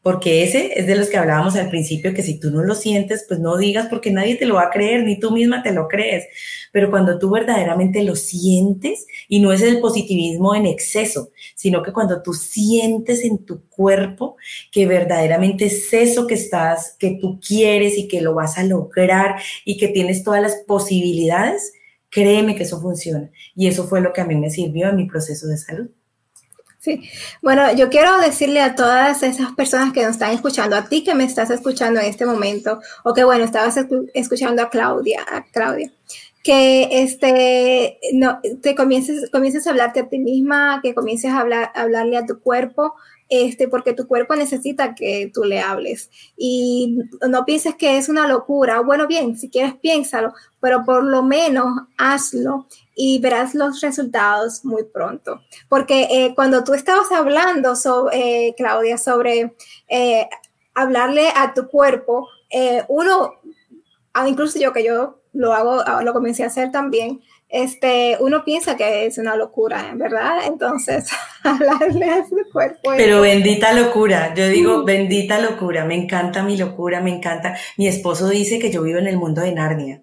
Porque 0.02 0.42
ese 0.42 0.72
es 0.78 0.88
de 0.88 0.96
los 0.96 1.08
que 1.08 1.16
hablábamos 1.16 1.54
al 1.54 1.70
principio, 1.70 2.12
que 2.12 2.24
si 2.24 2.40
tú 2.40 2.50
no 2.50 2.64
lo 2.64 2.74
sientes, 2.74 3.24
pues 3.28 3.38
no 3.38 3.56
digas 3.56 3.86
porque 3.88 4.10
nadie 4.10 4.34
te 4.34 4.46
lo 4.46 4.56
va 4.56 4.64
a 4.64 4.70
creer, 4.70 5.04
ni 5.04 5.18
tú 5.18 5.30
misma 5.30 5.62
te 5.62 5.72
lo 5.72 5.86
crees. 5.86 6.26
Pero 6.72 6.90
cuando 6.90 7.20
tú 7.20 7.30
verdaderamente 7.30 8.02
lo 8.02 8.16
sientes, 8.16 9.06
y 9.28 9.40
no 9.40 9.52
es 9.52 9.62
el 9.62 9.80
positivismo 9.80 10.54
en 10.56 10.66
exceso, 10.66 11.30
sino 11.54 11.82
que 11.82 11.92
cuando 11.92 12.20
tú 12.20 12.34
sientes 12.34 13.24
en 13.24 13.44
tu 13.44 13.68
cuerpo 13.68 14.36
que 14.72 14.86
verdaderamente 14.86 15.66
es 15.66 15.92
eso 15.92 16.26
que 16.26 16.34
estás, 16.34 16.96
que 16.98 17.18
tú 17.20 17.38
quieres 17.40 17.96
y 17.96 18.08
que 18.08 18.20
lo 18.20 18.34
vas 18.34 18.58
a 18.58 18.64
lograr 18.64 19.36
y 19.64 19.76
que 19.76 19.88
tienes 19.88 20.24
todas 20.24 20.42
las 20.42 20.56
posibilidades, 20.66 21.72
créeme 22.10 22.56
que 22.56 22.64
eso 22.64 22.80
funciona. 22.80 23.30
Y 23.54 23.68
eso 23.68 23.86
fue 23.86 24.00
lo 24.00 24.12
que 24.12 24.20
a 24.20 24.26
mí 24.26 24.34
me 24.34 24.50
sirvió 24.50 24.88
en 24.88 24.96
mi 24.96 25.06
proceso 25.06 25.46
de 25.46 25.56
salud. 25.56 25.90
Sí, 26.82 27.00
bueno, 27.42 27.72
yo 27.76 27.90
quiero 27.90 28.18
decirle 28.18 28.60
a 28.60 28.74
todas 28.74 29.22
esas 29.22 29.52
personas 29.52 29.92
que 29.92 30.02
nos 30.02 30.14
están 30.14 30.32
escuchando, 30.32 30.74
a 30.74 30.88
ti 30.88 31.04
que 31.04 31.14
me 31.14 31.22
estás 31.22 31.48
escuchando 31.50 32.00
en 32.00 32.06
este 32.06 32.26
momento, 32.26 32.80
o 33.04 33.14
que 33.14 33.22
bueno, 33.22 33.44
estabas 33.44 33.78
escuchando 34.14 34.62
a 34.62 34.68
Claudia, 34.68 35.24
a 35.30 35.44
Claudia, 35.44 35.92
que 36.42 36.88
este, 37.04 38.00
no, 38.14 38.40
te 38.60 38.74
comiences, 38.74 39.30
comiences 39.30 39.64
a 39.68 39.70
hablarte 39.70 40.00
a 40.00 40.08
ti 40.08 40.18
misma, 40.18 40.80
que 40.82 40.92
comiences 40.92 41.30
a 41.30 41.38
hablar, 41.38 41.70
hablarle 41.76 42.16
a 42.16 42.26
tu 42.26 42.40
cuerpo, 42.40 42.94
este, 43.32 43.66
porque 43.66 43.94
tu 43.94 44.06
cuerpo 44.06 44.36
necesita 44.36 44.94
que 44.94 45.30
tú 45.32 45.44
le 45.44 45.58
hables. 45.58 46.10
Y 46.36 46.98
no 47.26 47.46
pienses 47.46 47.74
que 47.76 47.96
es 47.96 48.10
una 48.10 48.28
locura. 48.28 48.80
Bueno, 48.80 49.06
bien, 49.06 49.38
si 49.38 49.48
quieres 49.48 49.72
piénsalo, 49.74 50.34
pero 50.60 50.84
por 50.84 51.02
lo 51.02 51.22
menos 51.22 51.64
hazlo 51.96 52.66
y 52.94 53.20
verás 53.20 53.54
los 53.54 53.80
resultados 53.80 54.66
muy 54.66 54.84
pronto. 54.84 55.40
Porque 55.70 56.08
eh, 56.10 56.34
cuando 56.34 56.62
tú 56.62 56.74
estabas 56.74 57.10
hablando, 57.10 57.74
sobre, 57.74 58.48
eh, 58.48 58.54
Claudia, 58.54 58.98
sobre 58.98 59.56
eh, 59.88 60.28
hablarle 60.74 61.28
a 61.34 61.54
tu 61.54 61.68
cuerpo, 61.68 62.28
uno, 62.88 63.36
ah, 64.12 64.28
incluso 64.28 64.58
yo 64.58 64.74
que 64.74 64.84
yo 64.84 65.22
lo 65.32 65.54
hago, 65.54 65.82
ah, 65.86 66.02
lo 66.02 66.12
comencé 66.12 66.44
a 66.44 66.48
hacer 66.48 66.70
también, 66.70 67.22
este, 67.52 68.16
uno 68.18 68.44
piensa 68.44 68.76
que 68.76 69.06
es 69.06 69.18
una 69.18 69.36
locura, 69.36 69.92
¿verdad? 69.94 70.38
Entonces, 70.46 71.08
hablarle 71.44 72.10
a 72.10 72.26
su 72.26 72.36
cuerpo. 72.52 72.90
Pero 72.96 73.20
bendita 73.20 73.72
locura, 73.72 74.34
yo 74.34 74.48
digo, 74.48 74.84
bendita 74.84 75.38
locura, 75.38 75.84
me 75.84 75.94
encanta 75.94 76.42
mi 76.42 76.56
locura, 76.56 77.00
me 77.00 77.14
encanta. 77.14 77.56
Mi 77.76 77.86
esposo 77.86 78.28
dice 78.28 78.58
que 78.58 78.72
yo 78.72 78.82
vivo 78.82 78.98
en 78.98 79.06
el 79.06 79.18
mundo 79.18 79.42
de 79.42 79.52
Narnia 79.52 80.02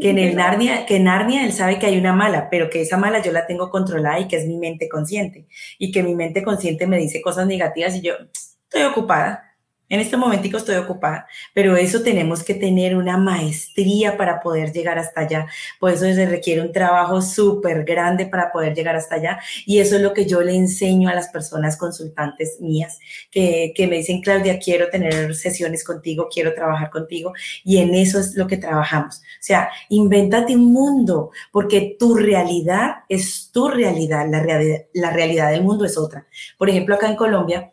que 0.00 0.10
en 0.10 0.18
el 0.18 0.36
Narnia, 0.36 0.86
que 0.86 0.96
en 0.96 1.04
Narnia 1.04 1.44
él 1.44 1.52
sabe 1.52 1.78
que 1.78 1.86
hay 1.86 1.98
una 1.98 2.12
mala, 2.12 2.48
pero 2.50 2.70
que 2.70 2.82
esa 2.82 2.96
mala 2.96 3.20
yo 3.22 3.32
la 3.32 3.46
tengo 3.46 3.70
controlada 3.70 4.20
y 4.20 4.28
que 4.28 4.36
es 4.36 4.46
mi 4.46 4.56
mente 4.56 4.88
consciente. 4.88 5.46
Y 5.78 5.90
que 5.92 6.02
mi 6.02 6.14
mente 6.14 6.42
consciente 6.42 6.86
me 6.86 6.98
dice 6.98 7.20
cosas 7.20 7.46
negativas 7.46 7.96
y 7.96 8.02
yo 8.02 8.14
estoy 8.32 8.82
ocupada. 8.82 9.47
En 9.88 10.00
este 10.00 10.18
momentico 10.18 10.58
estoy 10.58 10.76
ocupada, 10.76 11.26
pero 11.54 11.76
eso 11.76 12.02
tenemos 12.02 12.42
que 12.44 12.54
tener 12.54 12.94
una 12.94 13.16
maestría 13.16 14.18
para 14.18 14.40
poder 14.40 14.70
llegar 14.72 14.98
hasta 14.98 15.22
allá. 15.22 15.46
Por 15.80 15.90
eso 15.90 16.04
se 16.04 16.26
requiere 16.26 16.60
un 16.60 16.72
trabajo 16.72 17.22
súper 17.22 17.84
grande 17.84 18.26
para 18.26 18.52
poder 18.52 18.74
llegar 18.74 18.96
hasta 18.96 19.14
allá. 19.14 19.40
Y 19.64 19.78
eso 19.78 19.96
es 19.96 20.02
lo 20.02 20.12
que 20.12 20.26
yo 20.26 20.42
le 20.42 20.54
enseño 20.54 21.08
a 21.08 21.14
las 21.14 21.28
personas 21.28 21.78
consultantes 21.78 22.60
mías, 22.60 22.98
que, 23.30 23.72
que 23.74 23.86
me 23.86 23.96
dicen, 23.96 24.20
Claudia, 24.20 24.58
quiero 24.58 24.90
tener 24.90 25.34
sesiones 25.34 25.84
contigo, 25.84 26.28
quiero 26.30 26.52
trabajar 26.54 26.90
contigo. 26.90 27.32
Y 27.64 27.78
en 27.78 27.94
eso 27.94 28.20
es 28.20 28.34
lo 28.34 28.46
que 28.46 28.58
trabajamos. 28.58 29.16
O 29.16 29.40
sea, 29.40 29.70
invéntate 29.88 30.54
un 30.54 30.72
mundo, 30.72 31.30
porque 31.50 31.96
tu 31.98 32.14
realidad 32.14 32.96
es 33.08 33.50
tu 33.52 33.68
realidad, 33.68 34.26
la 34.30 34.42
realidad, 34.42 34.82
la 34.92 35.10
realidad 35.10 35.50
del 35.50 35.62
mundo 35.62 35.84
es 35.86 35.96
otra. 35.96 36.26
Por 36.58 36.68
ejemplo, 36.68 36.94
acá 36.94 37.08
en 37.08 37.16
Colombia, 37.16 37.72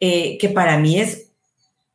eh, 0.00 0.36
que 0.38 0.48
para 0.48 0.78
mí 0.78 0.98
es 0.98 1.31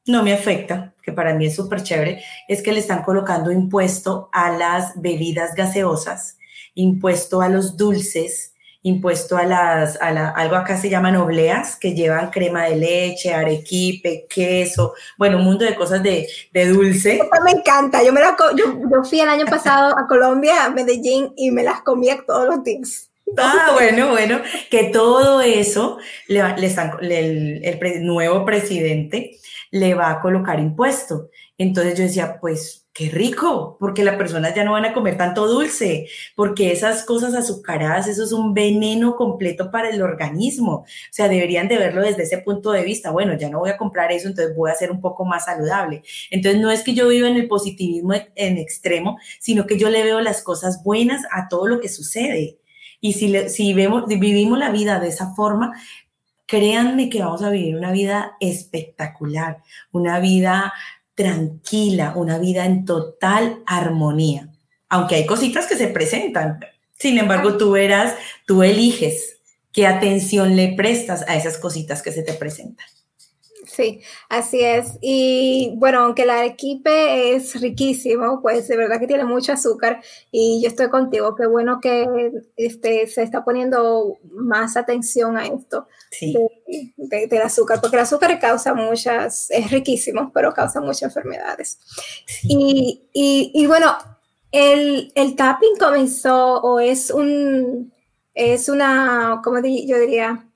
no 0.08 0.24
me 0.24 0.34
afecta, 0.34 0.93
que 1.01 1.12
para 1.12 1.34
mí 1.34 1.45
es 1.45 1.55
súper 1.55 1.84
chévere, 1.84 2.24
es 2.47 2.62
que 2.62 2.72
le 2.72 2.80
están 2.80 3.03
colocando 3.03 3.51
impuesto 3.51 4.30
a 4.32 4.51
las 4.51 4.99
bebidas 4.99 5.53
gaseosas, 5.55 6.38
impuesto 6.76 7.41
a 7.41 7.49
los 7.49 7.78
dulces, 7.78 8.53
impuesto 8.84 9.38
a 9.38 9.43
las, 9.43 10.01
a 10.01 10.12
la, 10.12 10.30
algo 10.30 10.55
acá 10.55 10.78
se 10.78 10.89
llaman 10.89 11.18
obleas, 11.18 11.76
que 11.76 11.93
llevan 11.93 12.30
crema 12.30 12.66
de 12.66 12.78
leche, 12.78 13.34
arequipe, 13.34 14.26
queso, 14.30 14.93
bueno, 15.18 15.38
un 15.38 15.43
mundo 15.43 15.66
de 15.66 15.76
cosas 15.76 16.01
de, 16.01 16.28
de 16.53 16.68
dulce. 16.68 17.20
me 17.43 17.51
encanta, 17.51 18.01
yo, 18.03 18.14
me 18.14 18.22
yo, 18.55 19.03
fui 19.03 19.20
el 19.20 19.30
año 19.30 19.45
pasado 19.45 19.97
a 19.97 20.08
Colombia, 20.08 20.66
a 20.66 20.70
Medellín, 20.70 21.34
y 21.36 21.51
me 21.51 21.64
las 21.64 21.82
comía 21.82 22.18
todos 22.26 22.47
los 22.47 22.64
días. 22.64 23.10
Ah, 23.36 23.72
bueno, 23.74 24.10
bueno, 24.10 24.42
que 24.70 24.86
todo 24.86 25.42
eso 25.42 25.98
le, 26.28 26.42
le 26.58 26.68
están, 26.68 26.92
el, 27.02 27.62
el 27.64 28.06
nuevo 28.06 28.46
presidente 28.46 29.38
le 29.72 29.94
va 29.94 30.12
a 30.12 30.20
colocar 30.22 30.60
impuesto. 30.60 31.30
Entonces 31.58 31.98
yo 31.98 32.04
decía, 32.04 32.38
pues 32.40 32.86
qué 32.94 33.10
rico, 33.10 33.78
porque 33.80 34.04
las 34.04 34.16
personas 34.16 34.56
ya 34.56 34.64
no 34.64 34.72
van 34.72 34.86
a 34.86 34.94
comer 34.94 35.18
tanto 35.18 35.48
dulce, 35.48 36.08
porque 36.36 36.72
esas 36.72 37.04
cosas 37.04 37.36
azucaradas, 37.36 38.08
eso 38.08 38.24
es 38.24 38.32
un 38.32 38.54
veneno 38.56 39.16
completo 39.16 39.70
para 39.72 39.90
el 39.90 40.02
organismo. 40.02 40.72
O 40.78 40.86
sea, 41.12 41.28
deberían 41.28 41.68
de 41.68 41.78
verlo 41.78 42.02
desde 42.02 42.24
ese 42.24 42.40
punto 42.40 42.72
de 42.72 42.84
vista. 42.84 43.12
Bueno, 43.12 43.38
ya 43.38 43.50
no 43.50 43.60
voy 43.60 43.70
a 43.70 43.78
comprar 43.78 44.12
eso, 44.12 44.28
entonces 44.28 44.56
voy 44.56 44.72
a 44.72 44.76
ser 44.76 44.92
un 44.92 45.02
poco 45.02 45.26
más 45.26 45.46
saludable. 45.46 46.02
Entonces 46.32 46.62
no 46.62 46.72
es 46.72 46.84
que 46.84 46.94
yo 46.96 47.08
viva 47.08 47.28
en 47.28 47.36
el 47.36 47.48
positivismo 47.48 48.14
en 48.36 48.58
extremo, 48.58 49.20
sino 49.40 49.68
que 49.68 49.78
yo 49.78 49.90
le 49.90 50.04
veo 50.04 50.22
las 50.22 50.42
cosas 50.42 50.84
buenas 50.84 51.24
a 51.32 51.48
todo 51.50 51.68
lo 51.68 51.80
que 51.80 51.90
sucede. 51.90 52.58
Y 53.00 53.14
si, 53.14 53.50
si 53.50 53.74
vemos, 53.74 54.06
vivimos 54.08 54.58
la 54.58 54.72
vida 54.72 55.00
de 55.00 55.10
esa 55.10 55.34
forma, 55.36 55.74
créanme 56.45 57.10
que 57.10 57.20
vamos 57.20 57.43
a 57.43 57.50
vivir 57.50 57.76
una 57.76 57.91
vida 57.91 58.38
espectacular, 58.39 59.62
una 59.91 60.20
vida 60.20 60.74
tranquila, 61.14 62.14
una 62.16 62.38
vida 62.38 62.66
en 62.66 62.86
total 62.86 63.62
armonía. 63.66 64.50
Aunque 64.89 65.16
hay 65.16 65.26
cositas 65.26 65.68
que 65.68 65.76
se 65.76 65.88
presentan. 65.88 66.60
Sin 66.98 67.18
embargo, 67.18 67.58
tú 67.58 67.72
verás, 67.72 68.16
tú 68.45 68.64
eliges 68.64 69.39
qué 69.72 69.86
atención 69.86 70.56
le 70.56 70.74
prestas 70.74 71.24
a 71.28 71.36
esas 71.36 71.58
cositas 71.58 72.02
que 72.02 72.12
se 72.12 72.24
te 72.24 72.34
presentan. 72.34 72.88
Sí, 73.78 74.02
así 74.28 74.62
es. 74.62 74.98
Y 75.02 75.76
bueno, 75.76 76.00
aunque 76.00 76.24
el 76.24 76.32
arequipe 76.32 77.36
es 77.36 77.62
riquísimo, 77.62 78.42
pues 78.42 78.68
de 78.68 78.76
verdad 78.76 79.00
que 79.00 79.06
tiene 79.06 79.24
mucho 79.24 79.54
azúcar 79.54 80.02
y 80.32 80.64
yo 80.64 80.68
estoy 80.68 80.90
contigo. 80.90 81.36
Qué 81.36 81.46
bueno 81.46 81.80
que 81.80 82.32
este, 82.56 83.06
se 83.06 83.22
está 83.22 83.46
poniendo 83.46 84.18
más 84.32 84.78
atención 84.78 85.38
a 85.38 85.46
esto 85.46 85.88
del 86.98 87.42
azúcar, 87.44 87.80
porque 87.80 87.98
el 87.98 88.02
azúcar 88.02 88.40
causa 88.40 88.74
muchas, 88.74 89.52
es 89.52 89.70
riquísimo, 89.70 90.32
pero 90.34 90.56
causa 90.56 90.82
muchas 90.82 91.04
enfermedades. 91.04 91.78
Y, 92.46 93.04
y, 93.14 93.68
bueno, 93.68 93.96
el, 94.52 95.12
el 95.14 95.36
tapping 95.36 95.78
comenzó 95.78 96.62
o 96.62 96.80
es 96.80 97.12
un, 97.12 97.94
es 98.34 98.70
una, 98.70 99.40
como 99.44 99.58
yo 99.60 100.00
diría, 100.00 100.47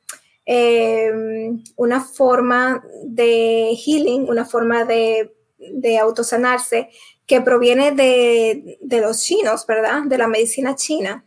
Em, 0.53 1.63
una 1.77 2.01
forma 2.01 2.83
de 3.05 3.73
healing, 3.73 4.27
una 4.27 4.43
forma 4.43 4.83
de, 4.83 5.31
de 5.57 5.97
autosanarse 5.97 6.89
que 7.25 7.39
proviene 7.39 7.93
de, 7.93 8.77
los 8.99 9.21
chinos, 9.23 9.65
¿verdad? 9.65 10.01
De 10.07 10.17
la 10.17 10.27
medicina 10.27 10.75
china 10.75 11.23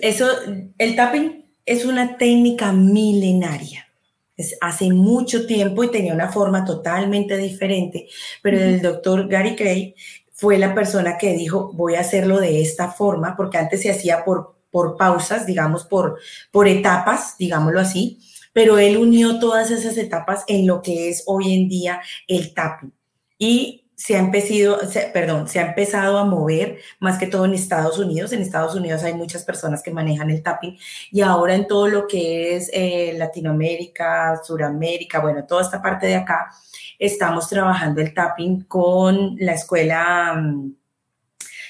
Eso, 0.00 0.26
el 0.78 0.96
tapping 0.96 1.44
es 1.66 1.84
una 1.84 2.16
técnica 2.16 2.72
milenaria. 2.72 3.88
Es 4.38 4.56
hace 4.62 4.88
mucho 4.90 5.46
tiempo 5.46 5.84
y 5.84 5.90
tenía 5.90 6.14
una 6.14 6.32
forma 6.32 6.64
totalmente 6.64 7.36
diferente, 7.36 8.08
pero 8.40 8.58
el 8.58 8.80
doctor 8.80 9.28
Gary 9.28 9.54
Gray 9.54 9.94
fue 10.32 10.56
la 10.56 10.74
persona 10.74 11.18
que 11.18 11.34
dijo, 11.34 11.72
voy 11.74 11.96
a 11.96 12.00
hacerlo 12.00 12.40
de 12.40 12.62
esta 12.62 12.90
forma, 12.90 13.36
porque 13.36 13.58
antes 13.58 13.82
se 13.82 13.90
hacía 13.90 14.24
por, 14.24 14.56
por 14.70 14.96
pausas, 14.96 15.44
digamos, 15.44 15.84
por, 15.84 16.18
por 16.50 16.66
etapas, 16.66 17.36
digámoslo 17.36 17.80
así, 17.80 18.18
pero 18.56 18.78
él 18.78 18.96
unió 18.96 19.38
todas 19.38 19.70
esas 19.70 19.98
etapas 19.98 20.42
en 20.46 20.66
lo 20.66 20.80
que 20.80 21.10
es 21.10 21.24
hoy 21.26 21.52
en 21.52 21.68
día 21.68 22.00
el 22.26 22.54
tapping. 22.54 22.90
Y 23.38 23.84
se 23.94 24.16
ha 24.16 24.18
empezado, 24.18 24.78
perdón, 25.12 25.46
se 25.46 25.60
ha 25.60 25.66
empezado 25.66 26.16
a 26.16 26.24
mover 26.24 26.78
más 26.98 27.18
que 27.18 27.26
todo 27.26 27.44
en 27.44 27.52
Estados 27.52 27.98
Unidos. 27.98 28.32
En 28.32 28.40
Estados 28.40 28.74
Unidos 28.74 29.02
hay 29.02 29.12
muchas 29.12 29.44
personas 29.44 29.82
que 29.82 29.90
manejan 29.90 30.30
el 30.30 30.42
tapping 30.42 30.78
y 31.12 31.20
ahora 31.20 31.54
en 31.54 31.66
todo 31.66 31.86
lo 31.86 32.06
que 32.06 32.56
es 32.56 32.70
eh, 32.72 33.14
Latinoamérica, 33.18 34.40
Suramérica, 34.42 35.20
bueno, 35.20 35.44
toda 35.44 35.60
esta 35.60 35.82
parte 35.82 36.06
de 36.06 36.14
acá, 36.14 36.50
estamos 36.98 37.50
trabajando 37.50 38.00
el 38.00 38.14
tapping 38.14 38.62
con 38.62 39.36
la 39.38 39.52
escuela 39.52 40.32
mm, 40.32 40.74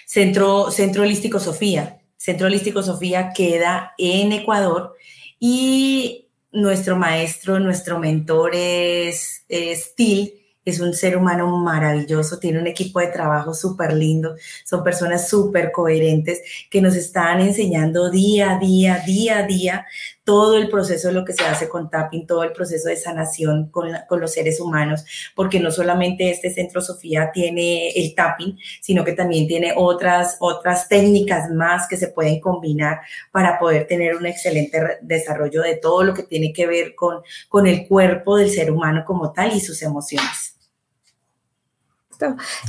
Centro, 0.07 0.71
Centro 0.71 1.03
Holístico 1.03 1.41
Sofía. 1.41 1.99
Centro 2.17 2.47
Holístico 2.47 2.81
Sofía 2.81 3.33
queda 3.35 3.93
en 3.99 4.31
Ecuador 4.31 4.95
y 5.41 6.26
nuestro 6.57 6.97
maestro, 6.97 7.61
nuestro 7.61 7.99
mentor 7.99 8.53
es, 8.55 9.45
es 9.49 9.95
es 10.65 10.81
un 10.81 10.95
ser 10.95 11.17
humano 11.17 11.57
maravilloso, 11.59 12.39
tiene 12.39 12.59
un 12.59 12.67
equipo 12.67 12.99
de 12.99 13.07
trabajo 13.07 13.55
súper 13.55 13.93
lindo, 13.93 14.35
son 14.65 14.83
personas 14.83 15.29
súper 15.29 15.71
coherentes 15.71 16.41
que 16.69 16.83
nos 16.83 16.97
están 16.97 17.41
enseñando 17.41 18.11
día 18.11 18.57
a 18.57 18.59
día, 18.59 19.01
día 19.07 19.39
a 19.39 19.43
día, 19.45 19.87
todo 20.27 20.57
el 20.57 20.69
proceso 20.69 21.07
de 21.07 21.15
lo 21.15 21.25
que 21.25 21.33
se 21.33 21.45
hace 21.45 21.69
con 21.69 21.89
tapping, 21.89 22.27
todo 22.27 22.43
el 22.43 22.51
proceso 22.51 22.89
de 22.89 22.97
sanación 22.97 23.71
con, 23.71 23.89
con 24.09 24.21
los 24.21 24.33
seres 24.33 24.59
humanos, 24.59 25.05
porque 25.37 25.61
no 25.61 25.71
solamente 25.71 26.29
este 26.31 26.53
centro 26.53 26.81
Sofía 26.81 27.31
tiene 27.33 27.91
el 27.91 28.13
tapping, 28.13 28.59
sino 28.81 29.05
que 29.05 29.13
también 29.13 29.47
tiene 29.47 29.73
otras, 29.77 30.37
otras 30.41 30.89
técnicas 30.89 31.49
más 31.53 31.87
que 31.87 31.97
se 31.97 32.09
pueden 32.09 32.41
combinar 32.41 33.03
para 33.31 33.57
poder 33.57 33.87
tener 33.87 34.17
un 34.17 34.27
excelente 34.27 34.99
desarrollo 35.01 35.63
de 35.63 35.77
todo 35.77 36.03
lo 36.03 36.13
que 36.13 36.25
tiene 36.25 36.53
que 36.53 36.67
ver 36.67 36.97
con, 36.97 37.23
con 37.49 37.69
el 37.69 37.87
cuerpo 37.87 38.37
del 38.37 38.51
ser 38.51 38.73
humano 38.73 39.05
como 39.07 39.33
tal 39.33 39.55
y 39.55 39.61
sus 39.61 39.81
emociones. 39.81 40.57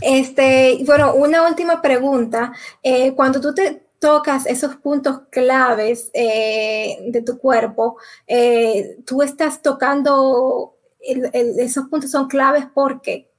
Este, 0.02 0.78
bueno, 0.86 1.16
una 1.16 1.48
última 1.48 1.82
pregunta. 1.82 2.54
Eh, 2.84 3.14
cuando 3.16 3.42
tú 3.42 3.52
te 3.54 3.87
tocas 4.00 4.46
esos 4.46 4.76
puntos 4.76 5.22
claves 5.30 6.10
eh, 6.14 6.98
de 7.10 7.22
tu 7.22 7.38
cuerpo, 7.38 7.98
eh, 8.28 8.98
tú 9.06 9.22
estás 9.22 9.62
tocando, 9.62 10.78
esos 11.00 11.88
puntos 11.88 12.12
son 12.12 12.28
claves 12.28 12.66
porque 12.74 13.32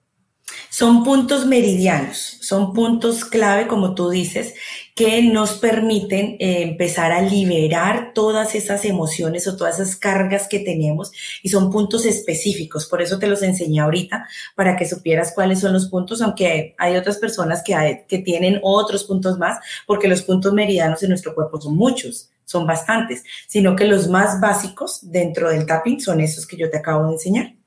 son 0.70 1.04
puntos 1.04 1.46
meridianos, 1.46 2.38
son 2.40 2.72
puntos 2.72 3.24
clave, 3.24 3.66
como 3.66 3.94
tú 3.94 4.10
dices, 4.10 4.54
que 4.98 5.22
nos 5.22 5.52
permiten 5.52 6.34
eh, 6.40 6.62
empezar 6.62 7.12
a 7.12 7.22
liberar 7.22 8.10
todas 8.14 8.56
esas 8.56 8.84
emociones 8.84 9.46
o 9.46 9.56
todas 9.56 9.78
esas 9.78 9.94
cargas 9.94 10.48
que 10.48 10.58
tenemos 10.58 11.12
y 11.40 11.50
son 11.50 11.70
puntos 11.70 12.04
específicos. 12.04 12.86
Por 12.86 13.00
eso 13.00 13.16
te 13.20 13.28
los 13.28 13.44
enseñé 13.44 13.78
ahorita 13.78 14.26
para 14.56 14.76
que 14.76 14.88
supieras 14.88 15.30
cuáles 15.36 15.60
son 15.60 15.72
los 15.72 15.86
puntos, 15.86 16.20
aunque 16.20 16.74
hay 16.78 16.96
otras 16.96 17.18
personas 17.18 17.62
que, 17.62 18.06
que 18.08 18.18
tienen 18.18 18.58
otros 18.64 19.04
puntos 19.04 19.38
más, 19.38 19.58
porque 19.86 20.08
los 20.08 20.22
puntos 20.22 20.52
meridianos 20.52 21.00
en 21.04 21.10
nuestro 21.10 21.32
cuerpo 21.32 21.60
son 21.60 21.76
muchos, 21.76 22.30
son 22.44 22.66
bastantes, 22.66 23.22
sino 23.46 23.76
que 23.76 23.84
los 23.84 24.08
más 24.08 24.40
básicos 24.40 24.98
dentro 25.02 25.48
del 25.50 25.64
tapping 25.64 26.00
son 26.00 26.20
esos 26.20 26.44
que 26.44 26.56
yo 26.56 26.68
te 26.70 26.78
acabo 26.78 27.06
de 27.06 27.12
enseñar. 27.12 27.57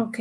Ok, 0.00 0.18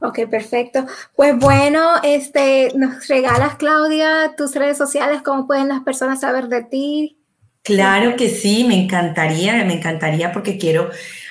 ok, 0.00 0.28
perfecto. 0.30 0.86
Pues 1.16 1.36
bueno, 1.38 1.94
este, 2.04 2.72
nos 2.76 3.08
regalas, 3.08 3.56
Claudia, 3.56 4.34
tus 4.36 4.54
redes 4.54 4.78
sociales, 4.78 5.22
cómo 5.22 5.46
pueden 5.46 5.68
las 5.68 5.82
personas 5.82 6.20
saber 6.20 6.48
de 6.48 6.62
ti. 6.64 7.18
Claro 7.62 8.16
que 8.16 8.30
sí, 8.30 8.64
me 8.64 8.80
encantaría, 8.80 9.64
me 9.64 9.74
encantaría 9.74 10.32
porque 10.32 10.56
quiero 10.56 10.90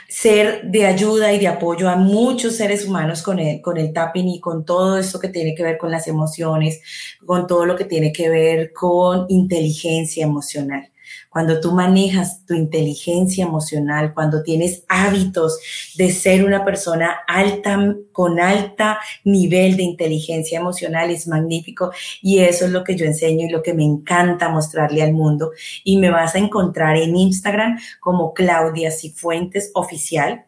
ser 0.09 0.63
de 0.63 0.86
ayuda 0.86 1.34
y 1.34 1.39
de 1.39 1.47
apoyo 1.47 1.89
a 1.89 1.95
muchos 1.95 2.55
seres 2.57 2.86
humanos 2.86 3.21
con 3.21 3.39
el, 3.39 3.61
con 3.61 3.78
el 3.78 3.93
tapping 3.93 4.28
y 4.28 4.39
con 4.39 4.65
todo 4.65 4.97
esto 4.97 5.19
que 5.19 5.30
tiene 5.30 5.55
que 5.55 5.63
ver 5.63 5.78
con 5.78 5.89
las 5.89 6.07
emociones, 6.07 6.82
con 7.25 7.47
todo 7.47 7.65
lo 7.65 7.75
que 7.75 7.86
tiene 7.86 8.11
que 8.11 8.30
ver 8.30 8.73
con 8.73 9.25
inteligencia 9.30 10.25
emocional 10.25 10.91
cuando 11.38 11.59
tú 11.59 11.71
manejas 11.71 12.43
tu 12.47 12.55
inteligencia 12.55 13.45
emocional, 13.45 14.11
cuando 14.15 14.41
tienes 14.41 14.83
hábitos 14.89 15.59
de 15.95 16.09
ser 16.09 16.43
una 16.43 16.65
persona 16.65 17.15
alta, 17.27 17.95
con 18.11 18.39
alta 18.39 18.97
nivel 19.23 19.77
de 19.77 19.83
inteligencia 19.83 20.57
emocional, 20.57 21.11
es 21.11 21.27
magnífico. 21.27 21.91
Y 22.23 22.39
eso 22.39 22.65
es 22.65 22.71
lo 22.71 22.83
que 22.83 22.95
yo 22.95 23.05
enseño 23.05 23.45
y 23.45 23.51
lo 23.51 23.61
que 23.61 23.75
me 23.75 23.83
encanta 23.83 24.49
mostrarle 24.49 25.03
al 25.03 25.13
mundo. 25.13 25.51
Y 25.83 25.97
me 25.97 26.09
vas 26.09 26.33
a 26.33 26.39
encontrar 26.39 26.97
en 26.97 27.15
Instagram 27.15 27.77
como 27.99 28.33
Claudia 28.33 28.89
Cifuentes 28.89 29.69
Oficial. 29.75 30.43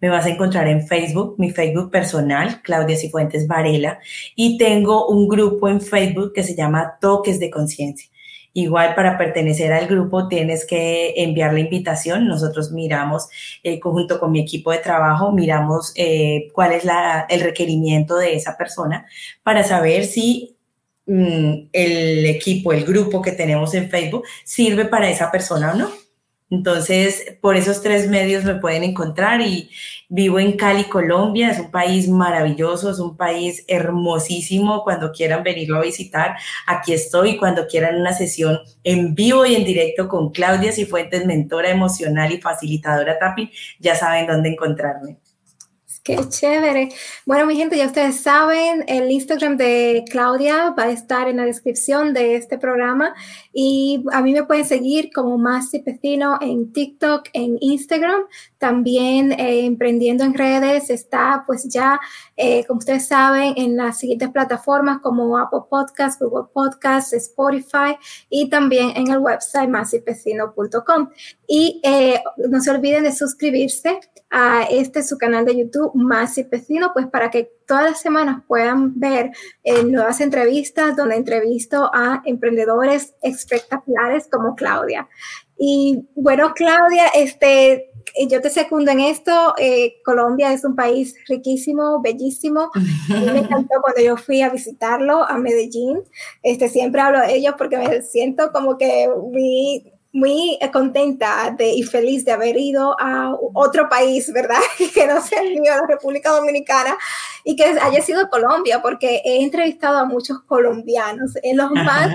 Me 0.00 0.08
vas 0.08 0.24
a 0.24 0.30
encontrar 0.30 0.68
en 0.68 0.88
Facebook, 0.88 1.34
mi 1.36 1.50
Facebook 1.50 1.90
personal, 1.90 2.62
Claudia 2.62 2.96
Cifuentes 2.96 3.46
Varela, 3.46 3.98
y 4.34 4.56
tengo 4.56 5.06
un 5.06 5.28
grupo 5.28 5.68
en 5.68 5.82
Facebook 5.82 6.32
que 6.32 6.44
se 6.44 6.56
llama 6.56 6.94
Toques 6.98 7.38
de 7.38 7.50
Conciencia. 7.50 8.09
Igual 8.52 8.96
para 8.96 9.16
pertenecer 9.16 9.72
al 9.72 9.86
grupo 9.86 10.26
tienes 10.26 10.66
que 10.66 11.14
enviar 11.16 11.52
la 11.52 11.60
invitación. 11.60 12.26
Nosotros 12.26 12.72
miramos, 12.72 13.28
eh, 13.62 13.78
junto 13.80 14.18
con 14.18 14.32
mi 14.32 14.40
equipo 14.40 14.72
de 14.72 14.78
trabajo, 14.78 15.30
miramos 15.30 15.92
eh, 15.94 16.48
cuál 16.52 16.72
es 16.72 16.84
la, 16.84 17.26
el 17.28 17.42
requerimiento 17.42 18.16
de 18.16 18.34
esa 18.34 18.56
persona 18.56 19.06
para 19.44 19.62
saber 19.62 20.04
si 20.04 20.56
mm, 21.06 21.68
el 21.72 22.26
equipo, 22.26 22.72
el 22.72 22.84
grupo 22.84 23.22
que 23.22 23.32
tenemos 23.32 23.72
en 23.74 23.88
Facebook 23.88 24.24
sirve 24.44 24.84
para 24.86 25.08
esa 25.08 25.30
persona 25.30 25.72
o 25.72 25.76
no. 25.76 25.90
Entonces, 26.50 27.36
por 27.40 27.56
esos 27.56 27.80
tres 27.80 28.08
medios 28.08 28.44
me 28.44 28.56
pueden 28.56 28.82
encontrar 28.82 29.40
y 29.40 29.70
vivo 30.10 30.38
en 30.38 30.56
Cali, 30.56 30.84
Colombia. 30.84 31.50
Es 31.50 31.58
un 31.60 31.70
país 31.70 32.08
maravilloso, 32.08 32.90
es 32.90 32.98
un 32.98 33.16
país 33.16 33.64
hermosísimo. 33.66 34.82
Cuando 34.84 35.12
quieran 35.12 35.42
venirlo 35.42 35.78
a 35.78 35.82
visitar, 35.82 36.36
aquí 36.66 36.92
estoy. 36.92 37.38
Cuando 37.38 37.66
quieran 37.66 37.98
una 37.98 38.12
sesión 38.12 38.58
en 38.84 39.14
vivo 39.14 39.46
y 39.46 39.54
en 39.54 39.64
directo 39.64 40.08
con 40.08 40.30
Claudia 40.30 40.72
Cifuentes, 40.72 41.24
mentora 41.24 41.70
emocional 41.70 42.32
y 42.32 42.40
facilitadora 42.40 43.18
TAPI, 43.18 43.50
ya 43.78 43.94
saben 43.94 44.26
dónde 44.26 44.50
encontrarme. 44.50 45.16
Qué 46.02 46.16
chévere. 46.30 46.88
Bueno, 47.26 47.44
mi 47.44 47.56
gente, 47.56 47.76
ya 47.76 47.84
ustedes 47.84 48.22
saben, 48.22 48.84
el 48.88 49.10
Instagram 49.10 49.58
de 49.58 50.02
Claudia 50.10 50.70
va 50.70 50.84
a 50.84 50.90
estar 50.90 51.28
en 51.28 51.36
la 51.36 51.44
descripción 51.44 52.14
de 52.14 52.36
este 52.36 52.56
programa 52.56 53.14
y 53.52 54.02
a 54.10 54.22
mí 54.22 54.32
me 54.32 54.44
pueden 54.44 54.64
seguir 54.64 55.10
como 55.14 55.36
Masi 55.36 55.80
Pecino 55.80 56.38
en 56.40 56.72
TikTok, 56.72 57.28
en 57.34 57.58
Instagram. 57.60 58.22
También 58.60 59.32
eh, 59.32 59.64
Emprendiendo 59.64 60.22
en 60.22 60.34
Redes 60.34 60.90
está 60.90 61.44
pues 61.46 61.66
ya, 61.66 61.98
eh, 62.36 62.62
como 62.66 62.78
ustedes 62.78 63.08
saben, 63.08 63.54
en 63.56 63.74
las 63.74 63.98
siguientes 63.98 64.28
plataformas 64.28 64.98
como 65.00 65.38
Apple 65.38 65.60
Podcasts, 65.70 66.22
Google 66.22 66.50
Podcasts, 66.52 67.14
Spotify 67.14 67.96
y 68.28 68.50
también 68.50 68.92
en 68.96 69.10
el 69.10 69.18
website 69.18 69.70
masipecino.com. 69.70 71.08
Y 71.46 71.80
eh, 71.82 72.22
no 72.36 72.60
se 72.60 72.70
olviden 72.70 73.04
de 73.04 73.12
suscribirse 73.12 73.98
a 74.28 74.64
este 74.64 75.02
su 75.02 75.16
canal 75.16 75.46
de 75.46 75.56
YouTube, 75.56 75.92
Más 75.94 76.36
y 76.36 76.44
Pecino, 76.44 76.92
pues 76.92 77.06
para 77.06 77.30
que 77.30 77.50
todas 77.66 77.84
las 77.84 78.00
semanas 78.00 78.42
puedan 78.46 78.98
ver 79.00 79.30
eh, 79.64 79.84
nuevas 79.84 80.20
entrevistas 80.20 80.96
donde 80.96 81.16
entrevisto 81.16 81.90
a 81.94 82.20
emprendedores 82.26 83.14
espectaculares 83.22 84.28
como 84.30 84.54
Claudia. 84.54 85.08
Y 85.56 86.08
bueno, 86.14 86.54
Claudia, 86.54 87.08
este, 87.14 87.89
yo 88.28 88.40
te 88.40 88.50
secundo 88.50 88.90
en 88.90 89.00
esto. 89.00 89.54
Eh, 89.58 90.00
Colombia 90.04 90.52
es 90.52 90.64
un 90.64 90.76
país 90.76 91.14
riquísimo, 91.28 92.00
bellísimo. 92.00 92.70
me 93.08 93.38
encantó 93.38 93.80
cuando 93.82 94.02
yo 94.02 94.16
fui 94.16 94.42
a 94.42 94.50
visitarlo 94.50 95.22
a 95.22 95.38
Medellín. 95.38 96.00
Este, 96.42 96.68
siempre 96.68 97.00
hablo 97.00 97.20
de 97.20 97.34
ellos 97.34 97.54
porque 97.56 97.76
me 97.78 98.02
siento 98.02 98.52
como 98.52 98.78
que 98.78 99.08
vi 99.32 99.92
muy 100.12 100.58
contenta 100.72 101.54
de, 101.56 101.70
y 101.70 101.82
feliz 101.82 102.24
de 102.24 102.32
haber 102.32 102.56
ido 102.56 102.96
a 102.98 103.32
otro 103.54 103.88
país, 103.88 104.32
¿verdad? 104.32 104.58
que 104.94 105.06
no 105.06 105.20
sea 105.20 105.42
el 105.42 105.60
mío, 105.60 105.72
la 105.74 105.86
República 105.86 106.30
Dominicana, 106.30 106.96
y 107.44 107.56
que 107.56 107.64
haya 107.64 108.02
sido 108.02 108.28
Colombia, 108.28 108.82
porque 108.82 109.22
he 109.24 109.42
entrevistado 109.42 109.98
a 109.98 110.04
muchos 110.04 110.40
colombianos. 110.42 111.32
En 111.42 111.56
los 111.56 111.70
más 111.70 112.10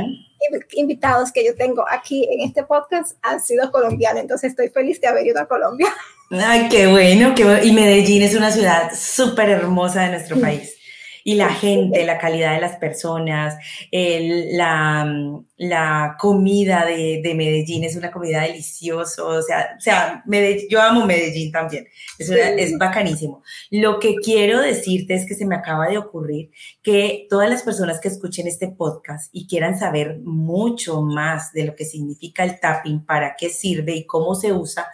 invitados 0.74 1.32
que 1.32 1.46
yo 1.46 1.56
tengo 1.56 1.86
aquí 1.90 2.28
en 2.30 2.42
este 2.42 2.64
podcast 2.64 3.18
han 3.22 3.42
sido 3.42 3.72
colombianos, 3.72 4.22
entonces 4.22 4.52
estoy 4.52 4.70
feliz 4.70 5.00
de 5.02 5.08
haber 5.08 5.26
ido 5.26 5.40
a 5.40 5.48
Colombia. 5.48 5.88
Ay, 6.32 6.68
qué 6.70 6.88
bueno, 6.88 7.34
qué 7.36 7.44
y 7.64 7.72
Medellín 7.72 8.24
es 8.24 8.36
una 8.36 8.52
ciudad 8.52 8.92
súper 8.96 9.50
hermosa 9.50 10.04
de 10.04 10.10
nuestro 10.10 10.40
país. 10.40 10.76
Y 11.24 11.36
la 11.36 11.50
gente, 11.50 12.06
la 12.06 12.20
calidad 12.20 12.54
de 12.54 12.62
las 12.62 12.78
personas, 12.78 13.56
el, 13.92 14.56
la, 14.56 15.12
la 15.58 16.18
comida 16.20 16.86
de, 16.86 17.22
de, 17.24 17.34
Medellín 17.34 17.86
es 17.86 17.96
una 17.96 18.12
comida 18.12 18.42
deliciosa, 18.42 19.24
o 19.24 19.42
sea, 19.42 19.76
o 19.78 19.82
sea 19.82 20.24
yo 20.70 20.82
amo 20.82 21.06
Medellín 21.06 21.52
también, 21.52 21.88
es, 22.20 22.30
es 22.30 22.78
bacanísimo. 22.78 23.42
Lo 23.72 24.00
que 24.00 24.16
quiero 24.16 24.60
decirte 24.60 25.14
es 25.14 25.26
que 25.26 25.34
se 25.34 25.46
me 25.46 25.56
acaba 25.56 25.88
de 25.88 25.98
ocurrir 25.98 26.52
que 26.84 27.26
todas 27.30 27.50
las 27.50 27.64
personas 27.64 28.02
que 28.02 28.10
escuchen 28.10 28.48
este 28.48 28.68
podcast 28.68 29.30
y 29.32 29.48
quieran 29.48 29.80
saber 29.80 30.20
mucho 30.24 31.02
más 31.02 31.54
de 31.54 31.66
lo 31.66 31.76
que 31.76 31.86
significa 31.86 32.44
el 32.44 32.60
tapping, 32.60 33.06
para 33.06 33.36
qué 33.38 33.50
sirve 33.50 33.96
y 33.96 34.06
cómo 34.06 34.36
se 34.36 34.52
usa, 34.52 34.88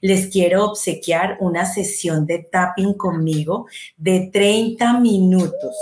les 0.00 0.28
quiero 0.28 0.64
obsequiar 0.64 1.36
una 1.40 1.66
sesión 1.66 2.26
de 2.26 2.38
tapping 2.38 2.94
conmigo 2.94 3.66
de 3.96 4.30
30 4.32 4.98
minutos 5.00 5.76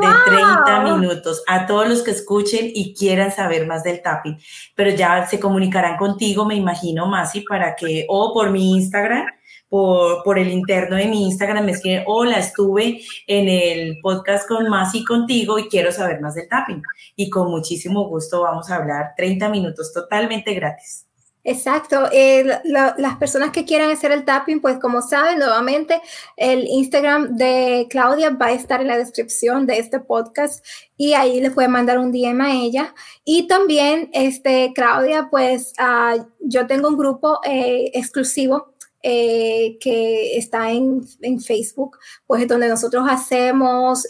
de 0.00 0.06
30 0.26 0.80
minutos 0.82 1.42
a 1.46 1.66
todos 1.66 1.88
los 1.88 2.02
que 2.02 2.10
escuchen 2.10 2.70
y 2.74 2.94
quieran 2.94 3.32
saber 3.32 3.66
más 3.66 3.82
del 3.82 4.02
tapping. 4.02 4.38
Pero 4.74 4.90
ya 4.90 5.26
se 5.26 5.40
comunicarán 5.40 5.96
contigo, 5.96 6.44
me 6.44 6.54
imagino, 6.54 7.06
Masi, 7.06 7.40
para 7.40 7.74
que, 7.74 8.06
o 8.08 8.32
por 8.32 8.50
mi 8.50 8.76
Instagram, 8.76 9.26
por, 9.68 10.22
por 10.22 10.38
el 10.38 10.48
interno 10.50 10.96
de 10.96 11.06
mi 11.06 11.24
Instagram, 11.24 11.64
me 11.64 11.72
escriben, 11.72 12.04
hola, 12.06 12.38
estuve 12.38 13.00
en 13.26 13.48
el 13.48 13.98
podcast 14.02 14.46
con 14.46 14.68
Masi 14.68 15.04
contigo 15.04 15.58
y 15.58 15.68
quiero 15.68 15.90
saber 15.92 16.20
más 16.20 16.34
del 16.34 16.48
tapping. 16.48 16.82
Y 17.16 17.30
con 17.30 17.50
muchísimo 17.50 18.08
gusto 18.08 18.42
vamos 18.42 18.70
a 18.70 18.76
hablar 18.76 19.14
30 19.16 19.48
minutos 19.48 19.92
totalmente 19.92 20.54
gratis. 20.54 21.06
Exacto. 21.48 22.08
Eh, 22.10 22.44
las 22.64 23.16
personas 23.18 23.52
que 23.52 23.64
quieran 23.64 23.88
hacer 23.90 24.10
el 24.10 24.24
tapping, 24.24 24.60
pues 24.60 24.78
como 24.80 25.00
saben, 25.00 25.38
nuevamente 25.38 26.02
el 26.36 26.66
Instagram 26.66 27.36
de 27.36 27.86
Claudia 27.88 28.30
va 28.30 28.46
a 28.46 28.52
estar 28.52 28.80
en 28.80 28.88
la 28.88 28.98
descripción 28.98 29.64
de 29.64 29.78
este 29.78 30.00
podcast 30.00 30.66
y 30.96 31.12
ahí 31.12 31.40
le 31.40 31.52
pueden 31.52 31.70
mandar 31.70 31.98
un 32.00 32.10
DM 32.10 32.40
a 32.40 32.52
ella. 32.52 32.94
Y 33.24 33.46
también, 33.46 34.10
este, 34.12 34.72
Claudia, 34.74 35.28
pues 35.30 35.72
uh, 35.78 36.20
yo 36.40 36.66
tengo 36.66 36.88
un 36.88 36.98
grupo 36.98 37.38
eh, 37.44 37.92
exclusivo 37.94 38.74
eh, 39.04 39.78
que 39.78 40.36
está 40.36 40.72
en, 40.72 41.02
en, 41.20 41.40
Facebook, 41.40 41.96
pues 42.26 42.48
donde 42.48 42.68
nosotros 42.68 43.06
hacemos 43.08 44.04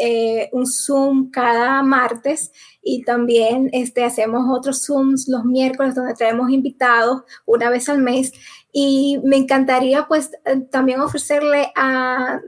un 0.52 0.66
Zoom 0.66 1.30
cada 1.30 1.82
martes 1.82 2.50
y 2.88 3.02
también 3.02 3.68
este, 3.72 4.04
hacemos 4.04 4.46
otros 4.48 4.86
Zooms 4.86 5.26
los 5.26 5.44
miércoles 5.44 5.96
donde 5.96 6.14
traemos 6.14 6.50
invitados 6.50 7.22
una 7.44 7.68
vez 7.68 7.88
al 7.88 7.98
mes. 7.98 8.32
Y 8.72 9.18
me 9.24 9.36
encantaría 9.36 10.06
pues 10.06 10.30
eh, 10.44 10.60
también 10.70 11.00
ofrecerle 11.00 11.72
a 11.74 12.40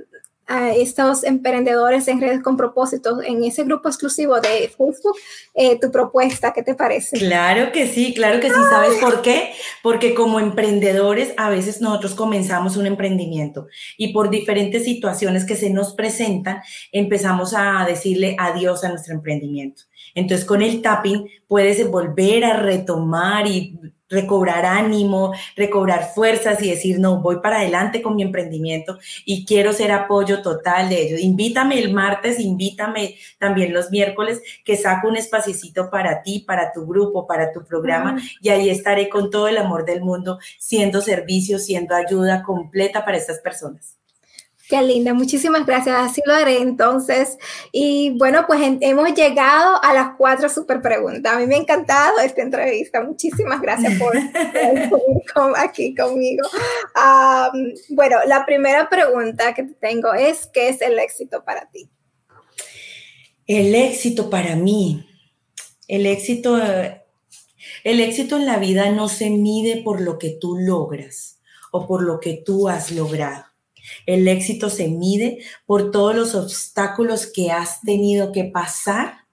a 0.48 0.74
estos 0.74 1.24
emprendedores 1.24 2.08
en 2.08 2.20
redes 2.20 2.42
con 2.42 2.56
propósitos 2.56 3.22
en 3.22 3.44
ese 3.44 3.64
grupo 3.64 3.88
exclusivo 3.88 4.40
de 4.40 4.68
Facebook 4.68 5.14
eh, 5.54 5.78
tu 5.78 5.92
propuesta, 5.92 6.54
¿qué 6.54 6.62
te 6.62 6.74
parece? 6.74 7.18
Claro 7.18 7.70
que 7.70 7.86
sí, 7.86 8.14
claro 8.14 8.40
que 8.40 8.48
sí. 8.48 8.56
¿Sabes 8.70 8.98
por 8.98 9.20
qué? 9.20 9.52
Porque 9.82 10.14
como 10.14 10.40
emprendedores 10.40 11.34
a 11.36 11.50
veces 11.50 11.82
nosotros 11.82 12.14
comenzamos 12.14 12.78
un 12.78 12.86
emprendimiento 12.86 13.66
y 13.98 14.14
por 14.14 14.30
diferentes 14.30 14.84
situaciones 14.84 15.44
que 15.44 15.54
se 15.54 15.68
nos 15.68 15.92
presentan 15.92 16.62
empezamos 16.92 17.52
a 17.54 17.84
decirle 17.86 18.34
adiós 18.38 18.84
a 18.84 18.88
nuestro 18.88 19.14
emprendimiento. 19.14 19.82
Entonces 20.18 20.46
con 20.46 20.62
el 20.62 20.82
tapping 20.82 21.28
puedes 21.46 21.88
volver 21.90 22.44
a 22.44 22.60
retomar 22.60 23.46
y 23.46 23.78
recobrar 24.08 24.64
ánimo, 24.64 25.34
recobrar 25.56 26.12
fuerzas 26.14 26.62
y 26.62 26.70
decir, 26.70 26.98
no, 26.98 27.20
voy 27.20 27.40
para 27.40 27.58
adelante 27.58 28.00
con 28.02 28.16
mi 28.16 28.22
emprendimiento 28.22 28.98
y 29.24 29.44
quiero 29.44 29.72
ser 29.72 29.92
apoyo 29.92 30.42
total 30.42 30.88
de 30.88 31.02
ellos. 31.02 31.20
Invítame 31.20 31.78
el 31.78 31.92
martes, 31.92 32.40
invítame 32.40 33.16
también 33.38 33.72
los 33.72 33.90
miércoles, 33.90 34.40
que 34.64 34.76
saco 34.76 35.08
un 35.08 35.16
espacito 35.16 35.90
para 35.90 36.22
ti, 36.22 36.40
para 36.40 36.72
tu 36.72 36.86
grupo, 36.86 37.26
para 37.26 37.52
tu 37.52 37.64
programa 37.64 38.20
y 38.40 38.48
ahí 38.48 38.70
estaré 38.70 39.08
con 39.08 39.30
todo 39.30 39.48
el 39.48 39.58
amor 39.58 39.84
del 39.84 40.00
mundo, 40.00 40.38
siendo 40.58 41.00
servicio, 41.00 41.58
siendo 41.58 41.94
ayuda 41.94 42.42
completa 42.42 43.04
para 43.04 43.18
estas 43.18 43.40
personas. 43.40 43.97
Qué 44.68 44.82
linda, 44.82 45.14
muchísimas 45.14 45.64
gracias, 45.64 45.96
así 45.98 46.20
lo 46.26 46.34
haré 46.34 46.58
entonces. 46.60 47.38
Y 47.72 48.10
bueno, 48.18 48.44
pues 48.46 48.60
hemos 48.82 49.14
llegado 49.14 49.82
a 49.82 49.94
las 49.94 50.10
cuatro 50.18 50.50
super 50.50 50.82
preguntas. 50.82 51.32
A 51.32 51.38
mí 51.38 51.46
me 51.46 51.54
ha 51.54 51.58
encantado 51.58 52.18
esta 52.18 52.42
entrevista, 52.42 53.02
muchísimas 53.02 53.62
gracias 53.62 53.98
por 53.98 54.14
estar 54.14 54.30
aquí 55.56 55.94
conmigo. 55.94 56.46
bueno, 57.88 58.18
la 58.26 58.44
primera 58.44 58.90
pregunta 58.90 59.54
que 59.54 59.62
tengo 59.62 60.12
es, 60.12 60.50
¿qué 60.52 60.68
es 60.68 60.82
el 60.82 60.98
éxito 60.98 61.42
para 61.44 61.70
ti? 61.70 61.88
El 63.46 63.74
éxito 63.74 64.28
para 64.28 64.54
mí, 64.54 65.08
el 65.86 66.04
éxito, 66.04 66.58
el 66.58 68.00
éxito 68.00 68.36
en 68.36 68.44
la 68.44 68.58
vida 68.58 68.90
no 68.90 69.08
se 69.08 69.30
mide 69.30 69.80
por 69.82 70.02
lo 70.02 70.18
que 70.18 70.36
tú 70.38 70.58
logras 70.58 71.38
o 71.72 71.86
por 71.86 72.02
lo 72.02 72.20
que 72.20 72.42
tú 72.44 72.68
has 72.68 72.90
logrado 72.90 73.47
el 74.06 74.26
éxito 74.28 74.70
se 74.70 74.88
mide 74.88 75.38
por 75.66 75.90
todos 75.90 76.14
los 76.14 76.34
obstáculos 76.34 77.26
que 77.26 77.50
has 77.50 77.80
tenido 77.80 78.32
que 78.32 78.44
pasar, 78.44 79.26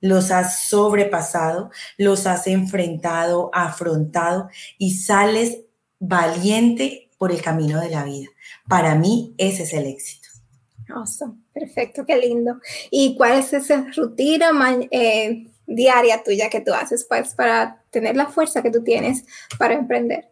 los 0.00 0.30
has 0.30 0.68
sobrepasado, 0.68 1.70
los 1.96 2.26
has 2.26 2.46
enfrentado, 2.46 3.50
afrontado 3.52 4.48
y 4.78 4.94
sales 4.94 5.60
valiente 5.98 7.10
por 7.18 7.30
el 7.30 7.40
camino 7.40 7.80
de 7.80 7.90
la 7.90 8.04
vida. 8.04 8.28
Para 8.68 8.96
mí 8.96 9.34
ese 9.38 9.62
es 9.62 9.72
el 9.72 9.86
éxito. 9.86 10.28
Awesome. 10.88 11.34
Perfecto, 11.52 12.04
qué 12.04 12.16
lindo. 12.16 12.58
¿Y 12.90 13.16
cuál 13.16 13.38
es 13.38 13.52
esa 13.52 13.86
rutina 13.96 14.50
eh, 14.90 15.46
diaria 15.66 16.22
tuya 16.22 16.50
que 16.50 16.60
tú 16.60 16.72
haces 16.74 17.06
pues, 17.08 17.34
para 17.34 17.82
tener 17.90 18.16
la 18.16 18.26
fuerza 18.26 18.62
que 18.62 18.70
tú 18.70 18.82
tienes 18.82 19.24
para 19.58 19.74
emprender? 19.74 20.31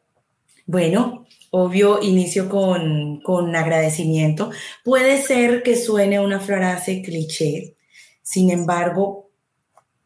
Bueno, 0.71 1.27
Obvio, 1.53 2.01
inicio 2.01 2.49
con, 2.49 3.21
con 3.23 3.57
agradecimiento. 3.57 4.53
Puede 4.85 5.21
ser 5.21 5.64
que 5.64 5.75
suene 5.75 6.21
una 6.21 6.39
frase 6.39 7.03
cliché, 7.03 7.75
sin 8.23 8.51
embargo, 8.51 9.31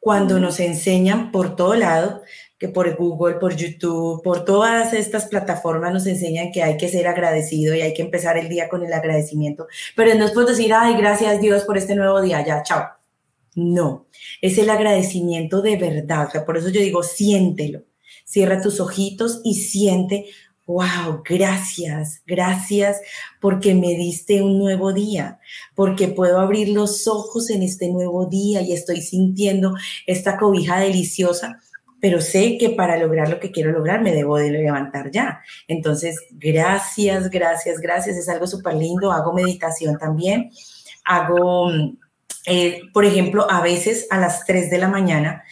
cuando 0.00 0.40
nos 0.40 0.60
enseñan 0.60 1.30
por 1.30 1.54
todo 1.54 1.74
lado, 1.74 2.22
que 2.58 2.68
por 2.68 2.96
Google, 2.96 3.34
por 3.34 3.54
YouTube, 3.54 4.22
por 4.22 4.46
todas 4.46 4.94
estas 4.94 5.26
plataformas 5.26 5.92
nos 5.92 6.06
enseñan 6.06 6.50
que 6.50 6.62
hay 6.62 6.78
que 6.78 6.88
ser 6.88 7.08
agradecido 7.08 7.74
y 7.74 7.82
hay 7.82 7.92
que 7.92 8.00
empezar 8.00 8.38
el 8.38 8.48
día 8.48 8.70
con 8.70 8.82
el 8.82 8.92
agradecimiento. 8.94 9.66
Pero 9.94 10.14
no 10.14 10.24
es 10.24 10.30
por 10.30 10.46
decir, 10.46 10.72
ay, 10.72 10.96
gracias 10.96 11.42
Dios 11.42 11.64
por 11.64 11.76
este 11.76 11.94
nuevo 11.94 12.22
día, 12.22 12.42
ya, 12.42 12.62
chao. 12.62 12.86
No, 13.54 14.06
es 14.40 14.56
el 14.56 14.70
agradecimiento 14.70 15.60
de 15.60 15.76
verdad. 15.76 16.30
por 16.46 16.56
eso 16.56 16.70
yo 16.70 16.80
digo, 16.80 17.02
siéntelo. 17.02 17.82
Cierra 18.24 18.62
tus 18.62 18.80
ojitos 18.80 19.42
y 19.44 19.54
siente 19.54 20.26
wow, 20.66 21.22
gracias, 21.24 22.22
gracias 22.26 23.00
porque 23.40 23.74
me 23.74 23.88
diste 23.94 24.42
un 24.42 24.58
nuevo 24.58 24.92
día, 24.92 25.38
porque 25.74 26.08
puedo 26.08 26.40
abrir 26.40 26.68
los 26.68 27.06
ojos 27.06 27.50
en 27.50 27.62
este 27.62 27.90
nuevo 27.90 28.26
día 28.26 28.62
y 28.62 28.72
estoy 28.72 29.02
sintiendo 29.02 29.74
esta 30.06 30.38
cobija 30.38 30.78
deliciosa, 30.78 31.60
pero 32.00 32.20
sé 32.20 32.56
que 32.58 32.70
para 32.70 32.96
lograr 32.96 33.28
lo 33.28 33.40
que 33.40 33.50
quiero 33.50 33.72
lograr 33.72 34.02
me 34.02 34.12
debo 34.12 34.38
de 34.38 34.50
levantar 34.50 35.10
ya. 35.10 35.40
Entonces, 35.68 36.18
gracias, 36.30 37.30
gracias, 37.30 37.80
gracias, 37.80 38.16
es 38.16 38.28
algo 38.28 38.46
súper 38.46 38.74
lindo, 38.74 39.12
hago 39.12 39.32
meditación 39.32 39.98
también, 39.98 40.50
hago, 41.04 41.70
eh, 42.46 42.80
por 42.92 43.04
ejemplo, 43.04 43.46
a 43.50 43.60
veces 43.60 44.06
a 44.10 44.18
las 44.18 44.44
3 44.46 44.70
de 44.70 44.78
la 44.78 44.88
mañana, 44.88 45.44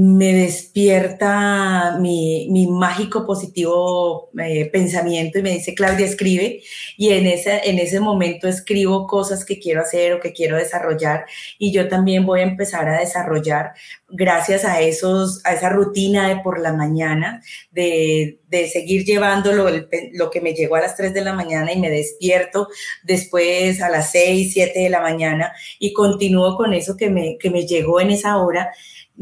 me 0.00 0.32
despierta 0.32 1.98
mi, 2.00 2.48
mi 2.50 2.66
mágico 2.66 3.26
positivo 3.26 4.30
eh, 4.42 4.64
pensamiento 4.72 5.38
y 5.38 5.42
me 5.42 5.50
dice, 5.50 5.74
Claudia, 5.74 6.06
escribe. 6.06 6.62
Y 6.96 7.10
en 7.10 7.26
ese, 7.26 7.68
en 7.68 7.78
ese 7.78 8.00
momento 8.00 8.48
escribo 8.48 9.06
cosas 9.06 9.44
que 9.44 9.58
quiero 9.58 9.82
hacer 9.82 10.14
o 10.14 10.20
que 10.20 10.32
quiero 10.32 10.56
desarrollar. 10.56 11.26
Y 11.58 11.70
yo 11.70 11.86
también 11.88 12.24
voy 12.24 12.40
a 12.40 12.44
empezar 12.44 12.88
a 12.88 12.98
desarrollar 12.98 13.72
gracias 14.08 14.64
a, 14.64 14.80
esos, 14.80 15.44
a 15.44 15.52
esa 15.52 15.68
rutina 15.68 16.28
de 16.28 16.36
por 16.36 16.60
la 16.60 16.72
mañana, 16.72 17.42
de, 17.70 18.40
de 18.48 18.68
seguir 18.68 19.04
llevándolo 19.04 19.68
lo 20.14 20.30
que 20.30 20.40
me 20.40 20.54
llegó 20.54 20.76
a 20.76 20.80
las 20.80 20.96
3 20.96 21.12
de 21.12 21.20
la 21.20 21.34
mañana 21.34 21.74
y 21.74 21.78
me 21.78 21.90
despierto 21.90 22.68
después 23.04 23.82
a 23.82 23.90
las 23.90 24.10
6, 24.12 24.50
7 24.54 24.80
de 24.80 24.88
la 24.88 25.02
mañana 25.02 25.52
y 25.78 25.92
continúo 25.92 26.56
con 26.56 26.72
eso 26.72 26.96
que 26.96 27.10
me, 27.10 27.36
que 27.38 27.50
me 27.50 27.66
llegó 27.66 28.00
en 28.00 28.12
esa 28.12 28.38
hora 28.38 28.72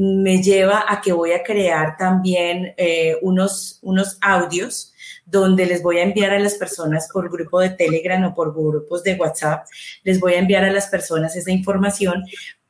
me 0.01 0.41
lleva 0.41 0.85
a 0.87 1.01
que 1.01 1.13
voy 1.13 1.33
a 1.33 1.43
crear 1.43 1.97
también 1.97 2.73
eh, 2.77 3.17
unos, 3.21 3.81
unos 3.83 4.17
audios 4.21 4.93
donde 5.27 5.67
les 5.67 5.83
voy 5.83 5.99
a 5.99 6.05
enviar 6.05 6.33
a 6.33 6.39
las 6.39 6.55
personas 6.55 7.09
por 7.13 7.29
grupo 7.29 7.59
de 7.59 7.71
Telegram 7.71 8.23
o 8.25 8.33
por 8.33 8.55
grupos 8.55 9.03
de 9.03 9.15
WhatsApp, 9.15 9.67
les 10.05 10.21
voy 10.21 10.35
a 10.35 10.39
enviar 10.39 10.63
a 10.63 10.71
las 10.71 10.87
personas 10.87 11.35
esa 11.35 11.51
información 11.51 12.25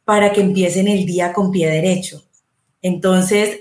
para 0.06 0.32
que 0.32 0.40
empiecen 0.40 0.88
el 0.88 1.04
día 1.04 1.34
con 1.34 1.50
pie 1.50 1.68
derecho. 1.68 2.24
Entonces, 2.80 3.60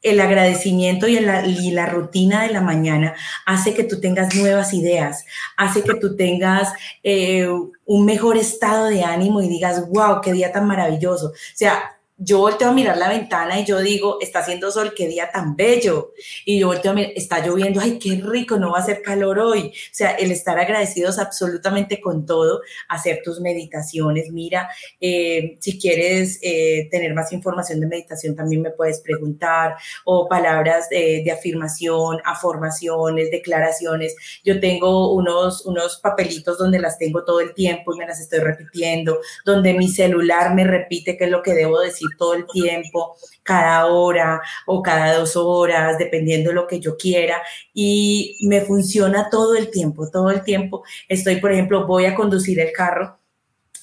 el 0.00 0.20
agradecimiento 0.20 1.08
y, 1.08 1.18
la 1.18 1.86
rutina 1.86 2.44
de 2.44 2.52
la 2.52 2.60
mañana 2.60 3.16
hace 3.46 3.74
que 3.74 3.82
tú 3.82 4.00
tengas 4.00 4.32
nuevas 4.36 4.72
ideas, 4.72 5.24
hace 5.56 5.82
que 5.82 5.94
tú 5.94 6.14
tengas 6.14 6.72
eh, 7.02 7.48
un 7.84 8.04
mejor 8.04 8.36
estado 8.36 8.86
de 8.86 9.02
ánimo 9.02 9.42
y 9.42 9.48
digas, 9.48 9.88
wow, 9.88 10.20
qué 10.22 10.32
día 10.32 10.52
tan 10.52 10.68
maravilloso. 10.68 11.30
O 11.30 11.56
sea, 11.56 11.97
yo 12.20 12.38
volteo 12.38 12.70
a 12.70 12.72
mirar 12.72 12.96
la 12.96 13.08
ventana 13.08 13.60
y 13.60 13.64
yo 13.64 13.78
digo, 13.78 14.18
está 14.20 14.40
haciendo 14.40 14.72
sol, 14.72 14.92
qué 14.96 15.06
día 15.06 15.30
tan 15.30 15.54
bello. 15.54 16.12
Y 16.44 16.58
yo 16.58 16.66
volteo 16.66 16.90
a 16.90 16.94
mirar, 16.94 17.12
está 17.14 17.46
lloviendo, 17.46 17.80
ay, 17.80 18.00
qué 18.00 18.20
rico, 18.20 18.58
no 18.58 18.72
va 18.72 18.78
a 18.78 18.82
hacer 18.82 19.02
calor 19.02 19.38
hoy. 19.38 19.68
O 19.68 19.94
sea, 19.94 20.10
el 20.12 20.32
estar 20.32 20.58
agradecidos 20.58 21.20
absolutamente 21.20 22.00
con 22.00 22.26
todo, 22.26 22.60
hacer 22.88 23.20
tus 23.24 23.40
meditaciones. 23.40 24.32
Mira, 24.32 24.68
eh, 25.00 25.58
si 25.60 25.78
quieres 25.78 26.40
eh, 26.42 26.88
tener 26.90 27.14
más 27.14 27.32
información 27.32 27.78
de 27.78 27.86
meditación, 27.86 28.34
también 28.34 28.62
me 28.62 28.72
puedes 28.72 29.00
preguntar, 29.00 29.76
o 30.04 30.28
palabras 30.28 30.88
de 30.88 31.30
afirmación, 31.30 32.18
afirmaciones, 32.24 33.30
declaraciones. 33.30 34.16
Yo 34.42 34.58
tengo 34.58 35.14
unos, 35.14 35.64
unos 35.66 35.98
papelitos 35.98 36.58
donde 36.58 36.80
las 36.80 36.98
tengo 36.98 37.24
todo 37.24 37.40
el 37.40 37.54
tiempo 37.54 37.94
y 37.94 37.98
me 37.98 38.06
las 38.06 38.20
estoy 38.20 38.40
repitiendo, 38.40 39.20
donde 39.44 39.74
mi 39.74 39.88
celular 39.88 40.54
me 40.54 40.64
repite 40.64 41.16
qué 41.16 41.24
es 41.26 41.30
lo 41.30 41.42
que 41.42 41.54
debo 41.54 41.78
decir 41.78 42.07
todo 42.16 42.34
el 42.34 42.46
tiempo, 42.46 43.16
cada 43.42 43.86
hora 43.86 44.40
o 44.66 44.82
cada 44.82 45.14
dos 45.18 45.36
horas, 45.36 45.98
dependiendo 45.98 46.50
de 46.50 46.56
lo 46.56 46.66
que 46.66 46.80
yo 46.80 46.96
quiera. 46.96 47.42
Y 47.74 48.36
me 48.42 48.60
funciona 48.62 49.28
todo 49.30 49.56
el 49.56 49.70
tiempo, 49.70 50.10
todo 50.10 50.30
el 50.30 50.42
tiempo. 50.42 50.82
Estoy, 51.08 51.36
por 51.36 51.52
ejemplo, 51.52 51.86
voy 51.86 52.06
a 52.06 52.14
conducir 52.14 52.60
el 52.60 52.72
carro. 52.72 53.18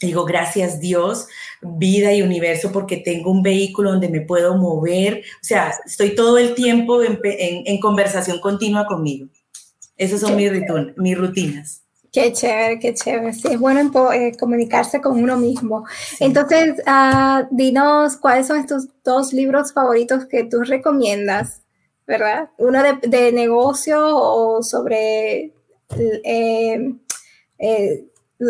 Digo, 0.01 0.25
gracias 0.25 0.79
Dios, 0.79 1.27
vida 1.61 2.13
y 2.13 2.21
universo, 2.21 2.71
porque 2.71 2.97
tengo 2.97 3.31
un 3.31 3.41
vehículo 3.41 3.91
donde 3.91 4.09
me 4.09 4.21
puedo 4.21 4.55
mover. 4.57 5.23
O 5.41 5.43
sea, 5.43 5.73
estoy 5.85 6.15
todo 6.15 6.37
el 6.37 6.53
tiempo 6.53 7.01
en, 7.01 7.19
en, 7.23 7.79
conversación 7.79 8.39
continua 8.39 8.85
conmigo. 8.85 9.27
Esas 9.97 10.19
son 10.19 10.35
mis, 10.35 10.51
mis 10.97 11.17
rutinas. 11.17 11.84
Qué 12.15 12.31
chévere, 12.31 12.79
qué 12.79 12.93
chévere. 12.93 13.33
Sí, 13.33 13.49
es 13.51 13.59
bueno 13.59 13.91
eh, 14.13 14.31
comunicarse 14.39 15.01
con 15.01 15.21
uno 15.21 15.35
mismo. 15.35 15.85
Entonces, 16.21 16.81
uh, 16.87 17.45
dinos 17.51 18.15
cuáles 18.15 18.47
son 18.47 18.59
estos 18.59 18.87
dos 19.03 19.33
libros 19.33 19.73
favoritos 19.73 20.25
que 20.25 20.45
tú 20.45 20.63
recomiendas, 20.63 21.63
¿verdad? 22.07 22.51
Uno 22.57 22.81
de, 23.01 23.33
negocio 23.33 23.99
o 24.01 24.63
sobre 24.63 25.51
eh, 26.23 26.93
eh, 27.59 28.05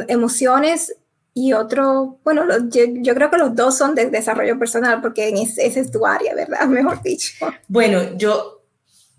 emociones 0.09 0.95
y 1.33 1.53
otro, 1.53 2.19
bueno, 2.23 2.43
yo, 2.69 3.15
creo 3.15 3.31
que 3.31 3.37
los 3.37 3.55
dos 3.55 3.75
son 3.75 3.95
de 3.95 4.11
desarrollo 4.11 4.59
personal 4.59 5.01
porque 5.01 5.29
ese 5.29 5.79
es 5.79 5.89
tu 5.89 6.05
área, 6.05 6.35
¿verdad? 6.35 6.67
Mejor 6.67 7.01
dicho. 7.01 7.33
Bueno, 7.67 8.15
yo 8.15 8.54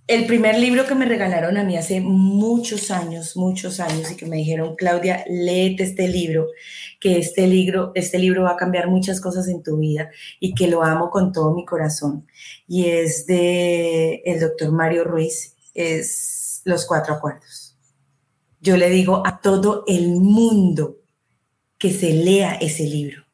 el 0.07 0.27
primer 0.27 0.59
libro 0.59 0.87
que 0.87 0.95
me 0.95 1.05
regalaron 1.05 1.57
a 1.57 1.65
mí 1.65 1.77
hace 1.77 2.01
muchos 2.01 2.91
años, 2.93 3.37
muchos 3.37 3.81
años, 3.81 4.11
y 4.13 4.17
que 4.17 4.27
me 4.27 4.37
dijeron, 4.37 4.77
Claudia, 4.77 5.25
léete 5.29 5.83
este 5.83 6.07
libro, 6.07 6.47
que 7.01 7.19
este 7.19 7.47
libro, 7.49 7.91
este 7.95 8.19
libro 8.19 8.45
va 8.45 8.53
a 8.53 8.57
cambiar 8.57 8.89
muchas 8.89 9.21
cosas 9.21 9.49
en 9.49 9.63
tu 9.65 9.79
vida 9.79 10.11
y 10.39 10.55
que 10.55 10.69
lo 10.69 10.85
amo 10.85 11.11
con 11.11 11.33
todo 11.33 11.53
mi 11.55 11.65
corazón. 11.65 12.27
Y 12.69 12.87
es 12.87 13.27
de 13.27 14.23
el 14.25 14.39
doctor 14.39 14.71
Mario 14.71 15.03
Ruiz, 15.05 15.57
es 15.75 16.63
Los 16.65 16.87
Cuatro 16.87 17.15
Acuerdos. 17.15 17.77
Yo 18.61 18.77
le 18.77 18.91
digo 18.91 19.23
a 19.27 19.41
todo 19.41 19.85
el 19.89 20.09
mundo 20.11 20.99
que 21.79 21.93
se 21.93 22.13
lea 22.13 22.55
ese 22.55 22.85
libro 22.85 23.27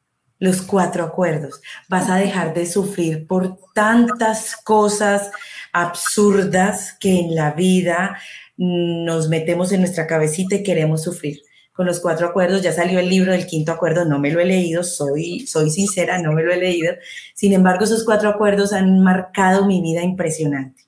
los 0.42 0.60
cuatro 0.60 1.04
acuerdos. 1.04 1.60
Vas 1.88 2.10
a 2.10 2.16
dejar 2.16 2.52
de 2.52 2.66
sufrir 2.66 3.28
por 3.28 3.60
tantas 3.74 4.56
cosas 4.56 5.30
absurdas 5.72 6.96
que 7.00 7.18
en 7.18 7.34
la 7.34 7.52
vida 7.52 8.18
nos 8.56 9.28
metemos 9.28 9.72
en 9.72 9.80
nuestra 9.80 10.06
cabecita 10.06 10.56
y 10.56 10.62
queremos 10.62 11.02
sufrir. 11.02 11.42
Con 11.72 11.86
los 11.86 12.00
cuatro 12.00 12.26
acuerdos 12.26 12.62
ya 12.62 12.72
salió 12.72 13.00
el 13.00 13.08
libro 13.08 13.32
del 13.32 13.46
quinto 13.46 13.72
acuerdo, 13.72 14.04
no 14.04 14.18
me 14.18 14.30
lo 14.30 14.40
he 14.40 14.44
leído, 14.44 14.84
soy, 14.84 15.46
soy 15.46 15.70
sincera, 15.70 16.18
no 16.18 16.32
me 16.32 16.42
lo 16.42 16.52
he 16.52 16.58
leído. 16.58 16.94
Sin 17.34 17.54
embargo, 17.54 17.84
esos 17.84 18.04
cuatro 18.04 18.28
acuerdos 18.28 18.74
han 18.74 19.00
marcado 19.00 19.66
mi 19.66 19.80
vida 19.80 20.02
impresionante. 20.02 20.82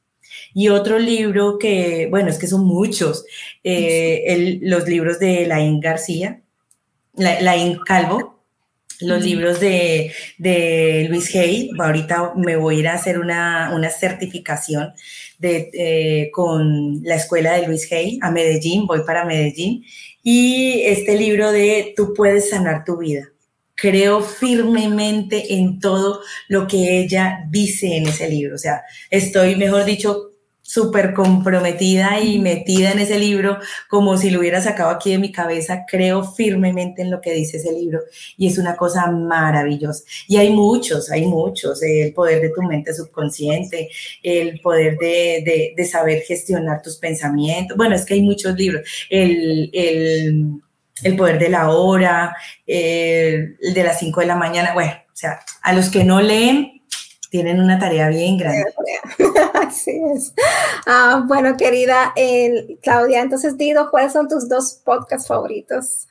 Y 0.53 0.69
otro 0.69 0.99
libro 0.99 1.59
que, 1.59 2.07
bueno, 2.11 2.29
es 2.29 2.39
que 2.39 2.47
son 2.47 2.65
muchos, 2.67 3.25
eh, 3.65 4.59
los 4.63 4.87
libros 4.87 5.19
de 5.19 5.47
Laín 5.47 5.81
García, 5.81 6.43
Laín 7.17 7.79
Calvo, 7.85 8.34
los 9.01 9.25
libros 9.25 9.61
de, 9.61 10.13
Luis 11.09 11.35
Hay. 11.35 11.71
Ahorita 11.79 12.33
me 12.37 12.57
voy 12.57 12.77
a 12.77 12.79
ir 12.81 12.89
a 12.89 12.95
hacer 12.95 13.19
una, 13.19 13.71
certificación 13.91 14.93
de, 15.39 15.71
eh, 15.73 16.31
con 16.33 17.03
la 17.03 17.17
escuela 17.17 17.55
de 17.55 17.67
Luis 17.67 17.91
Hay 17.93 18.19
a 18.23 18.31
Medellín, 18.31 18.87
voy 18.87 19.03
para 19.05 19.25
Medellín. 19.25 19.85
Y 20.23 20.83
este 20.83 21.17
libro 21.17 21.53
de 21.53 21.93
Tú 21.97 22.15
puedes 22.15 22.51
sanar 22.51 22.85
tu 22.85 22.99
vida. 22.99 23.29
Creo 23.75 24.23
firmemente 24.23 25.55
en 25.55 25.81
todo 25.81 26.21
lo 26.49 26.67
que 26.67 27.01
ella 27.01 27.41
dice 27.51 27.97
en 27.97 28.07
ese 28.07 28.29
libro. 28.29 28.55
O 28.55 28.59
sea, 28.59 28.83
estoy, 29.11 29.57
mejor 29.57 29.85
dicho, 29.85 30.34
súper 30.67 31.13
comprometida 31.13 32.21
y 32.21 32.39
metida 32.39 32.93
en 32.93 32.99
ese 32.99 33.19
libro, 33.19 33.59
como 33.87 34.17
si 34.17 34.31
lo 34.31 34.41
hubiera 34.41 34.63
sacado 34.63 34.89
aquí 34.89 35.11
de 35.11 35.19
mi 35.19 35.31
cabeza. 35.31 35.85
Creo 35.87 36.25
firmemente 36.25 37.03
en 37.03 37.11
lo 37.11 37.21
que 37.21 37.35
dice 37.35 37.59
ese 37.59 37.71
libro 37.71 38.01
y 38.39 38.47
es 38.47 38.57
una 38.57 38.75
cosa 38.75 39.11
maravillosa. 39.11 40.03
Y 40.27 40.39
hay 40.39 40.51
muchos, 40.51 41.11
hay 41.11 41.27
muchos. 41.27 41.83
El 41.83 42.15
poder 42.15 42.41
de 42.41 42.49
tu 42.49 42.63
mente 42.63 42.95
subconsciente, 42.95 43.91
el 44.23 44.59
poder 44.61 44.97
de, 44.97 45.75
saber 45.85 46.23
gestionar 46.23 46.81
tus 46.81 46.97
pensamientos. 46.97 47.77
Bueno, 47.77 47.95
es 47.95 48.07
que 48.07 48.15
hay 48.15 48.23
muchos 48.23 48.57
libros. 48.57 48.89
El, 49.11 49.71
poder 51.19 51.39
de 51.39 51.51
la 51.51 51.71
hora, 51.71 52.35
el, 52.67 53.59
el 53.61 53.75
de 53.75 53.85
las 53.85 53.99
5 53.99 54.21
de 54.21 54.27
la 54.27 54.37
mañana. 54.37 54.73
Bueno, 54.73 54.93
o 54.93 55.17
sea, 55.17 55.41
a 55.61 55.75
los 55.75 55.91
que 55.91 56.05
no 56.05 56.23
leen, 56.23 56.74
tienen 57.35 57.59
una 57.59 57.81
tarea 57.81 58.11
bien 58.11 58.39
grande. 58.39 58.63
Así 59.55 59.91
es. 60.15 60.33
Ah, 60.87 61.25
bueno, 61.27 61.57
querida 61.57 62.15
Claudia, 62.81 63.23
entonces 63.23 63.59
Dido, 63.59 63.91
¿cuáles 63.91 64.13
son 64.13 64.29
tus 64.29 64.49
dos 64.49 64.81
podcasts 64.85 65.27
favoritos? 65.27 66.07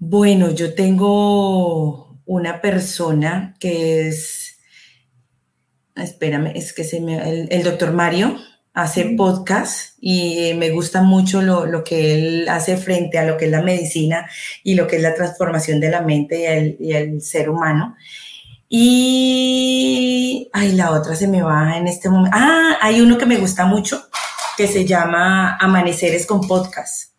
Bueno, 0.00 0.50
yo 0.50 0.74
tengo 0.74 2.18
una 2.24 2.60
persona 2.60 3.54
que 3.60 4.08
es, 4.08 4.58
espérame, 5.94 6.50
es 6.56 6.72
que 6.72 6.82
se 6.82 7.00
me, 7.00 7.46
el, 7.48 7.62
doctor 7.62 7.92
Mario 7.92 8.36
hace 8.74 9.14
podcast 9.16 9.96
y 10.00 10.52
me 10.54 10.70
gusta 10.70 11.02
mucho 11.02 11.42
lo, 11.42 11.84
que 11.84 12.14
él 12.14 12.48
hace 12.48 12.76
frente 12.76 13.18
a 13.18 13.24
lo 13.24 13.36
que 13.36 13.44
es 13.44 13.52
la 13.52 13.62
medicina 13.62 14.28
y 14.64 14.74
lo 14.74 14.88
que 14.88 14.96
es 14.96 15.02
la 15.02 15.14
transformación 15.14 15.78
de 15.78 15.90
la 15.90 16.02
mente 16.02 16.40
y 16.40 16.44
el, 16.46 16.76
y 16.80 16.92
el 16.92 17.22
ser 17.22 17.48
humano. 17.50 17.94
Y, 18.68 20.50
ay, 20.52 20.72
la 20.72 20.90
otra 20.90 21.14
se 21.14 21.28
me 21.28 21.42
va 21.42 21.76
en 21.76 21.86
este 21.86 22.08
momento. 22.08 22.36
Ah, 22.36 22.78
hay 22.80 23.00
uno 23.00 23.16
que 23.16 23.26
me 23.26 23.38
gusta 23.38 23.66
mucho 23.66 24.02
que 24.56 24.66
se 24.66 24.84
llama 24.86 25.56
Amaneceres 25.58 26.26
con 26.26 26.46
Podcast. 26.46 27.12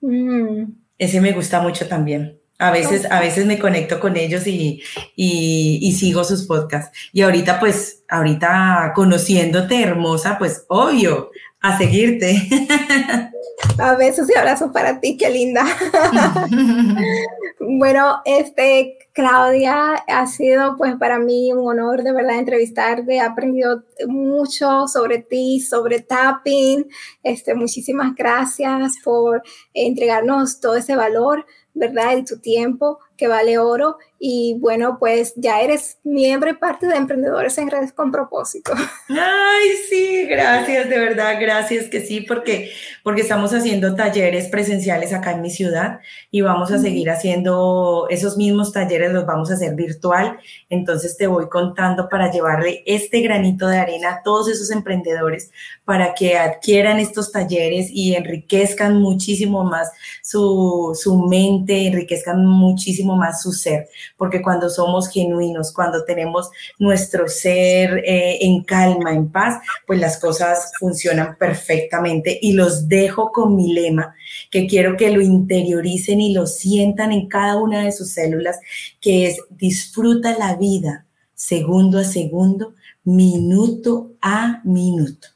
Mm. 0.00 0.64
Ese 0.98 1.20
me 1.20 1.32
gusta 1.32 1.60
mucho 1.60 1.86
también. 1.86 2.40
A 2.58 2.70
veces, 2.70 3.10
a 3.10 3.20
veces 3.20 3.46
me 3.46 3.58
conecto 3.58 4.00
con 4.00 4.16
ellos 4.16 4.46
y, 4.46 4.82
y, 5.16 5.92
sigo 5.92 6.24
sus 6.24 6.46
podcasts. 6.46 6.96
Y 7.10 7.22
ahorita, 7.22 7.58
pues, 7.58 8.04
ahorita 8.08 8.92
conociéndote, 8.94 9.82
hermosa, 9.82 10.36
pues, 10.38 10.66
obvio, 10.68 11.30
a 11.60 11.78
seguirte. 11.78 12.36
A 13.78 13.94
besos 13.94 14.28
y 14.28 14.38
abrazos 14.38 14.70
para 14.72 15.00
ti, 15.00 15.16
qué 15.16 15.30
linda. 15.30 15.64
bueno, 17.60 18.20
este, 18.24 18.98
Claudia, 19.12 19.94
ha 20.06 20.26
sido 20.26 20.76
pues 20.76 20.96
para 20.96 21.18
mí 21.18 21.52
un 21.52 21.68
honor 21.68 22.02
de 22.02 22.12
verdad 22.12 22.38
entrevistarte. 22.38 23.14
He 23.14 23.20
aprendido 23.20 23.82
mucho 24.06 24.86
sobre 24.86 25.18
ti, 25.18 25.60
sobre 25.60 26.00
tapping. 26.00 26.86
Este, 27.22 27.54
muchísimas 27.54 28.14
gracias 28.14 28.94
por 29.02 29.42
entregarnos 29.74 30.60
todo 30.60 30.76
ese 30.76 30.96
valor, 30.96 31.46
¿verdad? 31.74 32.16
Y 32.16 32.24
tu 32.24 32.38
tiempo 32.38 32.98
que 33.20 33.28
vale 33.28 33.58
oro. 33.58 33.98
Y 34.18 34.56
bueno, 34.58 34.98
pues 34.98 35.32
ya 35.36 35.62
eres 35.62 35.98
miembro 36.04 36.50
y 36.50 36.54
parte 36.54 36.86
de 36.86 36.94
Emprendedores 36.94 37.56
en 37.56 37.70
Redes 37.70 37.92
con 37.92 38.10
Propósito. 38.10 38.72
Ay, 39.08 39.68
sí, 39.88 40.26
gracias, 40.26 40.90
de 40.90 40.98
verdad, 40.98 41.36
gracias 41.40 41.88
que 41.88 42.00
sí, 42.00 42.20
porque, 42.22 42.70
porque 43.02 43.22
estamos 43.22 43.54
haciendo 43.54 43.94
talleres 43.94 44.48
presenciales 44.48 45.14
acá 45.14 45.32
en 45.32 45.40
mi 45.40 45.50
ciudad 45.50 46.00
y 46.30 46.42
vamos 46.42 46.70
a 46.70 46.78
seguir 46.78 47.08
haciendo 47.08 48.08
esos 48.10 48.36
mismos 48.36 48.72
talleres, 48.72 49.12
los 49.12 49.24
vamos 49.24 49.50
a 49.50 49.54
hacer 49.54 49.74
virtual. 49.74 50.38
Entonces 50.68 51.16
te 51.16 51.26
voy 51.26 51.48
contando 51.48 52.08
para 52.08 52.30
llevarle 52.30 52.82
este 52.86 53.20
granito 53.20 53.68
de 53.68 53.78
arena 53.78 54.10
a 54.10 54.22
todos 54.22 54.50
esos 54.50 54.70
emprendedores 54.70 55.50
para 55.86 56.14
que 56.14 56.36
adquieran 56.36 56.98
estos 56.98 57.32
talleres 57.32 57.88
y 57.90 58.14
enriquezcan 58.14 59.00
muchísimo 59.00 59.64
más 59.64 59.90
su, 60.22 60.96
su 61.00 61.26
mente, 61.26 61.86
enriquezcan 61.86 62.44
muchísimo 62.46 63.09
más 63.16 63.42
su 63.42 63.52
ser, 63.52 63.88
porque 64.16 64.42
cuando 64.42 64.70
somos 64.70 65.08
genuinos, 65.08 65.72
cuando 65.72 66.04
tenemos 66.04 66.50
nuestro 66.78 67.28
ser 67.28 67.98
eh, 67.98 68.38
en 68.40 68.64
calma, 68.64 69.12
en 69.12 69.30
paz, 69.30 69.60
pues 69.86 70.00
las 70.00 70.18
cosas 70.18 70.72
funcionan 70.78 71.36
perfectamente 71.36 72.38
y 72.40 72.52
los 72.52 72.88
dejo 72.88 73.32
con 73.32 73.56
mi 73.56 73.72
lema, 73.72 74.14
que 74.50 74.66
quiero 74.66 74.96
que 74.96 75.10
lo 75.10 75.20
interioricen 75.20 76.20
y 76.20 76.32
lo 76.32 76.46
sientan 76.46 77.12
en 77.12 77.28
cada 77.28 77.56
una 77.56 77.84
de 77.84 77.92
sus 77.92 78.10
células, 78.10 78.58
que 79.00 79.26
es 79.26 79.38
disfruta 79.50 80.36
la 80.38 80.56
vida 80.56 81.06
segundo 81.40 81.98
a 81.98 82.04
segundo, 82.04 82.74
minuto 83.02 84.12
a 84.20 84.60
minuto. 84.64 85.28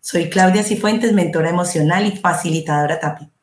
Soy 0.00 0.28
Claudia 0.28 0.64
Cifuentes, 0.64 1.12
mentora 1.12 1.50
emocional 1.50 2.06
y 2.06 2.16
facilitadora 2.16 2.98
TAPI. 2.98 3.33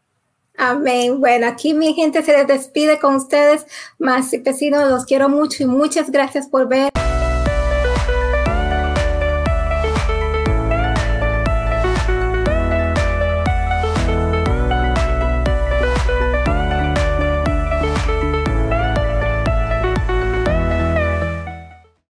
Amén. 0.64 1.20
Bueno, 1.20 1.48
aquí 1.48 1.74
mi 1.74 1.96
gente 1.96 2.22
se 2.22 2.46
despide 2.46 3.00
con 3.00 3.16
ustedes. 3.16 3.66
Más 3.98 4.30
vecinos, 4.44 4.92
los 4.92 5.06
quiero 5.06 5.28
mucho 5.28 5.64
y 5.64 5.66
muchas 5.66 6.12
gracias 6.12 6.48
por 6.48 6.68
ver. 6.68 6.92